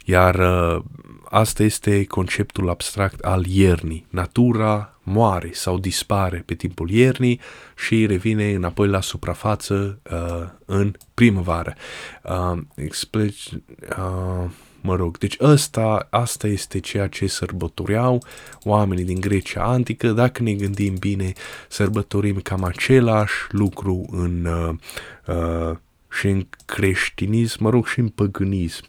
iar 0.04 0.34
uh, 0.34 0.82
asta 1.24 1.62
este 1.62 2.04
conceptul 2.04 2.68
abstract 2.68 3.24
al 3.24 3.46
iernii. 3.46 4.06
Natura 4.10 4.98
moare 5.02 5.50
sau 5.52 5.78
dispare 5.78 6.42
pe 6.46 6.54
timpul 6.54 6.90
iernii 6.90 7.40
și 7.76 8.06
revine 8.06 8.52
înapoi 8.52 8.88
la 8.88 9.00
suprafață 9.00 10.00
uh, 10.12 10.48
în 10.64 10.94
primăvară. 11.14 11.74
Uh, 12.22 12.58
explic, 12.74 13.34
uh, 13.98 14.50
mă 14.84 14.96
rog, 14.96 15.18
deci 15.18 15.36
ăsta, 15.40 16.06
asta 16.10 16.46
este 16.46 16.80
ceea 16.80 17.06
ce 17.06 17.26
sărbătoreau 17.26 18.24
oamenii 18.62 19.04
din 19.04 19.20
Grecia 19.20 19.62
antică. 19.62 20.08
Dacă 20.08 20.42
ne 20.42 20.52
gândim 20.52 20.94
bine, 20.94 21.32
sărbătorim 21.68 22.36
cam 22.36 22.64
același 22.64 23.34
lucru 23.48 24.06
în 24.10 24.44
uh, 24.44 24.74
uh, 25.36 25.76
și 26.10 26.26
în 26.28 26.46
creștinism, 26.64 27.62
mă 27.62 27.70
rog, 27.70 27.86
și 27.86 27.98
în 27.98 28.08
păgânism. 28.08 28.84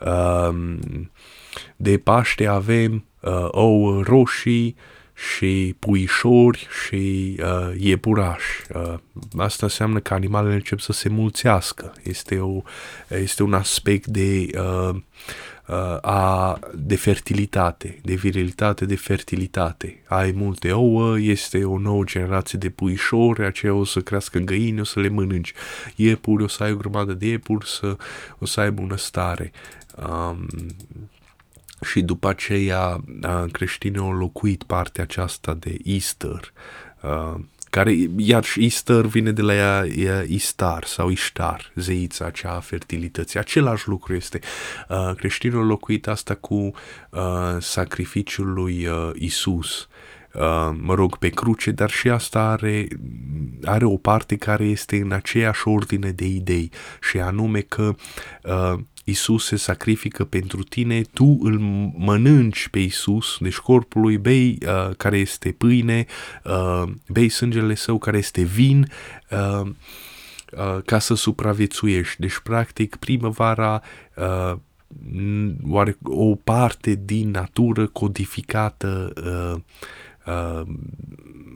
Uh, 0.00 0.78
de 1.76 1.98
Paște 1.98 2.46
avem 2.46 3.04
uh, 3.20 3.48
ouă 3.50 4.02
roșii, 4.02 4.76
și 5.20 5.76
puișori 5.78 6.68
și 6.84 7.36
uh, 7.42 7.74
iepurași. 7.78 8.62
Uh, 8.74 8.94
asta 9.38 9.66
înseamnă 9.66 9.98
că 9.98 10.14
animalele 10.14 10.54
încep 10.54 10.80
să 10.80 10.92
se 10.92 11.08
mulțească. 11.08 11.92
Este, 12.02 12.38
o, 12.38 12.62
este 13.08 13.42
un 13.42 13.52
aspect 13.52 14.06
de, 14.06 14.46
uh, 14.54 14.94
uh, 15.66 15.98
a, 16.00 16.58
de 16.74 16.96
fertilitate, 16.96 18.00
de 18.02 18.14
virilitate, 18.14 18.84
de 18.84 18.96
fertilitate. 18.96 20.02
Ai 20.08 20.32
multe 20.36 20.72
ouă, 20.72 21.18
este 21.18 21.64
o 21.64 21.78
nouă 21.78 22.04
generație 22.04 22.58
de 22.58 22.70
puișori, 22.70 23.44
aceia 23.44 23.74
o 23.74 23.84
să 23.84 24.00
crească 24.00 24.38
găini, 24.38 24.80
o 24.80 24.84
să 24.84 25.00
le 25.00 25.08
mănânci. 25.08 25.52
Iepuri, 25.96 26.42
o 26.42 26.48
să 26.48 26.62
ai 26.62 26.72
o 26.72 26.76
grămadă 26.76 27.12
de 27.12 27.26
iepuri, 27.26 27.66
să, 27.66 27.96
o 28.38 28.46
să 28.46 28.60
ai 28.60 28.70
bună 28.70 28.96
stare. 28.96 29.52
Um, 29.96 30.46
și 31.82 32.02
după 32.02 32.28
aceea 32.28 33.04
creștinii 33.52 33.98
au 33.98 34.12
locuit 34.12 34.62
partea 34.62 35.02
aceasta 35.02 35.54
de 35.54 35.76
Easter, 35.84 36.52
care 37.70 37.94
iar 38.16 38.44
și 38.44 38.62
Easter 38.62 39.06
vine 39.06 39.32
de 39.32 39.42
la 39.42 39.54
ea, 39.54 39.86
ea 39.86 40.22
Istar 40.22 40.84
sau 40.84 41.08
Ishtar, 41.08 41.72
zeița 41.74 42.24
acea 42.24 42.54
a 42.54 42.60
fertilității. 42.60 43.38
Același 43.38 43.88
lucru 43.88 44.14
este. 44.14 44.40
Uh, 44.88 45.12
creștinul 45.16 45.62
a 45.62 45.66
locuit 45.66 46.06
asta 46.06 46.34
cu 46.34 46.54
uh, 46.54 46.70
sacrificiul 47.58 48.52
lui 48.52 48.86
uh, 48.86 49.10
Isus. 49.14 49.88
Uh, 50.34 50.70
mă 50.80 50.94
rog, 50.94 51.16
pe 51.16 51.28
cruce, 51.28 51.70
dar 51.70 51.90
și 51.90 52.08
asta 52.08 52.40
are, 52.40 52.88
are 53.64 53.84
o 53.84 53.96
parte 53.96 54.36
care 54.36 54.64
este 54.64 54.96
în 54.96 55.12
aceeași 55.12 55.68
ordine 55.68 56.10
de 56.10 56.26
idei 56.26 56.70
și 57.00 57.18
anume 57.20 57.60
că 57.60 57.94
uh, 58.42 58.78
Isus 59.10 59.44
se 59.44 59.56
sacrifică 59.56 60.24
pentru 60.24 60.62
tine, 60.62 61.02
tu 61.02 61.38
îl 61.42 61.58
mănânci 61.96 62.68
pe 62.68 62.78
Isus, 62.78 63.36
deci 63.40 63.56
corpul 63.56 64.00
lui 64.00 64.18
bei 64.18 64.58
uh, 64.66 64.94
care 64.96 65.18
este 65.18 65.52
pâine, 65.52 66.06
uh, 66.44 66.82
bei 67.08 67.28
sângele 67.28 67.74
său 67.74 67.98
care 67.98 68.18
este 68.18 68.42
vin, 68.42 68.90
uh, 69.30 69.66
uh, 69.66 70.82
ca 70.84 70.98
să 70.98 71.14
supraviețuiești. 71.14 72.20
Deci, 72.20 72.38
practic, 72.38 72.96
primăvara 72.96 73.82
uh, 74.16 74.56
oare 75.68 75.96
o 76.02 76.34
parte 76.34 77.00
din 77.04 77.30
natură 77.30 77.86
codificată 77.86 79.12
uh, 79.24 79.60
uh, 80.26 80.66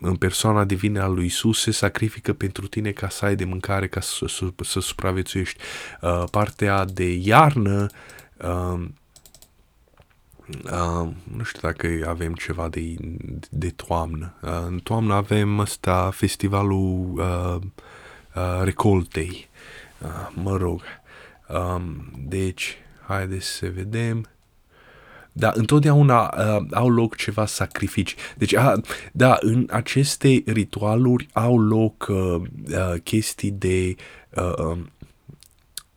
în 0.04 0.16
persoana 0.16 0.64
divină 0.64 1.02
a 1.02 1.06
lui 1.06 1.24
Isus 1.24 1.60
se 1.60 1.70
sacrifică 1.70 2.32
pentru 2.32 2.66
tine 2.66 2.90
ca 2.90 3.08
să 3.08 3.24
ai 3.24 3.36
de 3.36 3.44
mâncare, 3.44 3.88
ca 3.88 4.00
să, 4.00 4.26
să, 4.26 4.52
să 4.62 4.80
supraviețuiești. 4.80 5.60
Uh, 6.00 6.24
partea 6.30 6.84
de 6.84 7.12
iarnă 7.12 7.86
uh, 8.36 8.84
Uh, 10.46 11.08
nu 11.36 11.42
știu 11.42 11.60
dacă 11.62 11.88
avem 12.08 12.34
ceva 12.34 12.68
de, 12.68 12.94
de 13.50 13.70
toamnă. 13.70 14.34
Uh, 14.42 14.50
în 14.66 14.78
toamnă 14.78 15.14
avem 15.14 15.58
ăsta 15.58 16.10
festivalul 16.10 17.12
uh, 17.16 17.56
uh, 18.34 18.60
recoltei. 18.62 19.48
Uh, 19.98 20.30
mă 20.34 20.56
rog. 20.56 20.82
Um, 21.48 22.12
deci, 22.18 22.76
haideți 23.06 23.46
să 23.46 23.70
vedem. 23.74 24.28
Da, 25.36 25.52
întotdeauna 25.54 26.34
uh, 26.38 26.66
au 26.70 26.90
loc 26.90 27.16
ceva 27.16 27.46
sacrificii. 27.46 28.16
Deci, 28.36 28.52
uh, 28.52 28.72
da, 29.12 29.36
în 29.40 29.68
aceste 29.70 30.42
ritualuri 30.46 31.28
au 31.32 31.60
loc 31.60 32.06
uh, 32.08 32.16
uh, 32.70 33.00
chestii 33.02 33.50
de... 33.50 33.94
Uh, 34.30 34.58
um, 34.58 34.88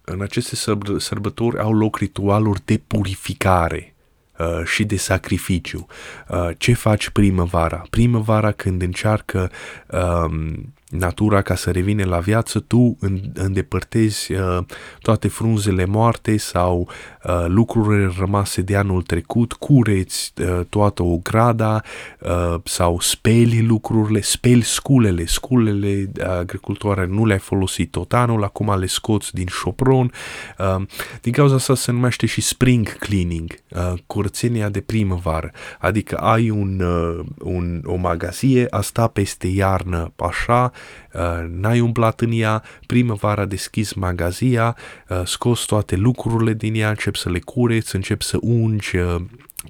în 0.02 0.22
aceste 0.22 0.56
sărbători 0.98 1.60
au 1.60 1.74
loc 1.74 1.98
ritualuri 1.98 2.62
de 2.66 2.82
purificare 2.88 3.96
uh, 4.40 4.66
și 4.66 4.84
de 4.84 4.98
sacrificiu. 4.98 5.86
Uh, 6.30 6.50
ce 6.58 6.74
faci 6.74 7.10
primăvara? 7.10 7.84
Primăvara 7.90 8.52
când 8.52 8.82
încearcă 8.82 9.52
uh, 9.92 10.54
natura 10.90 11.42
ca 11.42 11.56
să 11.56 11.72
revine 11.72 12.04
la 12.04 12.20
viață, 12.20 12.60
tu 12.60 12.98
îndepărtezi 13.34 14.34
uh, 14.34 14.60
toate 15.00 15.28
frunzele 15.28 15.86
moarte 15.86 16.38
sau 16.38 16.90
uh, 17.24 17.46
lucrurile 17.48 18.12
rămase 18.20 18.62
de 18.62 18.76
anul 18.76 19.02
trecut, 19.02 19.54
cureți 19.54 20.34
uh, 20.42 20.60
toată 20.70 21.04
o 21.04 21.18
grada 21.18 21.82
uh, 22.20 22.56
sau 22.64 23.00
speli 23.00 23.66
lucrurile, 23.66 24.22
speli 24.22 24.62
sculele, 24.62 25.26
sculele 25.26 26.12
uh, 26.20 26.26
agricultoare 26.26 27.06
nu 27.06 27.26
le-ai 27.26 27.40
folosit 27.40 27.92
tot 27.92 28.14
anul, 28.14 28.44
acum 28.44 28.80
le 28.80 28.86
scoți 28.86 29.34
din 29.34 29.48
șopron. 29.48 30.12
Uh, 30.58 30.86
din 31.22 31.32
cauza 31.32 31.56
asta 31.56 31.76
se 31.76 31.92
numește 31.92 32.26
și 32.26 32.42
spring 32.42 32.98
cleaning, 32.98 33.60
uh, 33.70 33.94
curățenia 34.06 34.70
de 34.70 34.82
primăvară, 34.82 35.52
adică 35.80 36.16
ai 36.16 36.50
un, 36.50 36.80
uh, 36.80 37.26
un, 37.40 37.82
o 37.86 37.96
magazie, 37.96 38.68
asta 38.70 39.08
peste 39.08 39.48
iarnă 39.48 40.12
așa, 40.16 40.72
Uh, 40.72 40.77
n-ai 41.50 41.80
umblat 41.80 42.22
în 42.22 42.32
ea, 42.34 42.64
primăvara 42.86 43.46
deschis 43.46 43.94
magazia, 43.94 44.78
uh, 45.10 45.22
scos 45.26 45.62
toate 45.62 45.96
lucrurile 45.96 46.54
din 46.54 46.76
ea, 46.76 46.90
încep 46.90 47.16
să 47.16 47.30
le 47.30 47.40
cureți, 47.40 47.96
încep 47.96 48.22
să 48.22 48.38
ungi 48.42 48.98
uh, 48.98 49.16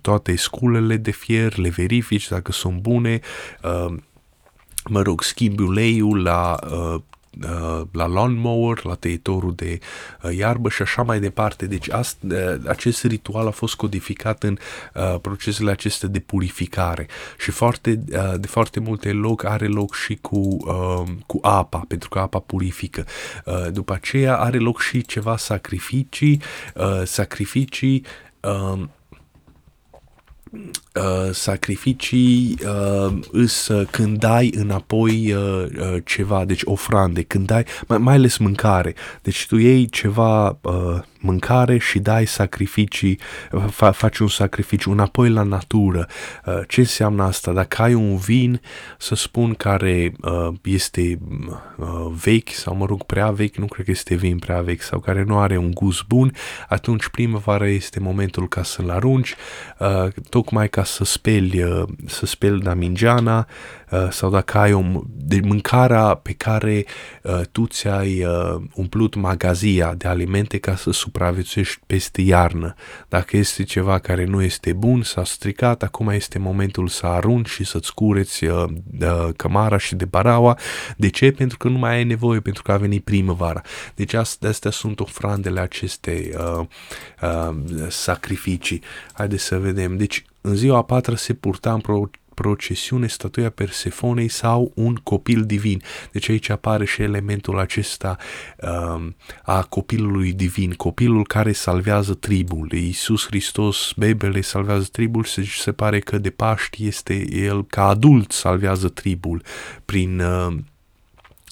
toate 0.02 0.36
sculele 0.36 0.98
de 0.98 1.12
fier, 1.12 1.58
le 1.58 1.70
verifici 1.70 2.28
dacă 2.28 2.52
sunt 2.52 2.80
bune, 2.82 3.20
mă 4.90 5.02
rog, 5.02 5.22
schimbi 5.22 5.62
uleiul 5.62 6.22
la 6.22 6.60
Uh, 6.72 7.02
la 7.92 8.06
lawnmower, 8.06 8.80
la 8.84 8.94
tăietorul 8.94 9.54
de 9.56 9.80
uh, 10.22 10.36
iarbă 10.36 10.70
și 10.70 10.82
așa 10.82 11.02
mai 11.02 11.20
departe. 11.20 11.66
Deci 11.66 11.92
ast, 11.92 12.18
uh, 12.30 12.56
acest 12.68 13.04
ritual 13.04 13.48
a 13.48 13.52
fost 13.52 13.76
codificat 13.76 14.44
în 14.44 14.58
procesele 15.22 15.72
acestea 15.72 16.10
de 16.10 16.20
purificare 16.20 17.08
și 17.40 17.52
foarte, 17.52 17.96
de 18.40 18.48
foarte 18.48 18.80
multe 18.80 19.12
loc 19.12 19.44
are 19.44 19.68
loc 19.68 19.96
și 19.96 20.16
cu, 20.16 20.58
cu 21.26 21.40
apa, 21.42 21.84
pentru 21.88 22.10
că 22.10 22.20
apa 22.20 22.40
purifică. 22.40 23.06
După 23.72 23.94
aceea 23.94 24.38
are 24.38 24.58
loc 24.58 24.82
și 24.82 25.02
ceva 25.02 25.38
sacrificii, 25.38 26.42
sacrificii 27.04 28.06
uh, 30.52 31.32
sacrificii 31.32 32.58
uh, 32.66 33.20
îs 33.32 33.68
uh, 33.68 33.88
când 33.92 34.20
dai 34.20 34.52
înapoi 34.56 35.34
uh, 35.34 35.66
uh, 35.80 35.98
ceva, 36.06 36.46
deci 36.46 36.62
ofrande, 36.64 37.24
când 37.24 37.46
dai, 37.46 37.66
mai, 37.88 37.98
mai 37.98 38.16
ales 38.16 38.38
mâncare. 38.38 38.96
Deci 39.22 39.46
tu 39.48 39.58
iei 39.58 39.90
ceva 39.90 40.60
uh, 40.62 41.00
mâncare 41.20 41.78
și 41.78 42.00
dai 42.00 42.26
sacrificii, 42.26 43.20
fa, 43.70 43.92
faci 43.92 44.18
un 44.18 44.28
sacrificiu 44.28 44.92
înapoi 44.92 45.30
la 45.30 45.44
natură. 45.44 46.08
Uh, 46.46 46.60
ce 46.68 46.80
înseamnă 46.80 47.24
asta? 47.24 47.52
Dacă 47.52 47.82
ai 47.82 47.94
un 47.94 48.18
vin, 48.18 48.62
să 48.98 49.16
spun, 49.16 49.54
care 49.54 50.14
uh, 50.22 50.48
este 50.64 51.20
uh, 51.78 51.88
vechi 52.24 52.50
sau, 52.50 52.76
mă 52.76 52.86
rog, 52.86 53.04
prea 53.04 53.32
vechi, 53.32 53.56
nu 53.56 53.66
cred 53.66 53.86
că 53.86 53.92
este 53.92 54.16
vin 54.16 54.40
prea 54.40 54.62
vechi 54.62 54.82
sau 54.82 55.00
care 55.00 55.24
nu 55.24 55.38
are 55.38 55.58
un 55.58 55.72
gust 55.72 56.04
bun, 56.08 56.34
atunci 56.68 57.08
primăvara 57.08 57.68
este 57.68 58.00
momentul 58.00 58.48
ca 58.48 58.64
să-l 58.64 58.90
arunci, 58.90 59.36
tocmai 60.30 60.70
ca 60.70 60.84
să 60.84 61.04
speli, 61.04 61.64
să 62.06 62.26
speli 62.26 62.62
damingeana 62.62 63.48
sau 64.10 64.30
dacă 64.30 64.58
ai 64.58 64.74
o, 64.74 64.82
de 65.06 65.40
mâncarea 65.44 66.14
pe 66.14 66.34
care 66.34 66.86
tu 67.52 67.66
ți-ai 67.66 68.26
umplut 68.74 69.16
magazia 69.16 69.94
de 69.94 70.08
alimente 70.08 70.58
ca 70.58 70.76
să 70.76 70.92
supraviețuiești 70.92 71.82
peste 71.86 72.22
iarnă. 72.22 72.74
Dacă 73.10 73.38
este 73.38 73.64
ceva 73.64 74.00
care 74.00 74.26
nu 74.26 74.42
este 74.42 74.74
bun, 74.74 75.02
s-a 75.04 75.24
stricat, 75.24 75.84
acum 75.84 76.10
este 76.10 76.40
momentul 76.40 76.88
să 76.88 77.06
arunci 77.06 77.50
și 77.50 77.64
să-ți 77.64 77.94
cureți 77.94 78.46
uh, 78.46 78.64
uh, 79.02 79.30
cămara 79.36 79.78
și 79.78 79.96
de 79.96 80.06
baraua. 80.06 80.58
De 80.98 81.10
ce? 81.10 81.32
Pentru 81.32 81.58
că 81.58 81.68
nu 81.68 81.78
mai 81.78 81.96
ai 81.96 82.04
nevoie, 82.04 82.40
pentru 82.40 82.64
că 82.64 82.72
a 82.72 82.78
venit 82.78 83.04
primăvara. 83.04 83.62
Deci 83.96 84.14
astea, 84.14 84.50
astea 84.50 84.72
sunt 84.72 85.00
ofrandele 85.00 85.60
acestei 85.60 86.34
uh, 86.38 86.66
uh, 87.22 87.56
sacrificii. 87.90 88.82
Haideți 89.14 89.44
să 89.44 89.58
vedem. 89.58 89.98
Deci 89.98 90.26
în 90.42 90.56
ziua 90.56 90.78
a 90.78 90.82
patra 90.82 91.16
se 91.16 91.34
purta 91.34 91.74
în 91.74 91.80
pro- 91.80 92.10
procesiune 92.42 93.08
statuia 93.08 93.50
Persefonei 93.50 94.28
sau 94.28 94.72
un 94.76 94.96
copil 94.96 95.46
divin. 95.46 95.82
Deci 96.12 96.30
aici 96.30 96.50
apare 96.50 96.86
și 96.86 97.02
elementul 97.02 97.60
acesta 97.60 98.18
uh, 98.58 99.08
a 99.44 99.64
copilului 99.64 100.34
divin, 100.34 100.74
copilul 100.74 101.26
care 101.28 101.52
salvează 101.52 102.14
tribul. 102.14 102.72
Iisus 102.72 103.26
Hristos, 103.26 103.94
bebele, 103.96 104.42
salvează 104.42 104.88
tribul 104.92 105.24
și 105.24 105.32
se, 105.32 105.44
se 105.44 105.72
pare 105.72 106.00
că 106.00 106.18
de 106.18 106.30
Paști 106.30 106.88
este 106.88 107.36
el 107.36 107.66
ca 107.66 107.88
adult 107.88 108.32
salvează 108.32 108.90
tribul 108.90 109.42
prin... 109.86 110.20
Uh, 110.20 110.58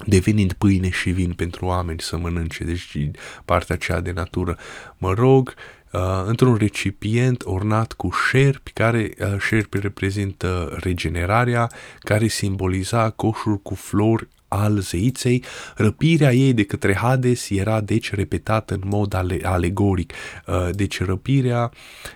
devenind 0.06 0.54
pâine 0.54 0.90
și 0.90 1.10
vin 1.10 1.34
pentru 1.34 1.66
oameni 1.66 2.00
să 2.00 2.18
mănânce, 2.18 2.64
deci 2.64 3.10
partea 3.46 3.76
aceea 3.76 4.00
de 4.00 4.12
natură. 4.12 4.58
Mă 4.98 5.14
rog 5.14 5.54
uh, 5.96 6.24
într-un 6.26 6.56
recipient 6.56 7.44
ornat 7.46 7.94
cu 7.94 8.10
șerpi, 8.30 8.72
care 8.72 9.14
uh, 9.20 9.40
șerpi 9.40 9.80
reprezintă 9.80 10.78
regenerarea, 10.80 11.72
care 12.00 12.28
simboliza 12.28 13.10
coșul 13.10 13.58
cu 13.58 13.76
flori 13.76 14.28
al 14.48 14.80
zeiței, 14.80 15.44
răpirea 15.76 16.34
ei 16.34 16.54
de 16.54 16.64
către 16.64 16.96
Hades 16.96 17.50
era 17.50 17.82
deci 17.82 18.14
repetată 18.14 18.74
în 18.74 18.82
mod 18.86 19.14
ale- 19.14 19.40
alegoric. 19.44 20.14
Uh, 20.48 20.70
deci 20.72 21.02
răpirea, 21.02 21.72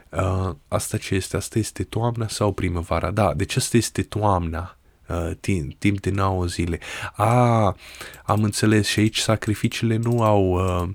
uh, 0.10 0.50
asta 0.68 0.98
ce 0.98 1.16
este? 1.16 1.36
Asta 1.36 1.60
este 1.60 1.84
toamna 1.84 2.28
sau 2.28 2.52
primăvara? 2.52 3.12
Da, 3.12 3.34
deci 3.36 3.56
asta 3.56 3.78
este 3.78 4.02
toamna 4.02 4.79
uh, 5.10 5.32
timp, 5.40 5.74
timp 5.78 6.00
de 6.00 6.10
9 6.10 6.46
zile. 6.46 6.80
A, 7.16 7.76
am 8.24 8.44
înțeles 8.44 8.88
și 8.88 9.00
aici 9.00 9.18
sacrificiile 9.18 9.98
nu 9.98 10.22
au, 10.22 10.52
uh, 10.52 10.88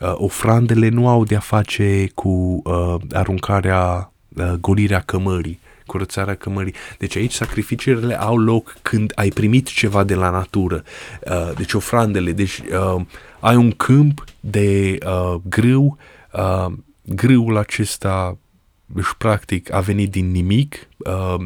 uh, 0.00 0.12
ofrandele 0.14 0.88
nu 0.88 1.08
au 1.08 1.24
de-a 1.24 1.38
face 1.38 2.10
cu 2.14 2.62
uh, 2.64 2.94
aruncarea, 3.12 4.12
uh, 4.36 4.52
golirea 4.52 5.00
cămării 5.00 5.60
curățarea 5.90 6.34
cămării. 6.34 6.74
Deci 6.98 7.16
aici 7.16 7.32
sacrificiile 7.32 8.20
au 8.20 8.38
loc 8.38 8.76
când 8.82 9.12
ai 9.14 9.28
primit 9.28 9.68
ceva 9.68 10.04
de 10.04 10.14
la 10.14 10.30
natură. 10.30 10.82
Uh, 11.26 11.50
deci 11.56 11.72
ofrandele, 11.72 12.32
deci 12.32 12.58
uh, 12.58 13.02
ai 13.40 13.56
un 13.56 13.70
câmp 13.70 14.24
de 14.40 14.98
uh, 15.06 15.34
grâu, 15.48 15.98
uh, 16.32 16.72
grâul 17.02 17.56
acesta, 17.56 18.38
deci 18.86 19.14
practic 19.18 19.72
a 19.72 19.80
venit 19.80 20.10
din 20.10 20.30
nimic, 20.30 20.88
uh, 20.96 21.44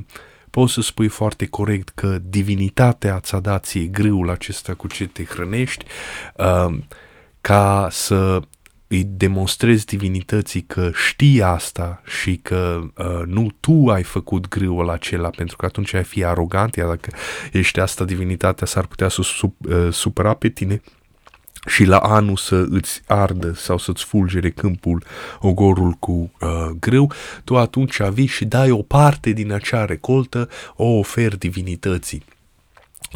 poți 0.55 0.73
să 0.73 0.81
spui 0.81 1.09
foarte 1.09 1.47
corect 1.47 1.89
că 1.89 2.19
divinitatea 2.23 3.21
ți-a 3.21 3.41
dat 3.41 3.65
ție 3.65 3.85
grâul 3.85 4.31
acesta 4.31 4.75
cu 4.75 4.87
ce 4.87 5.07
te 5.07 5.25
hrănești, 5.25 5.85
uh, 6.37 6.79
ca 7.41 7.89
să 7.91 8.41
îi 8.87 9.05
demonstrezi 9.05 9.87
divinității 9.87 10.63
că 10.63 10.91
știi 11.09 11.43
asta 11.43 12.03
și 12.21 12.37
că 12.37 12.81
uh, 12.97 13.23
nu 13.27 13.51
tu 13.61 13.87
ai 13.87 14.03
făcut 14.03 14.49
grâul 14.49 14.91
acela, 14.91 15.29
pentru 15.29 15.57
că 15.57 15.67
atunci 15.67 15.95
ai 15.95 16.05
fi 16.05 16.25
arogant, 16.25 16.75
iar 16.75 16.89
dacă 16.89 17.11
ești 17.53 17.81
asta, 17.81 18.05
divinitatea 18.05 18.67
s-ar 18.67 18.87
putea 18.87 19.09
să 19.09 19.23
sup, 19.23 19.55
uh, 19.67 19.89
supăra 19.93 20.35
pe 20.35 20.49
tine 20.49 20.81
și 21.67 21.85
la 21.85 21.99
anul 21.99 22.37
să 22.37 22.67
îți 22.71 23.03
ardă 23.07 23.55
sau 23.55 23.79
să-ți 23.79 24.05
fulgere 24.05 24.51
câmpul 24.51 25.05
ogorul 25.41 25.93
cu 25.93 26.33
uh, 26.41 26.49
grâu, 26.81 27.13
tu 27.45 27.57
atunci 27.57 28.03
vii 28.03 28.27
și 28.27 28.45
dai 28.45 28.71
o 28.71 28.83
parte 28.83 29.31
din 29.31 29.53
acea 29.53 29.85
recoltă, 29.85 30.49
o 30.77 30.85
oferi 30.85 31.39
divinității. 31.39 32.25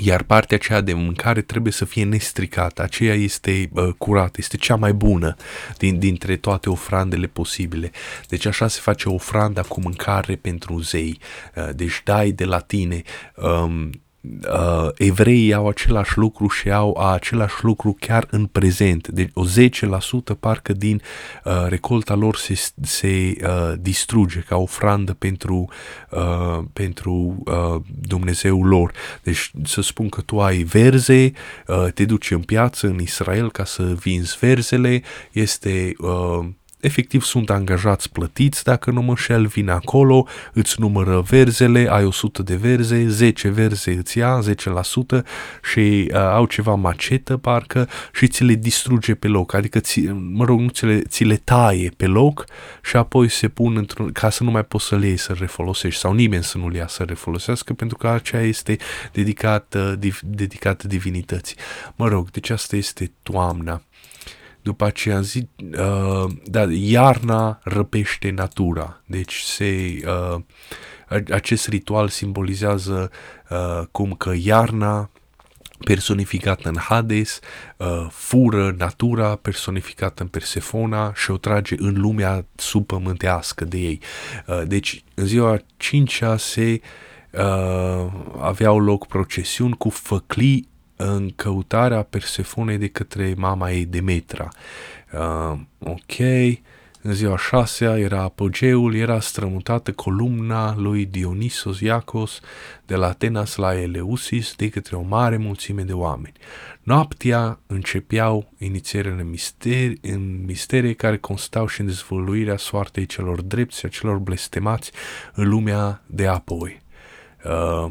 Iar 0.01 0.23
partea 0.23 0.57
aceea 0.57 0.81
de 0.81 0.93
mâncare 0.93 1.41
trebuie 1.41 1.73
să 1.73 1.85
fie 1.85 2.05
nestricată, 2.05 2.83
aceea 2.83 3.15
este 3.15 3.71
uh, 3.73 3.89
curată, 3.99 4.37
este 4.37 4.57
cea 4.57 4.77
mai 4.77 4.93
bună 4.93 5.37
din, 5.79 5.99
dintre 5.99 6.37
toate 6.37 6.71
ofrandele 6.71 7.27
posibile. 7.27 7.91
Deci 8.29 8.47
așa 8.47 8.69
se 8.69 8.81
face 8.83 9.09
ofranda 9.09 9.63
cu 9.63 9.81
mâncare 9.81 10.37
pentru 10.37 10.81
zei. 10.81 11.19
Uh, 11.55 11.69
deci 11.75 12.01
dai 12.05 12.31
de 12.31 12.45
la 12.45 12.59
tine 12.59 13.03
um, 13.35 13.91
uh, 14.21 14.89
evreii 14.97 15.55
au 15.55 15.69
același 15.69 16.19
lucru 16.19 16.49
și 16.49 16.71
au 16.71 16.93
același 17.12 17.64
lucru 17.64 17.97
chiar 18.01 18.27
în 18.31 18.47
prezent. 18.47 19.09
Deci 19.09 19.31
o 19.35 19.45
10% 19.45 20.39
parcă 20.41 20.73
din 20.73 21.03
uh, 21.45 21.53
recolta 21.69 22.14
lor 22.14 22.37
se, 22.37 22.71
se 22.83 23.37
uh, 23.43 23.73
distruge 23.81 24.41
ca 24.41 24.57
ofrandă 24.57 25.14
pentru, 25.14 25.69
uh, 26.11 26.64
pentru 26.73 27.43
uh, 27.45 27.81
Dumnezeul 28.01 28.66
lor. 28.66 28.93
Deci 29.23 29.51
să 29.64 29.81
spun 29.81 30.09
că 30.09 30.21
tu 30.21 30.41
ai 30.41 30.62
verze, 30.62 31.33
uh, 31.66 31.87
te 31.95 32.05
duci 32.05 32.31
în 32.31 32.43
piață 32.43 32.87
în 32.87 33.01
Israel 33.01 33.51
ca 33.51 33.64
să 33.64 33.83
vinzi 33.83 34.37
verzele, 34.41 35.03
este... 35.33 35.93
Uh, 35.99 36.47
efectiv 36.81 37.22
sunt 37.22 37.51
angajați 37.51 38.12
plătiți, 38.12 38.64
dacă 38.64 38.91
nu 38.91 39.03
mă 39.03 39.14
șel, 39.16 39.47
vin 39.47 39.68
acolo, 39.68 40.26
îți 40.53 40.81
numără 40.81 41.20
verzele, 41.20 41.89
ai 41.91 42.05
100 42.05 42.43
de 42.43 42.55
verze, 42.55 43.09
10 43.09 43.49
verze 43.49 43.93
îți 43.93 44.18
ia, 44.18 44.41
10% 45.18 45.22
și 45.72 46.11
uh, 46.12 46.16
au 46.18 46.47
ceva 46.47 46.74
macetă 46.74 47.37
parcă 47.37 47.89
și 48.12 48.26
ți 48.26 48.45
le 48.45 48.55
distruge 48.55 49.14
pe 49.14 49.29
loc, 49.29 49.55
adică 49.55 49.79
ți, 49.79 50.01
mă 50.33 50.45
rog, 50.45 50.61
nu 50.61 50.68
ți 50.68 50.85
le, 50.85 51.01
ți 51.01 51.24
le 51.24 51.37
taie 51.37 51.93
pe 51.97 52.07
loc 52.07 52.45
și 52.83 52.97
apoi 52.97 53.29
se 53.29 53.49
pun 53.49 53.76
într-un, 53.76 54.12
ca 54.12 54.31
să 54.31 54.45
nu 54.45 54.51
mai 54.51 54.64
poți 54.64 54.87
să 54.87 54.97
le 54.97 55.07
iei 55.07 55.16
să 55.16 55.33
refolosești 55.39 56.01
sau 56.01 56.12
nimeni 56.12 56.45
să 56.45 56.59
nu 56.59 56.68
le 56.68 56.76
ia 56.76 56.87
să 56.87 57.03
refolosească 57.03 57.72
pentru 57.72 57.97
că 57.97 58.09
aceea 58.09 58.43
este 58.43 58.76
dedicată, 59.12 59.97
div, 59.99 60.20
dedicată 60.24 60.87
divinității. 60.87 61.57
Mă 61.97 62.09
rog, 62.09 62.31
deci 62.31 62.51
asta 62.51 62.76
este 62.76 63.12
toamna. 63.22 63.83
După 64.69 64.85
aceea 64.85 65.21
zi, 65.21 65.49
uh, 65.79 66.31
da, 66.45 66.66
iarna 66.71 67.59
răpește 67.62 68.31
natura. 68.31 69.03
Deci 69.07 69.35
se, 69.35 70.01
uh, 70.07 70.41
acest 71.31 71.69
ritual 71.69 72.09
simbolizează 72.09 73.11
uh, 73.51 73.83
cum 73.91 74.12
că 74.12 74.33
iarna 74.37 75.11
personificată 75.85 76.69
în 76.69 76.77
Hades, 76.77 77.41
uh, 77.77 78.07
fură 78.11 78.75
natura 78.79 79.37
personificată 79.37 80.23
în 80.23 80.29
Persefona 80.29 81.14
și 81.14 81.31
o 81.31 81.37
trage 81.37 81.75
în 81.79 82.01
lumea 82.01 82.47
subpământească 82.55 83.64
de 83.64 83.79
ei. 83.79 84.01
Uh, 84.47 84.62
deci, 84.66 85.05
în 85.14 85.27
ziua 85.27 85.59
5 85.77 86.23
se 86.37 86.81
uh, 87.31 88.07
aveau 88.41 88.79
loc 88.79 89.07
procesiuni 89.07 89.77
cu 89.77 89.89
făclii 89.89 90.69
în 91.01 91.31
căutarea 91.37 92.03
Persefonei 92.03 92.79
de 92.79 92.89
către 92.89 93.35
mama 93.37 93.71
ei 93.71 93.85
Demetra. 93.85 94.49
Uh, 95.13 95.59
ok, 95.79 96.19
în 97.03 97.15
ziua 97.15 97.39
șasea 97.39 97.99
era 97.99 98.23
apogeul, 98.23 98.95
era 98.95 99.21
strămutată 99.21 99.93
columna 99.93 100.77
lui 100.77 101.05
Dionisos 101.05 101.81
Iacos 101.81 102.41
de 102.87 102.97
la 102.97 103.07
Atenas 103.07 103.57
la 103.57 103.81
Eleusis 103.81 104.55
de 104.55 104.69
către 104.69 104.97
o 104.97 105.03
mare 105.03 105.37
mulțime 105.37 105.83
de 105.83 105.93
oameni. 105.93 106.35
Noaptea 106.83 107.59
începeau 107.67 108.53
inițierile 108.59 109.23
misteri, 109.23 109.99
în 110.03 110.45
misterii 110.45 110.95
care 110.95 111.17
constau 111.17 111.67
și 111.67 111.81
în 111.81 111.87
dezvăluirea 111.87 112.57
soartei 112.57 113.07
celor 113.07 113.41
drepți 113.41 113.79
și 113.79 113.87
a 113.87 113.89
celor 113.89 114.17
blestemați 114.17 114.93
în 115.35 115.49
lumea 115.49 116.03
de 116.07 116.27
apoi. 116.27 116.81
Uh, 116.81 116.89
Uh, 117.45 117.91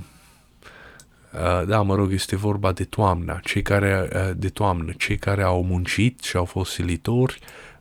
da, 1.65 1.81
mă 1.81 1.95
rog, 1.95 2.11
este 2.11 2.35
vorba 2.35 2.71
de 2.71 2.83
toamna, 2.83 3.39
cei 3.43 3.61
care, 3.61 4.09
uh, 4.13 4.31
de 4.35 4.49
toamnă, 4.49 4.91
cei 4.97 5.17
care 5.17 5.43
au 5.43 5.63
muncit 5.63 6.23
și 6.23 6.37
au 6.37 6.45
fost 6.45 6.71
silitori 6.71 7.39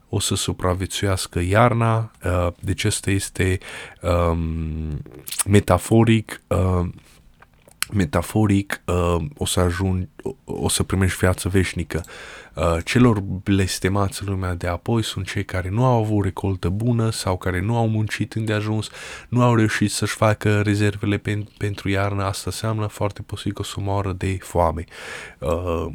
o 0.09 0.21
să 0.21 0.35
supraviețuiască 0.35 1.41
iarna, 1.41 2.11
uh, 2.25 2.49
deci 2.61 2.85
ăsta 2.85 3.11
este 3.11 3.59
um, 4.01 5.03
metaforic 5.47 6.41
uh, 6.47 6.89
metaforic 7.93 8.83
uh, 8.85 9.25
o 9.37 9.47
să 9.47 9.61
ajungi, 9.61 10.09
o 10.45 10.69
să 10.69 10.83
primești 10.83 11.19
viață 11.19 11.49
veșnică. 11.49 12.05
Uh, 12.55 12.77
celor 12.85 13.21
blestemați 13.21 14.25
lumea 14.25 14.55
de 14.55 14.67
apoi 14.67 15.03
sunt 15.03 15.27
cei 15.27 15.45
care 15.45 15.69
nu 15.69 15.85
au 15.85 16.03
avut 16.03 16.25
recoltă 16.25 16.69
bună 16.69 17.11
sau 17.11 17.37
care 17.37 17.61
nu 17.61 17.77
au 17.77 17.89
muncit 17.89 18.33
îndeajuns, 18.33 18.89
nu 19.29 19.43
au 19.43 19.55
reușit 19.55 19.91
să-și 19.91 20.15
facă 20.15 20.61
rezervele 20.61 21.17
pen, 21.17 21.49
pentru 21.57 21.89
iarnă. 21.89 22.25
Asta 22.25 22.43
înseamnă 22.47 22.87
foarte 22.87 23.23
posibil 23.23 23.53
că 23.53 23.61
o 23.61 23.65
să 23.65 23.77
moară 23.81 24.13
de 24.13 24.37
foame 24.41 24.85
uh, 25.39 25.87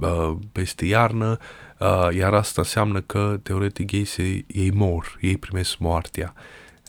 uh, 0.00 0.36
peste 0.52 0.84
iarnă, 0.84 1.38
uh, 1.78 2.08
iar 2.16 2.34
asta 2.34 2.60
înseamnă 2.60 3.00
că 3.00 3.38
teoretic 3.42 3.92
ei, 3.92 4.04
se, 4.04 4.44
ei 4.46 4.70
mor, 4.70 5.18
ei 5.20 5.36
primesc 5.36 5.78
moartea. 5.78 6.34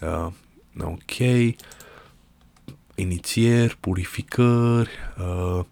Uh, 0.02 0.28
ok 0.82 1.56
inițieri, 2.96 3.78
purificări, 3.80 4.90
uh, 5.18 5.66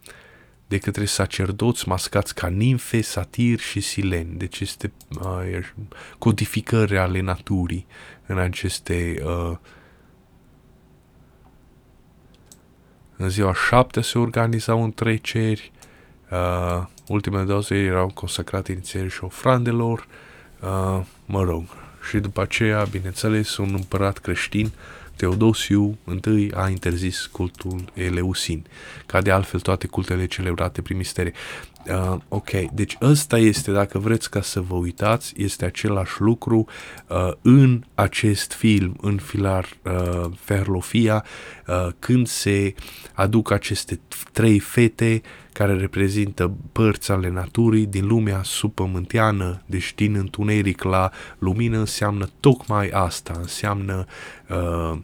de 0.68 0.78
către 0.78 1.06
sacerdoți 1.06 1.88
mascați 1.88 2.36
ca 2.36 2.48
nimfe, 2.48 3.02
satiri 3.02 3.62
și 3.62 3.80
sileni. 3.80 4.38
Deci 4.38 4.60
este 4.60 4.92
uh, 5.22 5.72
codificări 6.18 6.98
ale 6.98 7.20
naturii 7.20 7.86
în 8.26 8.38
aceste 8.38 9.22
uh, 9.26 9.58
în 13.16 13.30
ziua 13.30 13.54
șaptea 13.54 14.02
se 14.02 14.20
organizau 14.20 14.84
întreceri, 14.84 15.72
uh, 16.32 16.86
ultimele 17.08 17.44
două 17.44 17.62
zile 17.62 17.80
erau 17.80 18.12
consacrate 18.14 18.72
inițierii 18.72 19.10
și 19.10 19.24
ofrandelor, 19.24 20.08
uh, 20.60 21.02
mă 21.26 21.44
rog, 21.44 21.64
și 22.10 22.18
după 22.18 22.42
aceea, 22.42 22.84
bineînțeles, 22.84 23.58
un 23.58 23.74
împărat 23.74 24.18
creștin 24.18 24.66
uh, 24.66 25.01
Teodosiu 25.16 25.98
I 26.26 26.52
a 26.54 26.70
interzis 26.70 27.26
cultul 27.26 27.92
Eleusin, 27.94 28.66
ca 29.06 29.22
de 29.22 29.32
altfel 29.32 29.60
toate 29.60 29.88
cultele 29.88 30.26
celebrate 30.26 30.82
prin 30.82 30.98
mistere. 30.98 31.34
Uh, 31.88 32.18
ok, 32.28 32.50
deci 32.74 32.98
ăsta 33.02 33.38
este, 33.38 33.72
dacă 33.72 34.00
vreți 34.00 34.30
ca 34.30 34.42
să 34.42 34.62
vă 34.62 34.76
uitați, 34.76 35.34
este 35.38 35.66
același 35.66 36.22
lucru 36.22 36.66
uh, 37.08 37.32
în 37.42 37.84
acest 37.96 38.54
film, 38.54 38.98
în 39.02 39.18
Filar 39.18 39.70
uh, 39.84 40.32
Ferlofia, 40.40 41.26
uh, 41.68 41.88
când 42.00 42.28
se 42.28 42.74
aduc 43.14 43.52
aceste 43.52 44.00
trei 44.32 44.60
fete 44.60 45.22
care 45.54 45.74
reprezintă 45.74 46.54
părți 46.72 47.12
ale 47.12 47.30
naturii 47.30 47.86
din 47.86 48.08
lumea 48.08 48.42
supământeană, 48.44 49.62
deci 49.66 49.94
din 49.96 50.16
întuneric 50.16 50.84
la 50.84 51.12
lumină, 51.38 51.78
înseamnă 51.78 52.30
tocmai 52.40 52.90
asta, 52.90 53.34
înseamnă 53.42 54.06
uh, 54.50 54.98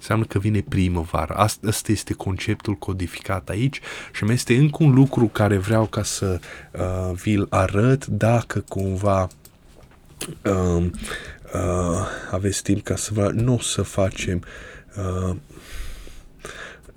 Înseamnă 0.00 0.24
că 0.24 0.38
vine 0.38 0.64
primăvara. 0.68 1.34
Asta, 1.34 1.68
asta 1.68 1.92
este 1.92 2.12
conceptul 2.12 2.74
codificat 2.74 3.48
aici 3.48 3.80
și 4.12 4.24
mai 4.24 4.34
este 4.34 4.56
încă 4.56 4.82
un 4.82 4.94
lucru 4.94 5.26
care 5.26 5.56
vreau 5.56 5.86
ca 5.86 6.02
să 6.02 6.40
uh, 6.72 7.16
vi-l 7.22 7.46
arăt 7.50 8.06
dacă 8.06 8.64
cumva 8.68 9.28
uh, 10.44 10.84
uh, 11.54 12.06
aveți 12.30 12.62
timp 12.62 12.82
ca 12.82 12.96
să 12.96 13.10
vă... 13.14 13.30
Nu 13.34 13.54
o 13.54 13.60
să 13.60 13.82
facem... 13.82 14.42
Uh, 14.96 15.36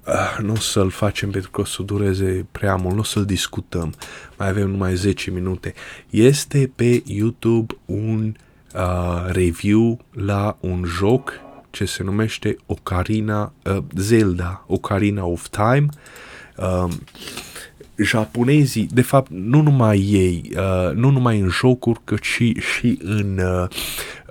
uh, 0.08 0.38
nu 0.42 0.52
o 0.52 0.56
să-l 0.56 0.90
facem 0.90 1.30
pentru 1.30 1.50
că 1.50 1.62
o 1.62 1.66
să 1.66 1.82
dureze 1.82 2.46
prea 2.52 2.76
mult, 2.76 2.94
nu 2.94 3.00
o 3.00 3.04
să-l 3.04 3.26
discutăm. 3.26 3.94
Mai 4.38 4.50
avem 4.50 4.70
numai 4.70 4.96
10 4.96 5.32
minute. 5.32 5.74
Este 6.10 6.72
pe 6.76 7.04
YouTube 7.06 7.76
un 7.86 8.36
uh, 8.74 9.26
review 9.28 10.00
la 10.12 10.58
un 10.60 10.84
joc 10.84 11.42
ce 11.70 11.86
se 11.86 12.04
numește 12.04 12.56
Ocarina, 12.66 13.54
uh, 13.66 13.78
Zelda, 13.96 14.64
Ocarina 14.68 15.26
of 15.26 15.48
Time. 15.48 15.86
Uh, 16.58 16.92
japonezii, 17.96 18.88
de 18.92 19.02
fapt, 19.02 19.32
nu 19.32 19.62
numai 19.62 20.00
ei, 20.00 20.52
uh, 20.56 20.96
nu 20.96 21.10
numai 21.10 21.40
în 21.40 21.50
jocuri, 21.50 22.00
cât 22.04 22.24
și, 22.24 22.60
și 22.60 23.00
în 23.04 23.38
uh, 23.38 23.68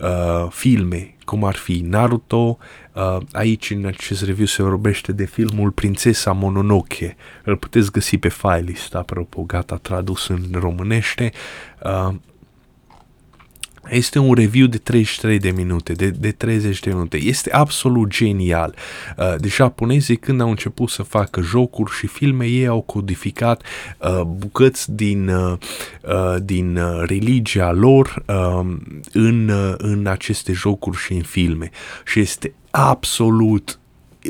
uh, 0.02 0.50
filme, 0.50 1.14
cum 1.24 1.44
ar 1.44 1.54
fi 1.54 1.80
Naruto, 1.88 2.58
uh, 2.92 3.16
aici 3.32 3.70
în 3.70 3.84
acest 3.86 4.24
review 4.24 4.46
se 4.46 4.62
vorbește 4.62 5.12
de 5.12 5.24
filmul 5.24 5.70
Prințesa 5.70 6.32
Mononoke, 6.32 7.16
îl 7.44 7.56
puteți 7.56 7.90
găsi 7.90 8.18
pe 8.18 8.28
file 8.28 8.64
list, 8.66 8.94
apropo, 8.94 9.42
gata, 9.42 9.76
tradus 9.76 10.28
în 10.28 10.44
românește, 10.52 11.32
uh, 11.84 12.14
este 13.90 14.18
un 14.18 14.34
review 14.34 14.66
de 14.66 14.78
33 14.78 15.38
de 15.38 15.50
minute, 15.50 15.92
de, 15.92 16.10
de 16.10 16.30
30 16.30 16.80
de 16.80 16.90
minute. 16.90 17.16
Este 17.16 17.52
absolut 17.52 18.08
genial. 18.08 18.74
Uh, 19.16 19.34
deci 19.40 19.54
japonezii 19.54 20.16
când 20.16 20.40
au 20.40 20.48
început 20.48 20.88
să 20.88 21.02
facă 21.02 21.40
jocuri 21.40 21.92
și 21.92 22.06
filme, 22.06 22.46
ei 22.46 22.66
au 22.66 22.80
codificat 22.80 23.62
uh, 23.98 24.20
bucăți 24.20 24.92
din, 24.92 25.28
uh, 25.28 25.58
uh 26.02 26.36
din 26.42 26.76
uh, 26.76 27.02
religia 27.06 27.72
lor 27.72 28.24
uh, 28.26 28.76
în, 29.12 29.48
uh, 29.48 29.74
în 29.76 30.06
aceste 30.06 30.52
jocuri 30.52 30.96
și 30.96 31.12
în 31.12 31.22
filme. 31.22 31.70
Și 32.04 32.20
este 32.20 32.54
absolut 32.70 33.78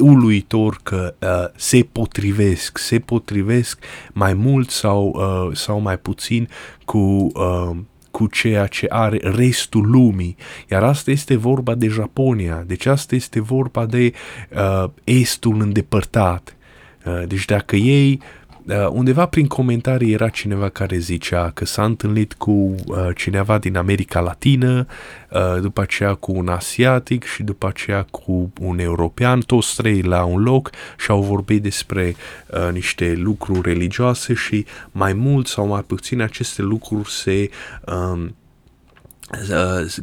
uluitor 0.00 0.80
că 0.82 1.14
uh, 1.18 1.28
se 1.56 1.88
potrivesc, 1.92 2.78
se 2.78 2.98
potrivesc 2.98 3.84
mai 4.12 4.34
mult 4.34 4.70
sau, 4.70 5.14
uh, 5.16 5.56
sau 5.56 5.80
mai 5.80 5.98
puțin 5.98 6.48
cu 6.84 6.98
uh, 6.98 7.76
cu 8.22 8.28
ceea 8.28 8.66
ce 8.66 8.86
are 8.88 9.20
restul 9.22 9.90
lumii. 9.90 10.36
Iar 10.70 10.82
asta 10.82 11.10
este 11.10 11.36
vorba 11.36 11.74
de 11.74 11.88
Japonia, 11.88 12.64
deci 12.66 12.86
asta 12.86 13.14
este 13.14 13.40
vorba 13.40 13.86
de 13.86 14.12
uh, 14.56 14.84
estul 15.04 15.60
îndepărtat. 15.60 16.56
Uh, 17.04 17.22
deci 17.26 17.44
dacă 17.44 17.76
ei 17.76 18.20
Uh, 18.20 18.41
undeva 18.90 19.26
prin 19.26 19.46
comentarii 19.46 20.12
era 20.12 20.28
cineva 20.28 20.68
care 20.68 20.98
zicea 20.98 21.50
că 21.54 21.64
s-a 21.64 21.84
întâlnit 21.84 22.32
cu 22.32 22.50
uh, 22.50 23.08
cineva 23.16 23.58
din 23.58 23.76
America 23.76 24.20
Latină, 24.20 24.86
uh, 25.30 25.60
după 25.60 25.80
aceea 25.80 26.14
cu 26.14 26.32
un 26.32 26.48
asiatic 26.48 27.24
și 27.24 27.42
după 27.42 27.66
aceea 27.66 28.06
cu 28.10 28.52
un 28.60 28.78
european, 28.78 29.40
toți 29.40 29.76
trei 29.76 30.02
la 30.02 30.24
un 30.24 30.42
loc 30.42 30.70
și 30.98 31.10
au 31.10 31.22
vorbit 31.22 31.62
despre 31.62 32.14
uh, 32.46 32.72
niște 32.72 33.14
lucruri 33.16 33.72
religioase 33.72 34.34
și 34.34 34.66
mai 34.90 35.12
mult 35.12 35.46
sau 35.46 35.66
mai 35.66 35.82
puțin 35.82 36.20
aceste 36.20 36.62
lucruri 36.62 37.10
se 37.10 37.50
uh, 37.86 37.92
uh, 37.92 38.28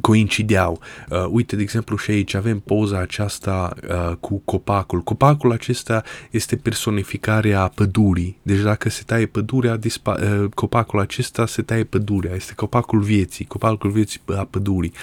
coincideau. 0.02 0.80
Uh, 1.10 1.26
uite, 1.30 1.56
de 1.56 1.62
exemplu, 1.62 1.98
și 1.98 2.12
aici 2.12 2.34
avem 2.34 2.60
poza 2.60 3.00
aceasta 3.00 3.74
uh, 3.90 4.16
cu 4.20 4.42
copacul. 4.46 5.02
Copacul 5.02 5.52
acesta 5.52 6.04
este 6.30 6.56
personificarea 6.56 7.72
pădurii. 7.76 8.40
Deci 8.42 8.60
dacă 8.60 8.90
se 8.90 9.04
taie 9.06 9.26
pădurea, 9.26 9.78
dispa- 9.78 10.22
uh, 10.22 10.46
copacul 10.54 11.00
acesta 11.00 11.46
se 11.46 11.62
taie 11.62 11.84
pădurea. 11.84 12.36
Este 12.36 12.54
copacul 12.54 13.00
vieții, 13.00 13.46
copacul 13.46 13.90
vieții 13.90 14.22
a 14.38 14.48
pădurii. 14.50 14.94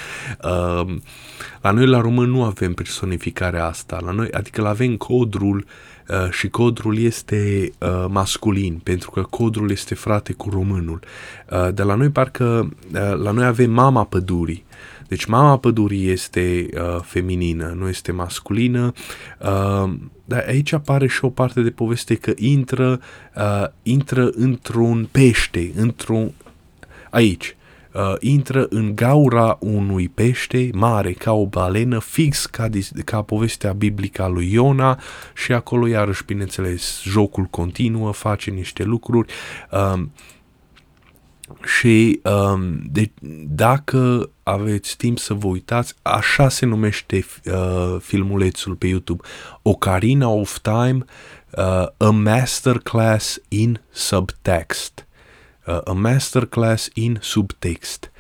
Uh, 0.45 0.97
la 1.61 1.71
noi, 1.71 1.87
la 1.87 2.01
român, 2.01 2.31
nu 2.31 2.45
avem 2.45 2.73
personificarea 2.73 3.67
asta. 3.67 4.01
La 4.05 4.11
noi, 4.11 4.31
adică 4.31 4.61
la 4.61 4.69
avem 4.69 4.97
codrul 4.97 5.57
uh, 5.57 5.96
Uh, 6.09 6.31
și 6.31 6.49
codrul 6.49 6.99
este 6.99 7.73
uh, 7.79 8.05
masculin, 8.09 8.81
pentru 8.83 9.11
că 9.11 9.23
codrul 9.23 9.71
este 9.71 9.95
frate 9.95 10.33
cu 10.33 10.51
românul. 10.51 11.01
Uh, 11.51 11.69
de 11.75 11.83
la 11.83 11.95
noi 11.95 12.09
parcă, 12.09 12.69
uh, 12.93 13.17
la 13.23 13.31
noi 13.31 13.45
avem 13.45 13.71
mama 13.71 14.05
pădurii, 14.05 14.65
deci 15.09 15.25
mama 15.25 15.59
pădurii 15.59 16.09
este 16.09 16.69
uh, 16.75 17.01
feminină, 17.03 17.75
nu 17.79 17.89
este 17.89 18.13
masculină, 18.13 18.93
uh, 19.39 19.93
dar 20.25 20.45
aici 20.47 20.73
apare 20.73 21.07
și 21.07 21.25
o 21.25 21.31
parte 21.31 21.63
de 21.63 21.71
poveste 21.71 22.15
că 22.15 22.33
intră, 22.37 23.01
uh, 23.37 23.67
intră 23.83 24.31
într-un 24.35 25.09
pește, 25.13 25.73
într-un... 25.77 26.33
aici, 27.11 27.56
uh, 27.97 28.15
intră 28.21 28.67
în 28.71 28.95
gaura 28.95 29.57
unui 29.61 30.09
pește 30.09 30.71
mare 30.73 31.13
ca 31.13 31.33
o 31.33 31.47
balenă, 31.47 31.99
fix 31.99 32.47
ca, 32.47 32.69
ca 33.05 33.23
povestea 33.23 33.73
biblică 33.73 34.23
a 34.23 34.27
lui 34.27 34.53
Iona 34.53 35.01
și 35.35 35.53
acolo 35.53 35.87
iarăși, 35.87 36.25
bineînțeles, 36.25 37.03
jocul 37.03 37.45
continuă, 37.45 38.13
face 38.13 38.51
niște 38.51 38.83
lucruri. 38.83 39.33
Uh, 39.71 40.03
și 41.65 42.21
um, 42.23 42.81
de, 42.91 43.11
dacă 43.49 44.31
aveți 44.43 44.97
timp 44.97 45.19
să 45.19 45.35
vă 45.35 45.47
uitați, 45.47 45.95
așa 46.03 46.49
se 46.49 46.67
numește 46.67 47.25
uh, 47.45 47.97
filmulețul 48.01 48.75
pe 48.75 48.87
YouTube, 48.87 49.23
Ocarina 49.63 50.29
of 50.29 50.59
Time, 50.59 51.05
uh, 51.51 51.87
A 51.97 52.11
Masterclass 52.11 53.41
in 53.49 53.81
Subtext 53.91 55.06
uh, 55.67 55.81
a 55.85 55.93
masterclass 55.93 56.89
in 56.95 57.19
subtext. 57.21 58.11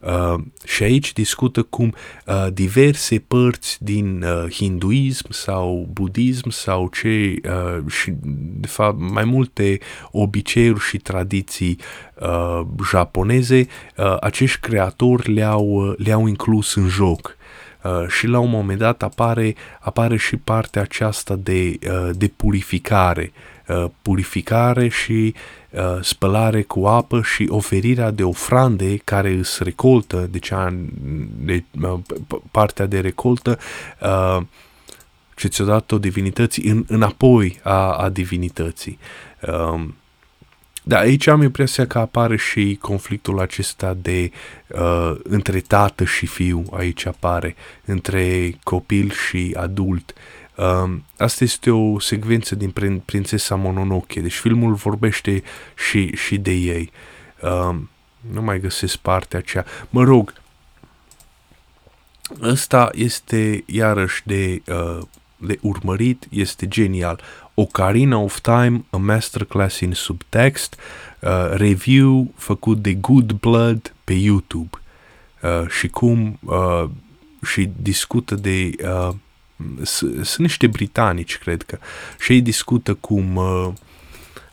Uh, 0.00 0.34
și 0.64 0.82
aici 0.82 1.12
discută 1.12 1.62
cum 1.62 1.94
uh, 2.26 2.46
diverse 2.52 3.18
părți 3.18 3.84
din 3.84 4.22
uh, 4.22 4.52
hinduism 4.52 5.30
sau 5.30 5.88
budism 5.92 6.48
sau 6.48 6.88
ce 6.88 7.34
uh, 7.44 7.92
și 7.92 8.12
de 8.60 8.66
fapt 8.66 8.98
mai 8.98 9.24
multe 9.24 9.78
obiceiuri 10.10 10.80
și 10.80 10.98
tradiții 10.98 11.78
uh, 12.20 12.60
japoneze, 12.88 13.66
uh, 13.96 14.16
acești 14.20 14.60
creatori 14.60 15.32
le-au, 15.32 15.66
uh, 15.66 15.94
le-au 15.96 16.26
inclus 16.26 16.74
în 16.74 16.88
joc. 16.88 17.35
Uh, 17.86 18.08
și 18.08 18.26
la 18.26 18.38
un 18.38 18.50
moment 18.50 18.78
dat 18.78 19.02
apare, 19.02 19.54
apare 19.80 20.16
și 20.16 20.36
partea 20.36 20.82
aceasta 20.82 21.36
de, 21.36 21.78
uh, 21.90 22.10
de 22.12 22.28
purificare, 22.36 23.32
uh, 23.68 23.84
purificare 24.02 24.88
și 24.88 25.34
uh, 25.70 25.98
spălare 26.00 26.62
cu 26.62 26.86
apă 26.86 27.22
și 27.22 27.46
oferirea 27.50 28.10
de 28.10 28.22
ofrande 28.22 28.96
care 28.96 29.30
îți 29.32 29.64
recoltă, 29.64 30.28
deci 30.30 30.52
de, 31.38 31.64
uh, 31.82 31.98
partea 32.50 32.86
de 32.86 33.00
recoltă 33.00 33.58
uh, 34.00 34.42
ce 35.36 35.48
ți-a 35.48 35.64
dat-o 35.64 35.98
divinității 35.98 36.70
în, 36.70 36.84
înapoi 36.88 37.60
a, 37.62 37.92
a 37.92 38.08
divinității. 38.08 38.98
Uh, 39.48 39.84
da, 40.88 40.98
aici 40.98 41.26
am 41.26 41.42
impresia 41.42 41.86
că 41.86 41.98
apare 41.98 42.36
și 42.36 42.78
conflictul 42.80 43.40
acesta 43.40 43.94
de 43.94 44.30
uh, 44.68 45.14
între 45.22 45.60
tată 45.60 46.04
și 46.04 46.26
fiu, 46.26 46.64
aici 46.72 47.06
apare, 47.06 47.56
între 47.84 48.54
copil 48.62 49.10
și 49.10 49.54
adult. 49.56 50.14
Uh, 50.54 50.96
asta 51.16 51.44
este 51.44 51.70
o 51.70 51.98
secvență 51.98 52.54
din 52.54 52.70
prin, 52.70 52.98
Prințesa 52.98 53.54
Mononoke, 53.54 54.20
deci 54.20 54.34
filmul 54.34 54.74
vorbește 54.74 55.42
și, 55.88 56.16
și 56.16 56.38
de 56.38 56.52
ei. 56.52 56.90
Uh, 57.42 57.76
nu 58.32 58.42
mai 58.42 58.60
găsesc 58.60 58.96
partea 58.96 59.38
aceea. 59.38 59.64
Mă 59.90 60.04
rog, 60.04 60.32
ăsta 62.42 62.90
este 62.92 63.62
iarăși 63.66 64.22
de, 64.24 64.62
uh, 64.66 65.02
de 65.36 65.58
urmărit, 65.60 66.26
este 66.30 66.68
genial. 66.68 67.20
Ocarina 67.58 68.18
of 68.18 68.40
Time, 68.40 68.84
a 68.90 68.96
masterclass 68.96 69.80
in 69.80 69.92
subtext, 69.92 70.76
uh, 71.20 71.50
review 71.50 72.32
făcut 72.36 72.82
de 72.82 72.94
Good 72.94 73.32
Blood 73.32 73.94
pe 74.04 74.12
YouTube. 74.12 74.80
Uh, 75.42 75.68
și 75.68 75.88
cum 75.88 76.38
uh, 76.44 76.84
și 77.42 77.70
discută 77.82 78.34
de 78.34 78.70
uh, 78.82 79.14
sunt 80.22 80.38
niște 80.38 80.66
britanici, 80.66 81.38
cred 81.38 81.62
că, 81.62 81.78
și 82.18 82.32
ei 82.32 82.40
discută 82.40 82.94
cum 82.94 83.36
uh, 83.36 83.68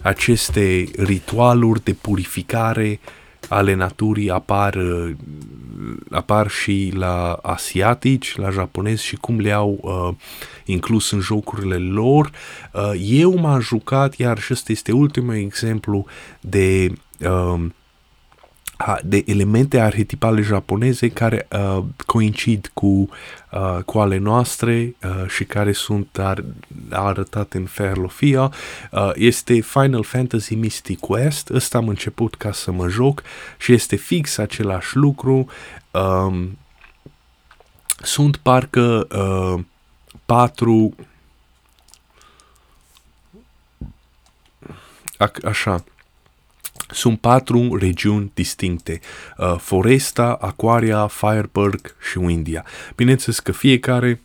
aceste 0.01 0.89
ritualuri 0.97 1.83
de 1.83 1.93
purificare 1.93 2.99
ale 3.53 3.73
naturii 3.73 4.29
apar, 4.29 4.75
uh, 4.75 5.11
apar 6.11 6.49
și 6.49 6.91
la 6.95 7.39
asiatici, 7.41 8.35
la 8.35 8.49
japonezi 8.49 9.03
și 9.03 9.15
cum 9.15 9.39
le-au 9.39 9.79
uh, 9.81 10.15
inclus 10.65 11.11
în 11.11 11.19
jocurile 11.19 11.77
lor. 11.77 12.31
Uh, 12.73 12.91
eu 13.01 13.37
m-am 13.37 13.59
jucat, 13.59 14.15
iar 14.15 14.39
și 14.39 14.53
ăsta 14.53 14.71
este 14.71 14.91
ultimul 14.91 15.35
exemplu 15.35 16.05
de 16.39 16.91
uh, 17.19 17.65
de 19.03 19.23
elemente 19.25 19.79
arhetipale 19.79 20.41
japoneze 20.41 21.09
care 21.09 21.47
uh, 21.51 21.83
coincid 22.05 22.71
cu, 22.73 23.09
uh, 23.51 23.79
cu 23.85 23.99
ale 23.99 24.17
noastre 24.17 24.95
uh, 25.03 25.27
și 25.27 25.43
care 25.43 25.71
sunt 25.71 26.17
ar, 26.17 26.43
arătate 26.89 27.57
în 27.57 27.65
Fairlofia. 27.65 28.51
Uh, 28.91 29.11
este 29.15 29.59
Final 29.59 30.03
Fantasy 30.03 30.55
Mystic 30.55 30.99
Quest. 30.99 31.49
Ăsta 31.49 31.77
am 31.77 31.87
început 31.87 32.35
ca 32.35 32.51
să 32.51 32.71
mă 32.71 32.87
joc 32.87 33.23
și 33.57 33.73
este 33.73 33.95
fix 33.95 34.37
același 34.37 34.95
lucru. 34.95 35.47
Um, 35.91 36.57
sunt 38.01 38.37
parcă 38.37 39.07
uh, 39.11 39.63
patru 40.25 40.95
a, 45.17 45.31
așa 45.43 45.83
sunt 46.93 47.19
patru 47.19 47.75
regiuni 47.75 48.31
distincte, 48.33 48.99
uh, 49.37 49.55
Foresta, 49.57 50.37
Aquaria, 50.41 51.07
Fireberg 51.07 51.95
și 52.09 52.17
Windia. 52.17 52.65
Bineînțeles 52.95 53.39
că 53.39 53.51
fiecare 53.51 54.21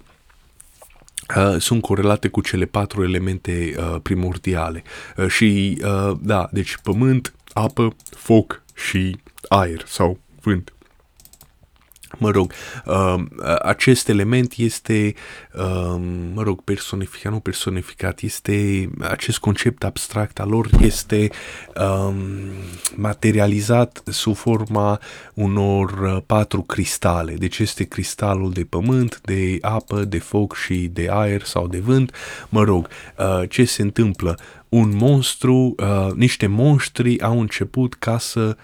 Uh, 1.37 1.57
sunt 1.61 1.83
corelate 1.83 2.29
cu 2.29 2.41
cele 2.41 2.65
patru 2.65 3.03
elemente 3.03 3.75
uh, 3.77 3.97
primordiale. 4.03 4.83
Uh, 5.17 5.27
și, 5.27 5.79
uh, 5.85 6.17
da, 6.21 6.49
deci 6.53 6.77
pământ, 6.83 7.35
apă, 7.53 7.97
foc 8.11 8.63
și 8.75 9.17
aer 9.49 9.85
sau 9.87 10.19
vânt. 10.41 10.73
Mă 12.19 12.31
rog, 12.31 12.53
uh, 12.87 13.15
acest 13.63 14.09
element 14.09 14.53
este, 14.57 15.15
uh, 15.55 16.01
mă 16.35 16.43
rog, 16.43 16.63
personificat, 16.63 17.33
nu 17.33 17.41
personificat, 17.41 18.21
este, 18.21 18.89
acest 19.01 19.39
concept 19.39 19.85
abstract 19.85 20.41
al 20.41 20.49
lor 20.49 20.69
este 20.81 21.31
uh, 21.77 22.15
materializat 22.95 24.03
sub 24.07 24.37
forma 24.37 25.01
unor 25.35 25.91
uh, 25.91 26.23
patru 26.27 26.63
cristale. 26.63 27.35
Deci 27.35 27.59
este 27.59 27.85
cristalul 27.85 28.53
de 28.53 28.65
pământ, 28.65 29.21
de 29.25 29.59
apă, 29.61 30.05
de 30.05 30.19
foc 30.19 30.57
și 30.57 30.91
de 30.93 31.09
aer 31.11 31.43
sau 31.43 31.67
de 31.69 31.79
vânt. 31.79 32.15
Mă 32.49 32.63
rog, 32.63 32.89
uh, 33.19 33.49
ce 33.49 33.65
se 33.65 33.83
întâmplă? 33.83 34.39
Un 34.69 34.97
monstru, 34.97 35.75
uh, 35.77 36.13
niște 36.15 36.47
monștri 36.47 37.21
au 37.21 37.41
început 37.41 37.95
ca 37.95 38.19
să 38.19 38.57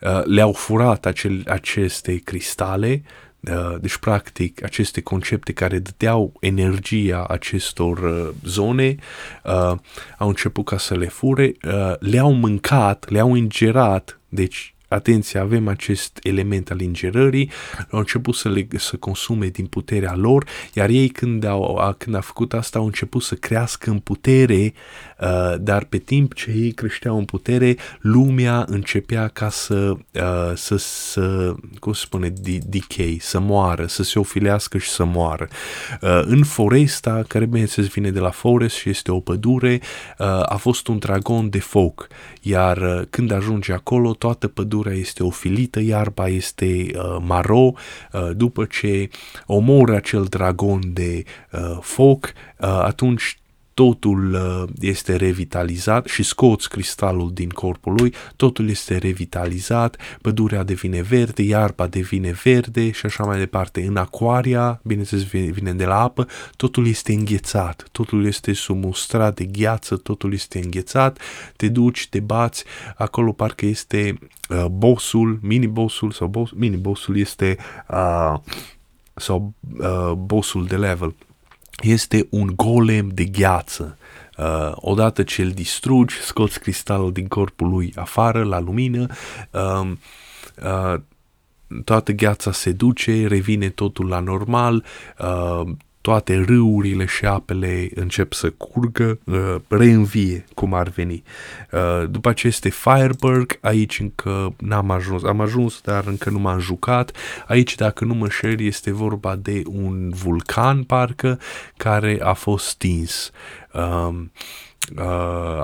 uh, 0.00 0.06
Uh, 0.06 0.20
le-au 0.24 0.52
furat 0.52 1.06
acel, 1.06 1.42
aceste 1.46 2.16
cristale, 2.16 3.02
uh, 3.40 3.76
deci 3.80 3.96
practic 3.96 4.64
aceste 4.64 5.00
concepte 5.00 5.52
care 5.52 5.78
dădeau 5.78 6.32
energia 6.40 7.24
acestor 7.24 7.98
uh, 7.98 8.28
zone, 8.44 8.96
au 10.18 10.28
început 10.28 10.64
ca 10.64 10.78
să 10.78 10.94
le 10.94 11.06
fure, 11.06 11.52
le-au 11.98 12.32
mâncat, 12.32 13.10
le-au 13.10 13.34
ingerat, 13.34 14.20
deci 14.28 14.74
atenție, 14.88 15.40
avem 15.40 15.68
acest 15.68 16.18
element 16.22 16.70
al 16.70 16.80
ingerării, 16.80 17.50
au 17.90 17.98
început 17.98 18.34
să, 18.34 18.48
le, 18.48 18.66
să 18.76 18.96
consume 18.96 19.46
din 19.46 19.66
puterea 19.66 20.14
lor, 20.16 20.46
iar 20.72 20.88
ei 20.88 21.08
când 21.08 21.44
au, 21.44 21.94
când 21.98 22.14
au 22.14 22.20
făcut 22.20 22.52
asta 22.52 22.78
au 22.78 22.84
început 22.84 23.22
să 23.22 23.34
crească 23.34 23.90
în 23.90 23.98
putere, 23.98 24.72
uh, 25.20 25.54
dar 25.60 25.84
pe 25.84 25.98
timp 25.98 26.34
ce 26.34 26.50
ei 26.50 26.72
creșteau 26.72 27.18
în 27.18 27.24
putere, 27.24 27.76
lumea 28.00 28.64
începea 28.68 29.28
ca 29.28 29.48
să, 29.48 29.96
uh, 30.12 30.52
să, 30.54 30.76
să 30.76 31.54
cum 31.78 31.92
se 31.92 32.00
spune, 32.04 32.32
decay, 32.66 33.18
să 33.20 33.40
moară, 33.40 33.86
să 33.86 34.02
se 34.02 34.18
ofilească 34.18 34.78
și 34.78 34.88
să 34.88 35.04
moară. 35.04 35.48
Uh, 36.00 36.22
în 36.24 36.42
foresta, 36.42 37.24
care 37.28 37.44
bineînțeles 37.44 37.90
vine 37.90 38.10
de 38.10 38.18
la 38.18 38.30
forest 38.30 38.76
și 38.76 38.88
este 38.88 39.12
o 39.12 39.20
pădure, 39.20 39.80
uh, 40.18 40.26
a 40.26 40.56
fost 40.56 40.86
un 40.86 40.98
dragon 40.98 41.50
de 41.50 41.60
foc, 41.60 42.08
iar 42.40 42.76
uh, 42.76 43.02
când 43.10 43.30
ajunge 43.30 43.72
acolo, 43.72 44.12
toată 44.12 44.48
pădurea 44.48 44.77
pădurea 44.78 45.00
este 45.00 45.22
ofilită, 45.22 45.80
iarba 45.80 46.28
este 46.28 46.66
uh, 46.94 47.16
maro, 47.20 47.72
uh, 48.12 48.30
după 48.36 48.64
ce 48.64 49.08
omoră 49.46 49.94
acel 49.94 50.24
dragon 50.24 50.80
de 50.92 51.24
uh, 51.52 51.78
foc, 51.80 52.24
uh, 52.24 52.68
atunci 52.68 53.38
totul 53.78 54.32
uh, 54.32 54.68
este 54.80 55.16
revitalizat 55.16 56.06
și 56.06 56.22
scoți 56.22 56.68
cristalul 56.68 57.30
din 57.32 57.48
corpul 57.48 57.94
lui, 57.96 58.14
totul 58.36 58.68
este 58.68 58.96
revitalizat, 58.96 59.96
pădurea 60.22 60.62
devine 60.62 61.02
verde, 61.02 61.42
iarba 61.42 61.86
devine 61.86 62.36
verde 62.42 62.90
și 62.90 63.06
așa 63.06 63.24
mai 63.24 63.38
departe. 63.38 63.86
În 63.86 63.96
aquaria, 63.96 64.80
bineînțeles 64.84 65.24
vine 65.24 65.72
de 65.72 65.84
la 65.84 66.00
apă, 66.00 66.26
totul 66.56 66.86
este 66.86 67.12
înghețat, 67.12 67.88
totul 67.92 68.26
este 68.26 68.52
sub 68.52 68.84
un 68.84 68.92
strat 68.92 69.34
de 69.34 69.44
gheață, 69.44 69.96
totul 69.96 70.32
este 70.32 70.60
înghețat, 70.64 71.18
te 71.56 71.68
duci, 71.68 72.08
te 72.08 72.20
bați, 72.20 72.64
acolo 72.96 73.32
parcă 73.32 73.66
este 73.66 74.18
uh, 74.48 74.64
bossul, 74.64 75.38
mini-bossul 75.42 76.12
sau 76.12 76.26
boss, 76.26 76.52
mini-bossul 76.52 77.16
este 77.16 77.56
uh, 77.88 78.34
sau 79.14 79.52
uh, 79.78 80.12
bossul 80.12 80.66
de 80.66 80.76
level 80.76 81.14
este 81.82 82.26
un 82.30 82.52
golem 82.56 83.08
de 83.08 83.24
gheață. 83.24 83.98
Uh, 84.38 84.72
odată 84.74 85.22
ce 85.22 85.42
îl 85.42 85.50
distrugi, 85.50 86.14
scoți 86.14 86.60
cristalul 86.60 87.12
din 87.12 87.28
corpul 87.28 87.68
lui 87.68 87.92
afară, 87.96 88.44
la 88.44 88.60
lumină, 88.60 89.06
uh, 89.50 89.90
uh, 90.62 91.00
toată 91.84 92.12
gheața 92.12 92.52
se 92.52 92.72
duce, 92.72 93.26
revine 93.26 93.68
totul 93.68 94.08
la 94.08 94.18
normal, 94.18 94.84
uh, 95.18 95.68
toate 96.08 96.44
râurile 96.46 97.04
și 97.04 97.24
apele 97.24 97.88
încep 97.94 98.32
să 98.32 98.50
curgă, 98.50 99.18
uh, 99.24 99.54
reînvie 99.68 100.44
cum 100.54 100.74
ar 100.74 100.88
veni. 100.88 101.22
Uh, 101.72 102.08
după 102.10 102.28
aceste 102.28 102.68
Fireberg, 102.68 103.58
aici 103.60 104.00
încă 104.00 104.54
n-am 104.58 104.90
ajuns, 104.90 105.22
am 105.22 105.40
ajuns, 105.40 105.80
dar 105.80 106.04
încă 106.06 106.30
nu 106.30 106.38
m-am 106.38 106.58
jucat. 106.58 107.16
Aici, 107.46 107.74
dacă 107.74 108.04
nu 108.04 108.14
mă 108.14 108.28
șer, 108.28 108.60
este 108.60 108.92
vorba 108.92 109.36
de 109.36 109.62
un 109.66 110.10
vulcan, 110.22 110.82
parcă, 110.82 111.38
care 111.76 112.18
a 112.22 112.32
fost 112.32 112.66
stins. 112.66 113.30
Uh, 113.72 113.82
uh, 113.82 114.14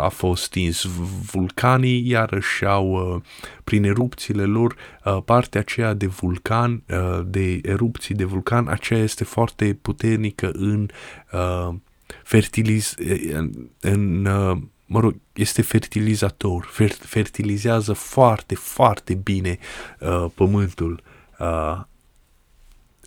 a 0.01 0.09
fost 0.09 0.43
stins. 0.43 0.87
Vulcanii 1.33 2.09
iarăși 2.09 2.65
au, 2.65 3.15
uh, 3.15 3.23
prin 3.65 3.85
erupțiile 3.85 4.45
lor, 4.45 4.77
uh, 5.05 5.19
partea 5.25 5.61
aceea 5.61 5.95
de 5.95 6.07
vulcan, 6.07 6.83
uh, 6.89 7.21
de 7.27 7.61
erupții 7.63 8.15
de 8.15 8.25
vulcan, 8.25 8.69
aceea 8.69 9.01
este 9.01 9.25
foarte 9.25 9.79
puternică 9.83 10.51
în 10.51 10.89
uh, 11.33 11.75
fertiliz... 12.23 12.95
în, 13.33 13.51
în 13.81 14.25
uh, 14.25 14.59
mă 14.87 15.01
rog, 15.01 15.15
este 15.33 15.63
fertilizator, 15.63 16.65
fer, 16.71 16.91
fertilizează 16.91 17.93
foarte, 17.93 18.55
foarte 18.55 19.15
bine 19.15 19.59
uh, 20.01 20.27
pământul. 20.35 21.03
Uh, 21.39 21.81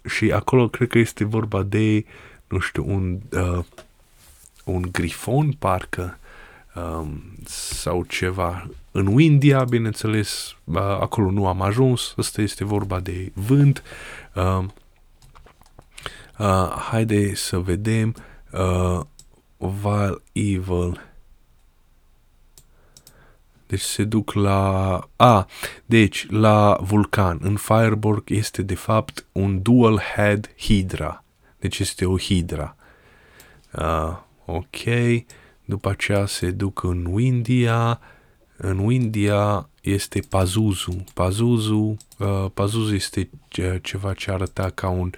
și 0.09 0.31
acolo 0.31 0.69
cred 0.69 0.87
că 0.87 0.97
este 0.97 1.23
vorba 1.23 1.63
de, 1.63 2.05
nu 2.47 2.59
știu, 2.59 2.83
un, 2.87 3.19
uh, 3.31 3.65
un 4.71 4.87
grifon, 4.91 5.51
parcă, 5.51 6.17
um, 6.75 7.21
sau 7.45 8.03
ceva. 8.03 8.69
În 8.91 9.19
India, 9.19 9.63
bineînțeles, 9.63 10.55
uh, 10.63 10.77
acolo 10.77 11.31
nu 11.31 11.47
am 11.47 11.61
ajuns, 11.61 12.13
asta 12.17 12.41
este 12.41 12.63
vorba 12.63 12.99
de 12.99 13.31
vânt. 13.33 13.83
Uh, 14.35 14.63
uh, 16.37 16.69
haide 16.69 17.35
să 17.35 17.59
vedem. 17.59 18.15
Uh, 18.51 18.99
Vile 19.57 20.21
Evil 20.31 21.07
deci 23.67 23.81
se 23.81 24.03
duc 24.03 24.33
la... 24.33 24.99
A, 25.15 25.47
deci 25.85 26.27
la 26.29 26.77
vulcan. 26.81 27.39
În 27.41 27.55
Fireborg 27.55 28.23
este 28.29 28.61
de 28.61 28.75
fapt 28.75 29.25
un 29.31 29.61
dual 29.61 29.99
head 30.15 30.51
hydra. 30.57 31.23
Deci 31.59 31.79
este 31.79 32.05
o 32.05 32.17
hydra. 32.17 32.75
Uh, 33.71 34.17
ok. 34.47 34.77
După 35.65 35.89
aceea 35.89 36.25
se 36.25 36.51
duc 36.51 36.83
în 36.83 37.05
Windia. 37.05 37.99
În 38.57 38.77
Windia 38.77 39.69
este 39.81 40.19
Pazuzu. 40.29 41.03
Pazuzu, 41.13 41.97
uh, 42.17 42.45
Pazuzu 42.53 42.93
este 42.93 43.29
ceva 43.81 44.13
ce 44.13 44.31
arăta 44.31 44.69
ca 44.69 44.89
un 44.89 45.11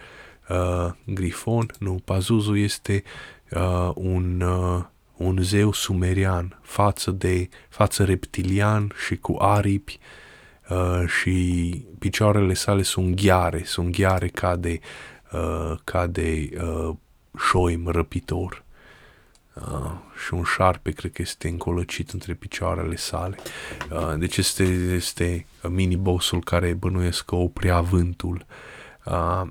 uh, 0.50 0.92
grifon. 1.06 1.66
Nu, 1.80 2.02
Pazuzu 2.06 2.56
este 2.56 3.04
uh, 3.52 3.92
un... 3.96 4.42
Uh, 4.42 4.84
un 5.20 5.38
zeu 5.42 5.74
sumerian, 5.74 6.60
față 6.62 7.12
de 7.12 7.50
față 7.70 8.04
reptilian 8.04 8.92
și 9.06 9.16
cu 9.16 9.36
aripi 9.40 10.00
uh, 10.70 11.04
și 11.08 11.72
picioarele 12.00 12.54
sale 12.54 12.82
sunt 12.82 13.22
ghiare, 13.22 13.62
sunt 13.66 13.96
ghiare 13.98 14.28
ca 14.28 14.56
de, 14.56 14.80
uh, 15.32 15.78
ca 15.84 16.08
de 16.08 16.50
uh, 16.64 16.96
șoim 17.50 17.88
răpitor. 17.88 18.64
Uh, 19.62 19.92
și 20.26 20.34
un 20.34 20.44
șarpe 20.44 20.92
cred 20.92 21.12
că 21.12 21.22
este 21.22 21.48
încolăcit 21.48 22.10
între 22.10 22.34
picioarele 22.34 22.96
sale. 22.96 23.36
Uh, 23.92 24.14
deci 24.18 24.38
este, 24.38 24.64
este 24.96 25.46
mini-bossul 25.70 26.44
care 26.44 26.74
bănuiesc 26.74 27.26
că 27.26 27.36
oprea 27.36 27.82
vântul. 27.82 28.46
Uh, 29.06 29.42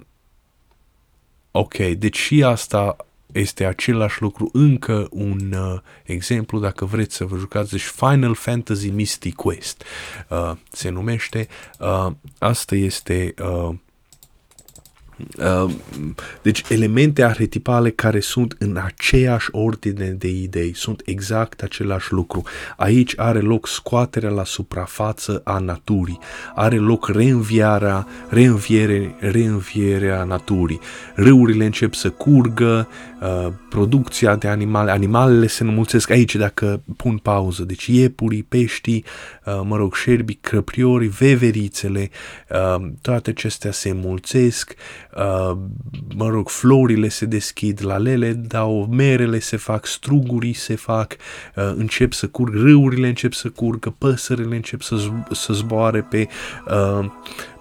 ok, 1.50 1.76
deci 1.76 2.16
și 2.16 2.44
asta 2.44 2.96
este 3.32 3.64
același 3.64 4.22
lucru, 4.22 4.48
încă 4.52 5.06
un 5.10 5.52
uh, 5.52 5.80
exemplu, 6.04 6.58
dacă 6.58 6.84
vreți 6.84 7.16
să 7.16 7.24
vă 7.24 7.36
jucați, 7.36 7.70
deci 7.70 7.82
Final 7.82 8.34
Fantasy 8.34 8.88
Mystic 8.88 9.34
Quest 9.34 9.84
uh, 10.28 10.52
se 10.70 10.88
numește. 10.88 11.48
Uh, 11.78 12.10
asta 12.38 12.74
este 12.74 13.34
uh, 13.42 13.46
Uh, 13.48 13.74
deci 16.42 16.64
elemente 16.68 17.22
arhetipale 17.22 17.90
care 17.90 18.20
sunt 18.20 18.56
în 18.58 18.78
aceeași 18.84 19.48
ordine 19.50 20.06
de 20.06 20.28
idei, 20.28 20.74
sunt 20.74 21.02
exact 21.04 21.62
același 21.62 22.12
lucru. 22.12 22.42
Aici 22.76 23.12
are 23.16 23.38
loc 23.38 23.66
scoaterea 23.66 24.30
la 24.30 24.44
suprafață 24.44 25.40
a 25.44 25.58
naturii, 25.58 26.18
are 26.54 26.76
loc 26.76 27.08
reînviarea, 27.08 28.06
reînviere, 28.28 29.14
reînvierea 29.18 30.24
naturii. 30.24 30.80
Râurile 31.14 31.64
încep 31.64 31.94
să 31.94 32.10
curgă, 32.10 32.88
uh, 33.20 33.52
producția 33.68 34.36
de 34.36 34.48
animale, 34.48 34.90
animalele 34.90 35.46
se 35.46 35.62
înmulțesc 35.62 36.10
aici 36.10 36.36
dacă 36.36 36.82
pun 36.96 37.16
pauză, 37.16 37.64
deci 37.64 37.86
iepurii, 37.86 38.42
peștii, 38.42 39.04
uh, 39.44 39.60
mă 39.64 39.76
rog, 39.76 39.94
șerbii, 39.94 40.38
crăpriorii, 40.40 41.08
veverițele, 41.08 42.10
uh, 42.50 42.86
toate 43.00 43.30
acestea 43.30 43.72
se 43.72 43.88
înmulțesc, 43.88 44.74
uh, 45.16 45.56
mă 46.16 46.28
rog, 46.28 46.48
florile 46.48 47.08
se 47.08 47.26
deschid, 47.26 47.84
lalele 47.84 48.32
dau, 48.32 48.86
merele 48.90 49.38
se 49.38 49.56
fac, 49.56 49.86
strugurii 49.86 50.52
se 50.52 50.74
fac, 50.74 51.16
uh, 51.56 51.72
încep 51.76 52.12
să 52.12 52.26
curg, 52.26 52.54
râurile 52.54 53.08
încep 53.08 53.32
să 53.32 53.48
curgă, 53.48 53.94
păsările 53.98 54.56
încep 54.56 54.80
să, 54.80 54.96
zb- 54.96 55.30
să 55.30 55.52
zboare 55.52 56.00
pe, 56.00 56.28
uh, 56.70 57.10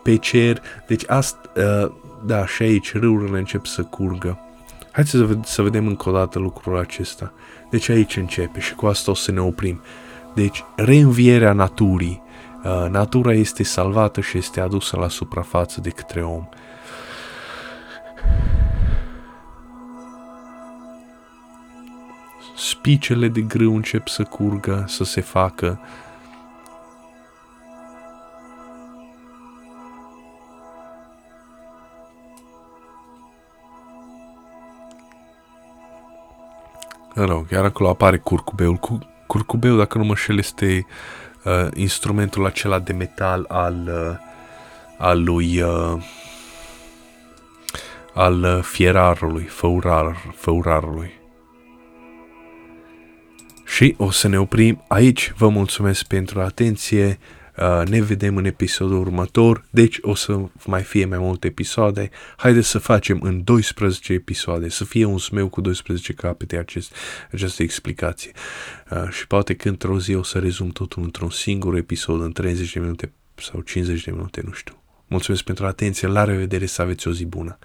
pe 0.03 0.15
cer, 0.15 0.61
deci 0.87 1.03
asta, 1.07 1.51
uh, 1.55 1.91
da, 2.25 2.45
și 2.45 2.61
aici 2.61 2.93
râurile 2.93 3.37
încep 3.37 3.65
să 3.65 3.81
curgă. 3.81 4.46
Haideți 4.97 5.17
să, 5.17 5.25
ved- 5.25 5.43
să 5.43 5.61
vedem 5.61 5.87
încă 5.87 6.09
o 6.09 6.11
dată 6.11 6.39
lucrul 6.39 6.77
acesta. 6.77 7.33
Deci 7.69 7.89
aici 7.89 8.17
începe 8.17 8.59
și 8.59 8.75
cu 8.75 8.85
asta 8.85 9.11
o 9.11 9.13
să 9.13 9.31
ne 9.31 9.41
oprim. 9.41 9.81
Deci, 10.33 10.63
reînvierea 10.75 11.53
naturii. 11.53 12.21
Uh, 12.63 12.89
natura 12.89 13.33
este 13.33 13.63
salvată 13.63 14.21
și 14.21 14.37
este 14.37 14.59
adusă 14.59 14.97
la 14.97 15.07
suprafață 15.07 15.81
de 15.81 15.89
către 15.89 16.23
om. 16.23 16.47
Spicele 22.55 23.27
de 23.27 23.41
grâu 23.41 23.75
încep 23.75 24.07
să 24.07 24.23
curgă, 24.23 24.83
să 24.87 25.03
se 25.03 25.21
facă. 25.21 25.79
Mă 37.17 37.25
rog, 37.25 37.49
iar 37.51 37.63
acolo 37.63 37.89
apare 37.89 38.17
curcubeul. 38.17 38.79
Curcubeul, 39.27 39.77
dacă 39.77 39.97
nu 39.97 40.03
mă 40.03 40.15
șel, 40.15 40.37
este 40.37 40.85
uh, 41.43 41.67
instrumentul 41.73 42.45
acela 42.45 42.79
de 42.79 42.93
metal 42.93 43.45
al, 43.47 43.75
uh, 43.87 44.17
al 44.97 45.23
lui... 45.23 45.61
Uh, 45.61 46.03
al 48.13 48.43
uh, 48.43 48.63
fierarului, 48.63 49.43
făurar, 49.43 50.17
făurarului. 50.35 51.11
Și 53.65 53.95
o 53.97 54.11
să 54.11 54.27
ne 54.27 54.39
oprim 54.39 54.83
aici. 54.87 55.33
Vă 55.37 55.47
mulțumesc 55.47 56.05
pentru 56.05 56.41
atenție. 56.41 57.19
Uh, 57.57 57.87
ne 57.87 58.01
vedem 58.01 58.37
în 58.37 58.45
episodul 58.45 58.99
următor, 58.99 59.65
deci 59.69 59.97
o 60.01 60.15
să 60.15 60.39
mai 60.65 60.83
fie 60.83 61.05
mai 61.05 61.17
multe 61.17 61.47
episoade. 61.47 62.09
Haideți 62.37 62.67
să 62.67 62.79
facem 62.79 63.21
în 63.21 63.43
12 63.43 64.13
episoade, 64.13 64.69
să 64.69 64.85
fie 64.85 65.05
un 65.05 65.17
smeu 65.17 65.47
cu 65.47 65.61
12 65.61 66.13
capete 66.13 66.57
acest, 66.57 66.95
această 67.31 67.63
explicație. 67.63 68.31
Uh, 68.89 69.09
și 69.09 69.27
poate 69.27 69.53
că 69.55 69.69
într-o 69.69 69.99
zi 69.99 70.13
o 70.13 70.23
să 70.23 70.39
rezum 70.39 70.69
totul 70.69 71.03
într-un 71.03 71.29
singur 71.29 71.75
episod, 71.75 72.21
în 72.21 72.31
30 72.31 72.73
de 72.73 72.79
minute 72.79 73.11
sau 73.35 73.61
50 73.61 74.03
de 74.03 74.11
minute, 74.11 74.41
nu 74.45 74.51
știu. 74.51 74.81
Mulțumesc 75.07 75.43
pentru 75.43 75.65
atenție, 75.65 76.07
la 76.07 76.23
revedere, 76.23 76.65
să 76.65 76.81
aveți 76.81 77.07
o 77.07 77.11
zi 77.11 77.25
bună! 77.25 77.57